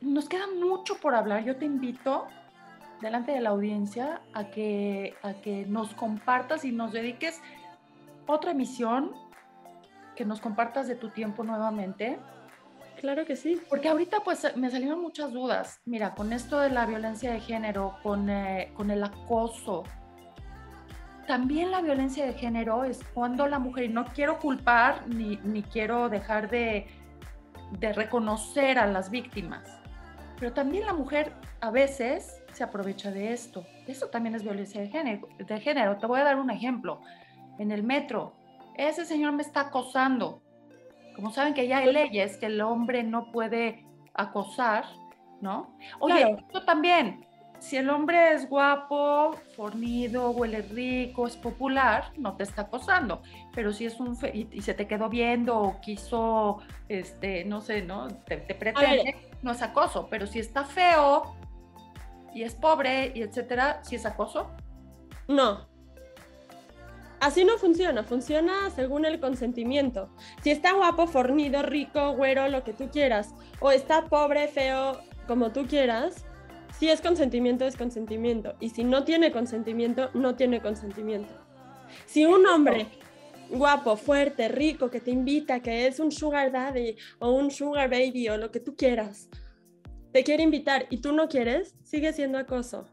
nos 0.00 0.28
queda 0.28 0.46
mucho 0.48 0.96
por 0.96 1.14
hablar. 1.14 1.44
Yo 1.44 1.56
te 1.56 1.64
invito 1.64 2.26
delante 3.00 3.32
de 3.32 3.40
la 3.40 3.50
audiencia 3.50 4.20
a 4.32 4.46
que, 4.46 5.14
a 5.22 5.34
que 5.34 5.66
nos 5.66 5.94
compartas 5.94 6.64
y 6.64 6.72
nos 6.72 6.92
dediques 6.92 7.40
otra 8.26 8.52
emisión, 8.52 9.12
que 10.16 10.24
nos 10.24 10.40
compartas 10.40 10.88
de 10.88 10.94
tu 10.94 11.10
tiempo 11.10 11.44
nuevamente. 11.44 12.18
Claro 13.00 13.24
que 13.24 13.36
sí. 13.36 13.60
Porque 13.68 13.88
ahorita 13.88 14.20
pues 14.20 14.56
me 14.56 14.70
salieron 14.70 15.00
muchas 15.00 15.32
dudas. 15.32 15.80
Mira, 15.84 16.14
con 16.14 16.32
esto 16.32 16.58
de 16.60 16.70
la 16.70 16.86
violencia 16.86 17.32
de 17.32 17.40
género, 17.40 17.98
con, 18.02 18.30
eh, 18.30 18.72
con 18.74 18.90
el 18.90 19.02
acoso, 19.04 19.84
también 21.26 21.70
la 21.70 21.80
violencia 21.80 22.26
de 22.26 22.34
género 22.34 22.84
es 22.84 23.02
cuando 23.14 23.46
la 23.46 23.58
mujer, 23.58 23.84
y 23.84 23.88
no 23.88 24.04
quiero 24.06 24.38
culpar 24.38 25.06
ni, 25.08 25.36
ni 25.44 25.62
quiero 25.62 26.08
dejar 26.08 26.50
de, 26.50 26.86
de 27.78 27.92
reconocer 27.92 28.78
a 28.78 28.86
las 28.86 29.10
víctimas, 29.10 29.80
pero 30.38 30.52
también 30.52 30.86
la 30.86 30.94
mujer 30.94 31.32
a 31.60 31.70
veces 31.70 32.42
se 32.52 32.64
aprovecha 32.64 33.10
de 33.10 33.32
esto. 33.32 33.66
Eso 33.86 34.08
también 34.08 34.34
es 34.34 34.42
violencia 34.42 34.80
de 34.80 34.88
género. 34.88 35.28
De 35.38 35.60
género. 35.60 35.96
Te 35.98 36.06
voy 36.06 36.20
a 36.20 36.24
dar 36.24 36.38
un 36.38 36.50
ejemplo. 36.50 37.00
En 37.58 37.70
el 37.70 37.82
metro, 37.82 38.34
ese 38.76 39.04
señor 39.04 39.32
me 39.32 39.42
está 39.42 39.60
acosando. 39.60 40.42
Como 41.16 41.30
saben 41.30 41.54
que 41.54 41.68
ya 41.68 41.78
hay 41.78 41.92
leyes 41.92 42.36
que 42.36 42.46
el 42.46 42.60
hombre 42.60 43.02
no 43.04 43.30
puede 43.30 43.86
acosar, 44.14 44.84
¿no? 45.40 45.76
Oye, 46.00 46.36
esto 46.38 46.64
también, 46.64 47.24
si 47.64 47.78
el 47.78 47.88
hombre 47.88 48.34
es 48.34 48.46
guapo, 48.46 49.34
fornido, 49.56 50.32
huele 50.32 50.60
rico, 50.60 51.26
es 51.26 51.34
popular, 51.34 52.12
no 52.18 52.36
te 52.36 52.42
está 52.42 52.62
acosando. 52.62 53.22
Pero 53.54 53.72
si 53.72 53.86
es 53.86 53.98
un 54.00 54.18
y, 54.34 54.60
se 54.60 54.74
te 54.74 54.86
quedó 54.86 55.08
viendo 55.08 55.58
o 55.58 55.80
quiso, 55.80 56.58
este, 56.90 57.46
no 57.46 57.62
sé, 57.62 57.80
¿no? 57.80 58.08
Te, 58.08 58.36
pretende, 58.36 59.16
no 59.40 59.52
es 59.52 59.62
acoso. 59.62 60.08
Pero 60.10 60.26
si 60.26 60.40
está 60.40 60.64
feo 60.64 61.34
y 62.34 62.42
es 62.42 62.54
pobre 62.54 63.12
y 63.14 63.22
etcétera, 63.22 63.80
¿sí 63.82 63.96
es 63.96 64.04
acoso? 64.04 64.50
No. 65.26 65.66
Así 67.20 67.46
no 67.46 67.56
funciona, 67.56 68.02
funciona 68.02 68.68
según 68.76 69.06
el 69.06 69.20
consentimiento. 69.20 70.10
Si 70.42 70.50
está 70.50 70.74
guapo, 70.74 71.06
fornido, 71.06 71.62
rico, 71.62 72.12
güero, 72.12 72.46
lo 72.48 72.62
que 72.62 72.74
tú 72.74 72.90
quieras, 72.90 73.34
o 73.58 73.70
está 73.70 74.04
pobre, 74.04 74.48
feo, 74.48 75.00
como 75.26 75.50
tú 75.50 75.66
quieras, 75.66 76.26
si 76.78 76.88
es 76.88 77.00
consentimiento, 77.00 77.64
es 77.64 77.76
consentimiento. 77.76 78.54
Y 78.60 78.70
si 78.70 78.84
no 78.84 79.04
tiene 79.04 79.32
consentimiento, 79.32 80.10
no 80.14 80.34
tiene 80.34 80.60
consentimiento. 80.60 81.32
Si 82.06 82.24
un 82.24 82.46
hombre 82.46 82.88
guapo, 83.50 83.96
fuerte, 83.96 84.48
rico, 84.48 84.90
que 84.90 85.00
te 85.00 85.10
invita, 85.10 85.60
que 85.60 85.86
es 85.86 86.00
un 86.00 86.10
sugar 86.10 86.50
daddy 86.50 86.96
o 87.18 87.30
un 87.30 87.50
sugar 87.50 87.90
baby 87.90 88.28
o 88.28 88.36
lo 88.36 88.50
que 88.50 88.60
tú 88.60 88.74
quieras, 88.74 89.28
te 90.12 90.24
quiere 90.24 90.42
invitar 90.42 90.86
y 90.90 90.98
tú 90.98 91.12
no 91.12 91.28
quieres, 91.28 91.76
sigue 91.82 92.12
siendo 92.12 92.38
acoso. 92.38 92.86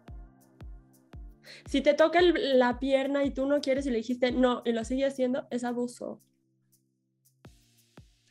Si 1.65 1.81
te 1.81 1.93
toca 1.93 2.21
la 2.21 2.79
pierna 2.79 3.23
y 3.23 3.31
tú 3.31 3.45
no 3.45 3.61
quieres 3.61 3.85
y 3.85 3.91
le 3.91 3.97
dijiste 3.97 4.31
no 4.31 4.61
y 4.65 4.71
lo 4.71 4.83
sigue 4.83 5.05
haciendo, 5.05 5.47
es 5.51 5.63
abuso. 5.63 6.21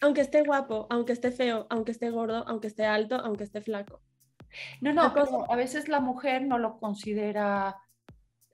Aunque 0.01 0.23
esté 0.23 0.43
guapo, 0.43 0.87
aunque 0.91 1.13
esté 1.13 1.31
feo, 1.31 1.67
aunque 1.69 1.93
esté 1.93 2.11
gordo, 2.11 2.45
aunque 2.47 2.69
esté 2.69 2.85
alto, 2.87 3.17
aunque 3.17 3.45
esté 3.45 3.61
flaco. 3.61 4.01
No, 4.81 4.93
no, 4.93 5.13
pero 5.13 5.51
a 5.51 5.57
veces 5.57 5.89
la 5.89 6.01
mujer 6.01 6.43
no 6.43 6.59
lo 6.59 6.79
considera 6.79 7.77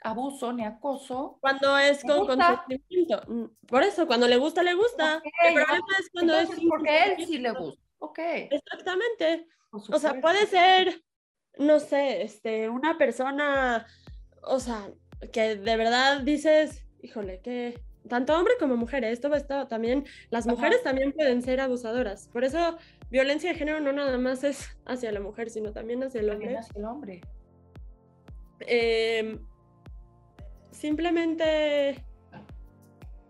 abuso 0.02 0.52
ni 0.52 0.64
acoso. 0.64 1.38
Cuando 1.40 1.76
es 1.78 2.02
con 2.02 2.26
consentimiento. 2.26 3.22
Mm, 3.26 3.44
por 3.66 3.82
eso, 3.82 4.06
cuando 4.06 4.28
le 4.28 4.36
gusta, 4.36 4.62
le 4.62 4.74
gusta. 4.74 5.22
el 5.44 5.54
problema 5.54 5.86
es 5.98 6.10
cuando 6.12 6.38
es 6.38 6.48
porque 6.68 7.04
él 7.04 7.26
sí 7.26 7.38
le 7.38 7.50
gusta. 7.52 7.82
Ok. 7.98 8.18
Exactamente. 8.50 9.46
O 9.70 9.98
sea, 9.98 10.20
puede 10.20 10.46
ser, 10.46 11.02
no 11.58 11.80
sé, 11.80 12.22
este, 12.22 12.68
una 12.68 12.96
persona, 12.96 13.86
o 14.42 14.60
sea, 14.60 14.88
que 15.32 15.56
de 15.56 15.76
verdad 15.76 16.20
dices, 16.20 16.84
híjole, 17.02 17.40
que 17.40 17.80
tanto 18.08 18.36
hombre 18.36 18.54
como 18.58 18.76
mujer, 18.76 19.04
esto, 19.04 19.34
esto 19.34 19.66
también, 19.66 20.06
las 20.30 20.46
mujeres 20.46 20.82
también 20.82 21.12
pueden 21.12 21.42
ser 21.42 21.60
abusadoras. 21.60 22.28
Por 22.28 22.44
eso 22.44 22.78
violencia 23.10 23.52
de 23.52 23.58
género 23.58 23.80
no 23.80 23.92
nada 23.92 24.18
más 24.18 24.44
es 24.44 24.76
hacia 24.84 25.12
la 25.12 25.20
mujer, 25.20 25.50
sino 25.50 25.72
también 25.72 26.02
hacia 26.02 26.20
el 26.20 26.30
hombre. 26.30 26.56
hacia 26.56 26.78
el 26.78 26.84
hombre. 26.84 27.20
Em, 28.60 29.38
simplemente, 30.70 32.04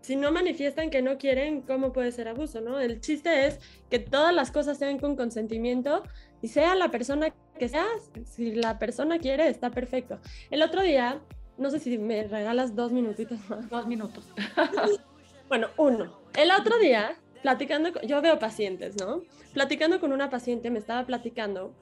si 0.01 0.15
no 0.15 0.31
manifiestan 0.31 0.89
que 0.89 1.01
no 1.01 1.17
quieren, 1.17 1.61
¿cómo 1.61 1.91
puede 1.91 2.11
ser 2.11 2.27
abuso? 2.27 2.61
¿no? 2.61 2.79
El 2.79 3.01
chiste 3.01 3.47
es 3.47 3.59
que 3.89 3.99
todas 3.99 4.33
las 4.33 4.51
cosas 4.51 4.77
sean 4.77 4.99
con 4.99 5.15
consentimiento 5.15 6.03
y 6.41 6.47
sea 6.47 6.75
la 6.75 6.89
persona 6.89 7.33
que 7.57 7.69
sea, 7.69 7.85
si 8.25 8.53
la 8.53 8.79
persona 8.79 9.19
quiere, 9.19 9.49
está 9.49 9.71
perfecto. 9.71 10.19
El 10.51 10.61
otro 10.61 10.81
día, 10.81 11.19
no 11.57 11.69
sé 11.71 11.79
si 11.79 11.97
me 11.97 12.23
regalas 12.23 12.75
dos 12.75 12.91
minutitos 12.91 13.39
más. 13.49 13.69
Dos 13.69 13.87
minutos. 13.87 14.31
bueno, 15.49 15.67
uno. 15.77 16.19
El 16.35 16.51
otro 16.51 16.77
día 16.77 17.17
platicando, 17.41 18.01
yo 18.01 18.21
veo 18.21 18.39
pacientes, 18.39 18.95
¿no? 18.97 19.21
Platicando 19.53 19.99
con 19.99 20.11
una 20.11 20.29
paciente 20.29 20.69
me 20.69 20.79
estaba 20.79 21.05
platicando 21.05 21.73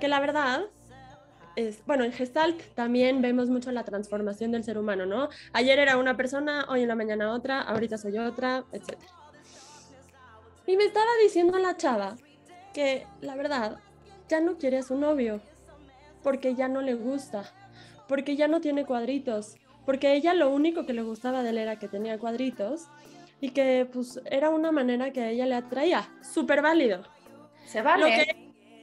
que 0.00 0.08
la 0.08 0.20
verdad 0.20 0.66
es, 1.56 1.84
bueno, 1.86 2.04
en 2.04 2.12
Gestalt 2.12 2.60
también 2.74 3.20
vemos 3.22 3.48
mucho 3.48 3.70
la 3.72 3.84
transformación 3.84 4.52
del 4.52 4.64
ser 4.64 4.78
humano, 4.78 5.06
¿no? 5.06 5.28
Ayer 5.52 5.78
era 5.78 5.96
una 5.96 6.16
persona, 6.16 6.66
hoy 6.68 6.82
en 6.82 6.88
la 6.88 6.94
mañana 6.94 7.32
otra, 7.32 7.60
ahorita 7.60 7.98
soy 7.98 8.18
otra, 8.18 8.64
etc. 8.72 8.98
Y 10.66 10.76
me 10.76 10.84
estaba 10.84 11.10
diciendo 11.22 11.58
la 11.58 11.76
chava 11.76 12.16
que 12.72 13.06
la 13.20 13.34
verdad 13.34 13.78
ya 14.28 14.40
no 14.40 14.56
quiere 14.56 14.78
a 14.78 14.82
su 14.82 14.96
novio 14.96 15.40
porque 16.22 16.54
ya 16.54 16.68
no 16.68 16.82
le 16.82 16.94
gusta, 16.94 17.44
porque 18.06 18.36
ya 18.36 18.46
no 18.46 18.60
tiene 18.60 18.84
cuadritos, 18.84 19.56
porque 19.86 20.14
ella 20.14 20.34
lo 20.34 20.50
único 20.50 20.86
que 20.86 20.92
le 20.92 21.02
gustaba 21.02 21.42
de 21.42 21.50
él 21.50 21.58
era 21.58 21.78
que 21.78 21.88
tenía 21.88 22.18
cuadritos 22.18 22.86
y 23.40 23.50
que 23.50 23.88
pues 23.90 24.20
era 24.26 24.50
una 24.50 24.72
manera 24.72 25.12
que 25.12 25.22
a 25.22 25.30
ella 25.30 25.46
le 25.46 25.54
atraía, 25.54 26.08
súper 26.22 26.62
válido. 26.62 27.02
Se 27.64 27.82
vale. 27.82 28.36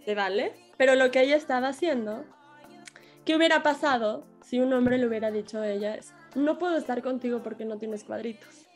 se 0.05 0.15
vale, 0.15 0.53
pero 0.77 0.95
lo 0.95 1.11
que 1.11 1.21
ella 1.21 1.35
estaba 1.35 1.69
haciendo, 1.69 2.25
¿qué 3.25 3.35
hubiera 3.35 3.63
pasado 3.63 4.25
si 4.41 4.59
un 4.59 4.73
hombre 4.73 4.97
le 4.97 5.07
hubiera 5.07 5.31
dicho 5.31 5.59
a 5.59 5.69
ella 5.69 5.95
es, 5.95 6.13
no 6.35 6.57
puedo 6.57 6.77
estar 6.77 7.01
contigo 7.01 7.43
porque 7.43 7.65
no 7.65 7.77
tienes 7.77 8.03
cuadritos? 8.03 8.67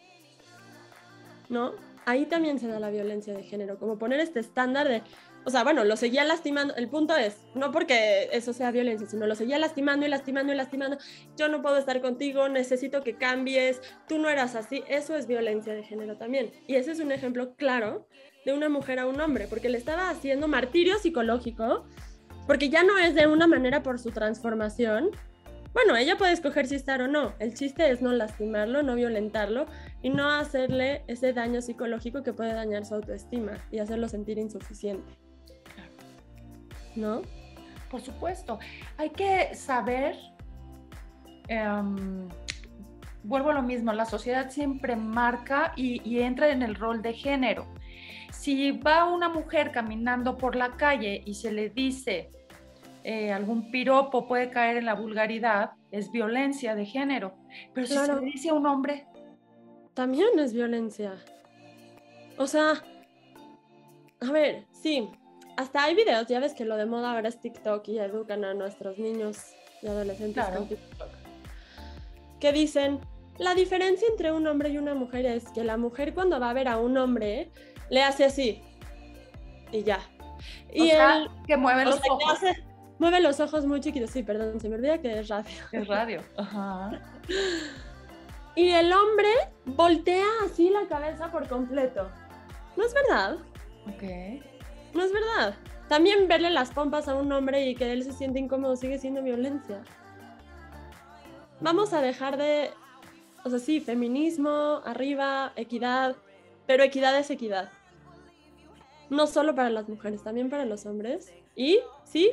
¿No? 1.49 1.73
Ahí 2.05 2.25
también 2.25 2.59
se 2.59 2.67
da 2.67 2.79
la 2.79 2.89
violencia 2.89 3.33
de 3.33 3.43
género, 3.43 3.77
como 3.77 3.97
poner 3.97 4.19
este 4.19 4.39
estándar 4.39 4.87
de, 4.87 5.03
o 5.43 5.49
sea, 5.49 5.63
bueno, 5.63 5.83
lo 5.83 5.97
seguía 5.97 6.23
lastimando. 6.23 6.75
El 6.75 6.87
punto 6.87 7.15
es, 7.15 7.37
no 7.55 7.71
porque 7.71 8.29
eso 8.31 8.53
sea 8.53 8.71
violencia, 8.71 9.07
sino 9.07 9.25
lo 9.25 9.35
seguía 9.35 9.57
lastimando 9.57 10.05
y 10.05 10.09
lastimando 10.09 10.53
y 10.53 10.55
lastimando. 10.55 10.97
Yo 11.35 11.47
no 11.47 11.61
puedo 11.61 11.77
estar 11.77 11.99
contigo, 12.01 12.47
necesito 12.47 13.03
que 13.03 13.15
cambies, 13.15 13.81
tú 14.07 14.19
no 14.19 14.29
eras 14.29 14.55
así. 14.55 14.83
Eso 14.87 15.15
es 15.15 15.25
violencia 15.25 15.73
de 15.73 15.83
género 15.83 16.17
también. 16.17 16.51
Y 16.67 16.75
ese 16.75 16.91
es 16.91 16.99
un 16.99 17.11
ejemplo 17.11 17.55
claro 17.55 18.07
de 18.45 18.53
una 18.53 18.69
mujer 18.69 18.99
a 18.99 19.07
un 19.07 19.19
hombre, 19.19 19.47
porque 19.47 19.69
le 19.69 19.77
estaba 19.77 20.09
haciendo 20.09 20.47
martirio 20.47 20.97
psicológico, 20.99 21.85
porque 22.45 22.69
ya 22.69 22.83
no 22.83 22.97
es 22.97 23.15
de 23.15 23.27
una 23.27 23.47
manera 23.47 23.81
por 23.81 23.99
su 23.99 24.11
transformación. 24.11 25.09
Bueno, 25.73 25.95
ella 25.95 26.17
puede 26.17 26.33
escoger 26.33 26.67
si 26.67 26.75
estar 26.75 27.01
o 27.01 27.07
no. 27.07 27.33
El 27.39 27.53
chiste 27.53 27.89
es 27.89 28.01
no 28.01 28.11
lastimarlo, 28.11 28.83
no 28.83 28.93
violentarlo 28.95 29.65
y 30.01 30.09
no 30.09 30.29
hacerle 30.29 31.03
ese 31.07 31.33
daño 31.33 31.61
psicológico 31.61 32.23
que 32.23 32.33
puede 32.33 32.53
dañar 32.53 32.85
su 32.85 32.95
autoestima 32.95 33.53
y 33.71 33.79
hacerlo 33.79 34.07
sentir 34.09 34.37
insuficiente. 34.37 35.30
¿No? 36.95 37.21
Por 37.89 38.01
supuesto. 38.01 38.59
Hay 38.97 39.09
que 39.09 39.53
saber, 39.53 40.15
em, 41.47 42.29
vuelvo 43.23 43.49
a 43.49 43.53
lo 43.53 43.61
mismo, 43.61 43.91
la 43.93 44.05
sociedad 44.05 44.49
siempre 44.49 44.95
marca 44.95 45.73
y, 45.75 46.19
entra 46.19 46.49
en 46.49 46.61
el 46.61 46.75
rol 46.75 47.01
de 47.01 47.13
género. 47.13 47.67
Si 48.31 48.71
va 48.71 49.05
una 49.05 49.29
mujer 49.29 49.71
caminando 49.71 50.37
por 50.37 50.55
la 50.55 50.71
calle 50.77 51.21
y 51.25 51.33
se 51.33 51.51
le 51.51 51.69
dice 51.69 52.29
eh, 53.03 53.31
algún 53.31 53.71
piropo 53.71 54.27
puede 54.27 54.51
caer 54.51 54.77
en 54.77 54.85
la 54.85 54.93
vulgaridad, 54.93 55.71
es 55.91 56.11
violencia 56.11 56.75
de 56.75 56.85
género. 56.85 57.33
Pero 57.73 57.87
si 57.87 57.93
se 57.93 58.15
le 58.15 58.21
dice 58.21 58.49
a 58.49 58.53
un 58.53 58.65
hombre, 58.67 59.07
también 59.93 60.39
es 60.39 60.53
violencia. 60.53 61.15
O 62.37 62.47
sea, 62.47 62.73
a 64.21 64.31
ver, 64.31 64.65
sí, 64.71 65.09
hasta 65.57 65.83
hay 65.83 65.95
videos, 65.95 66.27
ya 66.27 66.39
ves 66.39 66.53
que 66.53 66.65
lo 66.65 66.77
de 66.77 66.85
moda 66.85 67.13
ahora 67.13 67.29
es 67.29 67.39
TikTok 67.39 67.87
y 67.87 67.99
educan 67.99 68.43
a 68.45 68.53
nuestros 68.53 68.97
niños 68.97 69.37
y 69.81 69.87
adolescentes 69.87 70.45
con 70.45 70.67
TikTok. 70.67 71.09
Que 72.39 72.51
dicen, 72.51 72.99
la 73.37 73.55
diferencia 73.55 74.07
entre 74.09 74.31
un 74.31 74.47
hombre 74.47 74.69
y 74.69 74.77
una 74.77 74.93
mujer 74.93 75.25
es 75.25 75.49
que 75.49 75.63
la 75.63 75.77
mujer 75.77 76.13
cuando 76.13 76.39
va 76.39 76.49
a 76.49 76.53
ver 76.53 76.67
a 76.67 76.77
un 76.77 76.97
hombre 76.97 77.51
le 77.89 78.03
hace 78.03 78.25
así 78.25 78.61
y 79.71 79.83
ya. 79.83 79.99
Y 80.73 80.89
él, 80.89 81.29
que 81.47 81.57
mueve 81.57 81.85
los 81.85 81.99
ojos. 82.09 82.39
mueve 82.99 83.19
los 83.21 83.39
ojos 83.39 83.65
muy 83.65 83.79
chiquitos. 83.79 84.11
Sí, 84.11 84.23
perdón, 84.23 84.59
se 84.59 84.69
me 84.69 84.75
olvida 84.75 84.99
que 84.99 85.19
es 85.19 85.27
radio. 85.27 85.51
Es 85.71 85.87
radio. 85.87 86.21
Ajá. 86.37 86.91
Y 88.55 88.69
el 88.69 88.91
hombre 88.91 89.29
voltea 89.65 90.25
así 90.45 90.69
la 90.69 90.87
cabeza 90.87 91.31
por 91.31 91.47
completo. 91.47 92.09
No 92.75 92.85
es 92.85 92.93
verdad. 92.93 93.37
Ok. 93.87 94.43
No 94.93 95.03
es 95.03 95.11
verdad. 95.11 95.55
También 95.87 96.27
verle 96.27 96.49
las 96.49 96.71
pompas 96.71 97.07
a 97.07 97.15
un 97.15 97.31
hombre 97.31 97.67
y 97.67 97.75
que 97.75 97.91
él 97.91 98.03
se 98.03 98.13
siente 98.13 98.39
incómodo 98.39 98.75
sigue 98.75 98.97
siendo 98.97 99.21
violencia. 99.21 99.83
Vamos 101.59 101.93
a 101.93 102.01
dejar 102.01 102.37
de, 102.37 102.71
o 103.43 103.49
sea, 103.49 103.59
sí, 103.59 103.79
feminismo, 103.81 104.81
arriba, 104.85 105.53
equidad, 105.55 106.15
pero 106.65 106.83
equidad 106.83 107.17
es 107.17 107.29
equidad. 107.29 107.69
No 109.09 109.27
solo 109.27 109.53
para 109.53 109.69
las 109.69 109.89
mujeres, 109.89 110.23
también 110.23 110.49
para 110.49 110.65
los 110.65 110.85
hombres. 110.85 111.33
Y, 111.55 111.79
sí, 112.05 112.31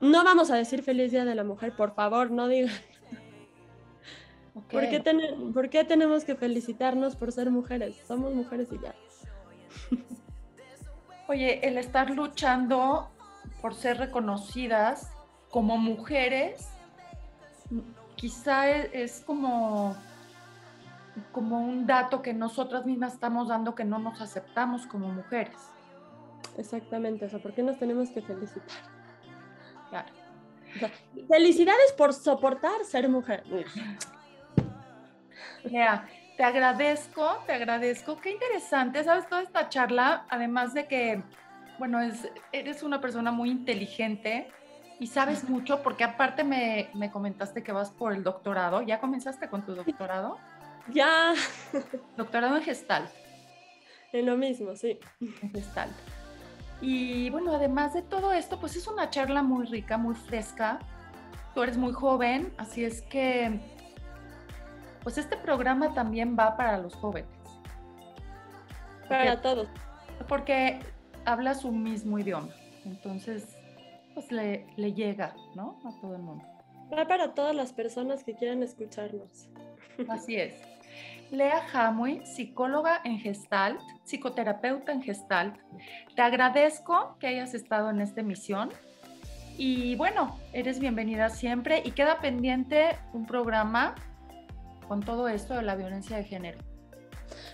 no 0.00 0.24
vamos 0.24 0.50
a 0.50 0.56
decir 0.56 0.82
feliz 0.82 1.12
día 1.12 1.24
de 1.24 1.34
la 1.34 1.44
mujer, 1.44 1.76
por 1.76 1.94
favor, 1.94 2.30
no 2.30 2.48
digan. 2.48 2.74
¿Por, 4.70 4.88
qué 4.88 5.02
¿Por 5.52 5.68
qué 5.68 5.84
tenemos 5.84 6.24
que 6.24 6.34
felicitarnos 6.34 7.16
por 7.16 7.32
ser 7.32 7.50
mujeres? 7.50 7.96
Somos 8.06 8.34
mujeres 8.34 8.68
y 8.72 8.78
ya. 8.80 8.94
Oye, 11.26 11.66
el 11.66 11.78
estar 11.78 12.10
luchando 12.10 13.08
por 13.62 13.74
ser 13.74 13.98
reconocidas 13.98 15.10
como 15.50 15.78
mujeres, 15.78 16.68
quizá 18.16 18.68
es, 18.68 19.22
como, 19.24 19.96
como 21.32 21.60
un 21.60 21.86
dato 21.86 22.20
que 22.20 22.34
nosotras 22.34 22.84
mismas 22.84 23.14
estamos 23.14 23.48
dando 23.48 23.74
que 23.74 23.84
no 23.84 23.98
nos 23.98 24.20
aceptamos 24.20 24.86
como 24.86 25.08
mujeres. 25.08 25.56
Exactamente, 26.58 27.26
eso. 27.26 27.40
¿por 27.40 27.54
qué 27.54 27.62
nos 27.62 27.78
tenemos 27.78 28.10
que 28.10 28.20
felicitar? 28.20 28.78
Claro. 29.88 30.08
felicidades 31.28 31.92
por 31.96 32.12
soportar 32.12 32.84
ser 32.84 33.08
mujer. 33.08 33.44
Lea, 35.64 36.06
te 36.36 36.44
agradezco, 36.44 37.38
te 37.46 37.52
agradezco. 37.52 38.16
Qué 38.20 38.32
interesante, 38.32 39.04
¿sabes? 39.04 39.28
Toda 39.28 39.42
esta 39.42 39.68
charla, 39.68 40.26
además 40.28 40.74
de 40.74 40.86
que, 40.86 41.22
bueno, 41.78 42.00
es, 42.00 42.28
eres 42.52 42.82
una 42.82 43.00
persona 43.00 43.30
muy 43.30 43.50
inteligente 43.50 44.48
y 44.98 45.06
sabes 45.06 45.48
mucho, 45.48 45.82
porque 45.82 46.04
aparte 46.04 46.44
me, 46.44 46.88
me 46.94 47.10
comentaste 47.10 47.62
que 47.62 47.72
vas 47.72 47.90
por 47.90 48.12
el 48.12 48.22
doctorado. 48.22 48.82
¿Ya 48.82 49.00
comenzaste 49.00 49.48
con 49.48 49.64
tu 49.64 49.74
doctorado? 49.74 50.38
Ya. 50.92 51.34
Doctorado 52.16 52.56
en 52.56 52.62
Gestalt. 52.62 53.10
En 54.12 54.26
lo 54.26 54.36
mismo, 54.36 54.76
sí. 54.76 54.98
En 55.20 55.50
Gestalt. 55.50 55.92
Y 56.80 57.30
bueno, 57.30 57.54
además 57.54 57.94
de 57.94 58.02
todo 58.02 58.32
esto, 58.32 58.58
pues 58.58 58.76
es 58.76 58.86
una 58.86 59.08
charla 59.10 59.42
muy 59.42 59.66
rica, 59.66 59.96
muy 59.96 60.14
fresca. 60.14 60.78
Tú 61.54 61.62
eres 61.62 61.76
muy 61.76 61.92
joven, 61.92 62.52
así 62.58 62.84
es 62.84 63.02
que 63.02 63.60
pues 65.04 65.18
este 65.18 65.36
programa 65.36 65.92
también 65.92 66.34
va 66.36 66.56
para 66.56 66.78
los 66.78 66.94
jóvenes. 66.96 67.30
Para 69.08 69.40
todos. 69.42 69.68
Porque 70.26 70.80
habla 71.26 71.54
su 71.54 71.70
mismo 71.70 72.18
idioma. 72.18 72.48
Entonces, 72.86 73.56
pues 74.14 74.32
le, 74.32 74.66
llega, 74.76 75.34
¿no? 75.54 75.78
A 75.84 76.00
todo 76.00 76.16
el 76.16 76.22
mundo. 76.22 76.44
Va 76.96 77.06
para 77.06 77.34
todas 77.34 77.54
las 77.54 77.72
personas 77.72 78.24
que 78.24 78.34
quieran 78.34 78.62
escucharnos. 78.62 79.48
Así 80.08 80.36
es. 80.36 80.54
Lea 81.30 81.62
Hamui, 81.72 82.24
psicóloga 82.24 83.00
en 83.04 83.18
Gestalt, 83.18 83.80
psicoterapeuta 84.04 84.92
en 84.92 85.02
Gestalt. 85.02 85.58
Te 86.14 86.22
agradezco 86.22 87.16
que 87.18 87.26
hayas 87.26 87.54
estado 87.54 87.90
en 87.90 88.00
esta 88.00 88.20
emisión. 88.20 88.70
Y 89.58 89.96
bueno, 89.96 90.38
eres 90.52 90.80
bienvenida 90.80 91.28
siempre 91.28 91.82
y 91.84 91.90
queda 91.92 92.20
pendiente 92.20 92.96
un 93.12 93.26
programa 93.26 93.94
con 94.84 95.00
todo 95.00 95.28
esto 95.28 95.54
de 95.54 95.62
la 95.62 95.76
violencia 95.76 96.16
de 96.16 96.24
género. 96.24 96.58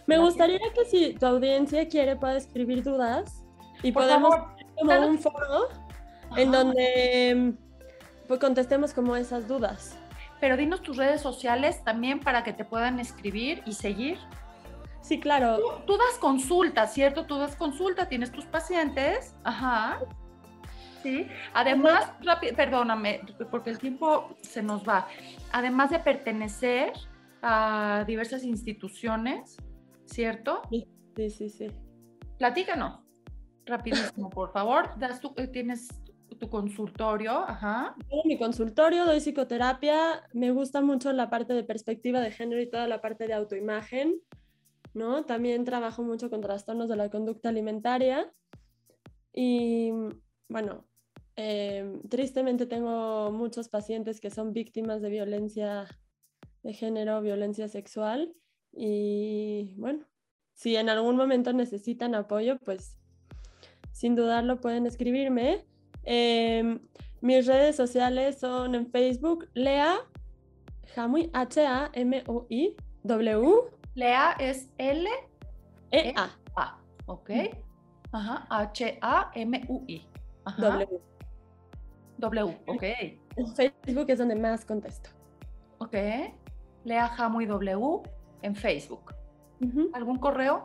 Me 0.07 0.19
gustaría 0.19 0.59
que 0.75 0.85
si 0.85 1.15
tu 1.15 1.27
audiencia 1.27 1.89
quiere 1.89 2.17
pueda 2.17 2.37
escribir 2.37 2.83
dudas 2.83 3.45
y 3.83 3.93
podemos 3.93 4.35
como 4.77 5.07
un 5.07 5.19
foro 5.19 5.69
en 6.37 6.51
donde 6.51 7.55
pues, 8.29 8.41
contestemos 8.41 8.93
como 8.93 9.17
esas 9.17 9.47
dudas. 9.49 9.97
Pero 10.41 10.57
dinos 10.57 10.83
tus 10.83 10.97
redes 10.97 11.21
sociales 11.21 11.85
también 11.85 12.21
para 12.21 12.43
que 12.45 12.53
te 12.53 12.65
puedan 12.65 12.99
escribir 12.99 13.63
y 13.67 13.75
seguir. 13.75 14.19
Sí, 15.03 15.21
claro. 15.21 15.83
Tú, 15.87 15.97
das 15.97 16.19
consulta, 16.19 16.87
¿cierto? 16.87 17.27
Tú 17.27 17.39
das 17.39 17.57
consulta, 17.57 18.09
tienes 18.09 18.33
tus 18.33 18.47
pacientes. 18.47 19.35
Ajá. 19.45 20.01
Sí. 21.03 21.27
Además, 21.55 22.13
perdóname, 22.57 23.21
porque 23.51 23.71
el 23.71 23.79
tiempo 23.79 24.37
se 24.43 24.63
nos 24.63 24.87
va. 24.89 25.09
Además 25.53 25.91
de 25.91 25.99
pertenecer 25.99 26.93
a 27.43 28.05
diversas 28.07 28.45
instituciones, 28.45 29.57
¿cierto? 30.05 30.63
Sí, 30.71 30.87
sí, 31.31 31.49
sí. 31.49 31.67
Platícanos, 32.39 33.01
rapidísimo, 33.67 34.31
por 34.31 34.53
favor. 34.53 34.99
Das 34.99 35.21
tu, 35.21 35.33
eh, 35.37 35.47
tienes 35.47 35.89
tu 36.39 36.49
consultorio, 36.49 37.45
ajá. 37.47 37.95
mi 38.25 38.39
consultorio, 38.39 39.05
doy 39.05 39.19
psicoterapia, 39.19 40.27
me 40.33 40.51
gusta 40.51 40.81
mucho 40.81 41.13
la 41.13 41.29
parte 41.29 41.53
de 41.53 41.65
perspectiva 41.65 42.21
de 42.21 42.31
género 42.31 42.63
y 42.63 42.71
toda 42.71 42.87
la 42.87 43.01
parte 43.01 43.27
de 43.27 43.35
autoimagen, 43.35 44.21
¿no? 44.95 45.25
También 45.25 45.65
trabajo 45.65 46.03
mucho 46.03 46.31
con 46.31 46.41
trastornos 46.41 46.89
de 46.89 46.97
la 46.97 47.11
conducta 47.11 47.51
alimentaria 47.51 48.33
y, 49.33 49.93
bueno, 50.49 50.87
eh, 51.37 52.01
tristemente 52.09 52.67
tengo 52.67 53.31
muchos 53.33 53.69
pacientes 53.69 54.21
que 54.21 54.31
son 54.31 54.53
víctimas 54.53 55.03
de 55.03 55.11
violencia 55.11 55.87
de 56.63 56.73
género, 56.73 57.21
violencia 57.21 57.69
sexual. 57.69 58.35
Y 58.73 59.75
bueno, 59.77 60.07
si 60.55 60.77
en 60.77 60.89
algún 60.89 61.17
momento 61.17 61.53
necesitan 61.53 62.15
apoyo, 62.15 62.59
pues 62.59 62.99
sin 63.93 64.15
dudarlo 64.15 64.61
pueden 64.61 64.87
escribirme. 64.87 65.65
Em, 66.05 66.81
mis 67.21 67.47
redes 67.47 67.77
sociales 67.77 68.39
son 68.39 68.75
en 68.75 68.91
Facebook, 68.91 69.49
Lea 69.55 69.99
Hamui, 70.97 71.31
H-A-M-U-I, 71.33 72.77
W. 73.03 73.53
Lea 73.95 74.33
es 74.39 74.69
L. 74.79 75.09
E 75.91 76.13
A. 76.17 76.31
A, 76.57 76.79
ok. 77.07 77.31
Ajá, 78.13 78.47
H-A-M-U-I. 78.51 80.07
W. 80.59 81.01
W, 82.19 82.59
ok. 82.67 82.85
Facebook 83.55 84.07
es 84.09 84.19
donde 84.19 84.37
más 84.37 84.65
contesto. 84.65 85.11
Ok. 85.79 85.95
Lea 86.85 87.09
Jamuy 87.09 87.47
W 87.47 88.01
en 88.43 88.55
Facebook. 88.55 89.15
¿Algún 89.93 90.19
correo? 90.19 90.65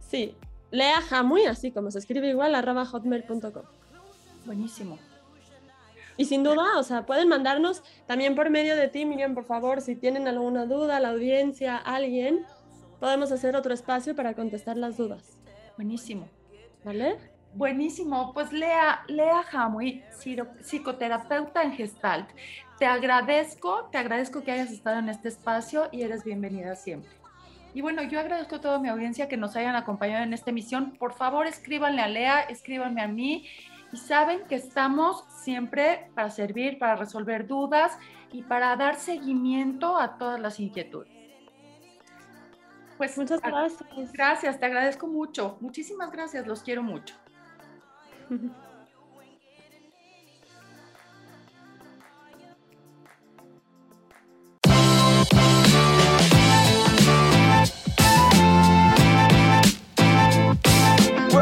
Sí, 0.00 0.36
Lea 0.70 1.00
Jamuy, 1.00 1.46
así 1.46 1.70
como 1.70 1.90
se 1.90 1.98
escribe 1.98 2.28
igual, 2.28 2.54
arroba 2.54 2.84
hotmail.com. 2.84 3.64
Buenísimo. 4.44 4.98
Y 6.16 6.26
sin 6.26 6.44
duda, 6.44 6.78
o 6.78 6.82
sea, 6.82 7.06
pueden 7.06 7.28
mandarnos 7.28 7.82
también 8.06 8.34
por 8.36 8.50
medio 8.50 8.76
de 8.76 8.88
ti, 8.88 9.04
Miriam, 9.04 9.34
por 9.34 9.44
favor, 9.44 9.80
si 9.80 9.96
tienen 9.96 10.28
alguna 10.28 10.66
duda, 10.66 11.00
la 11.00 11.10
audiencia, 11.10 11.76
alguien, 11.76 12.44
podemos 13.00 13.32
hacer 13.32 13.56
otro 13.56 13.74
espacio 13.74 14.14
para 14.14 14.34
contestar 14.34 14.76
las 14.76 14.96
dudas. 14.96 15.38
Buenísimo. 15.76 16.28
¿Vale? 16.84 17.33
Buenísimo. 17.54 18.32
Pues 18.34 18.52
Lea, 18.52 19.04
Lea 19.06 19.42
Jamuy, 19.44 20.02
psicoterapeuta 20.60 21.62
en 21.62 21.72
Gestalt. 21.72 22.28
Te 22.78 22.86
agradezco, 22.86 23.88
te 23.92 23.98
agradezco 23.98 24.42
que 24.42 24.50
hayas 24.50 24.72
estado 24.72 24.98
en 24.98 25.08
este 25.08 25.28
espacio 25.28 25.88
y 25.92 26.02
eres 26.02 26.24
bienvenida 26.24 26.74
siempre. 26.74 27.10
Y 27.72 27.80
bueno, 27.80 28.02
yo 28.02 28.18
agradezco 28.18 28.56
a 28.56 28.60
toda 28.60 28.80
mi 28.80 28.88
audiencia 28.88 29.28
que 29.28 29.36
nos 29.36 29.54
hayan 29.54 29.76
acompañado 29.76 30.24
en 30.24 30.32
esta 30.32 30.50
emisión. 30.50 30.96
Por 30.98 31.12
favor, 31.12 31.46
escríbanle 31.46 32.02
a 32.02 32.08
Lea, 32.08 32.40
escríbanme 32.40 33.02
a 33.02 33.08
mí 33.08 33.46
y 33.92 33.96
saben 33.96 34.44
que 34.48 34.56
estamos 34.56 35.24
siempre 35.28 36.10
para 36.16 36.30
servir, 36.30 36.78
para 36.80 36.96
resolver 36.96 37.46
dudas 37.46 37.96
y 38.32 38.42
para 38.42 38.74
dar 38.74 38.96
seguimiento 38.96 39.96
a 39.96 40.18
todas 40.18 40.40
las 40.40 40.58
inquietudes. 40.58 41.08
Pues 42.96 43.16
muchas 43.16 43.40
gracias. 43.40 44.12
Gracias, 44.12 44.58
te 44.58 44.66
agradezco 44.66 45.06
mucho. 45.06 45.56
Muchísimas 45.60 46.10
gracias, 46.10 46.46
los 46.46 46.62
quiero 46.62 46.82
mucho. 46.82 47.14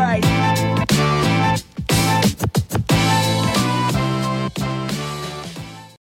right. 0.02 0.31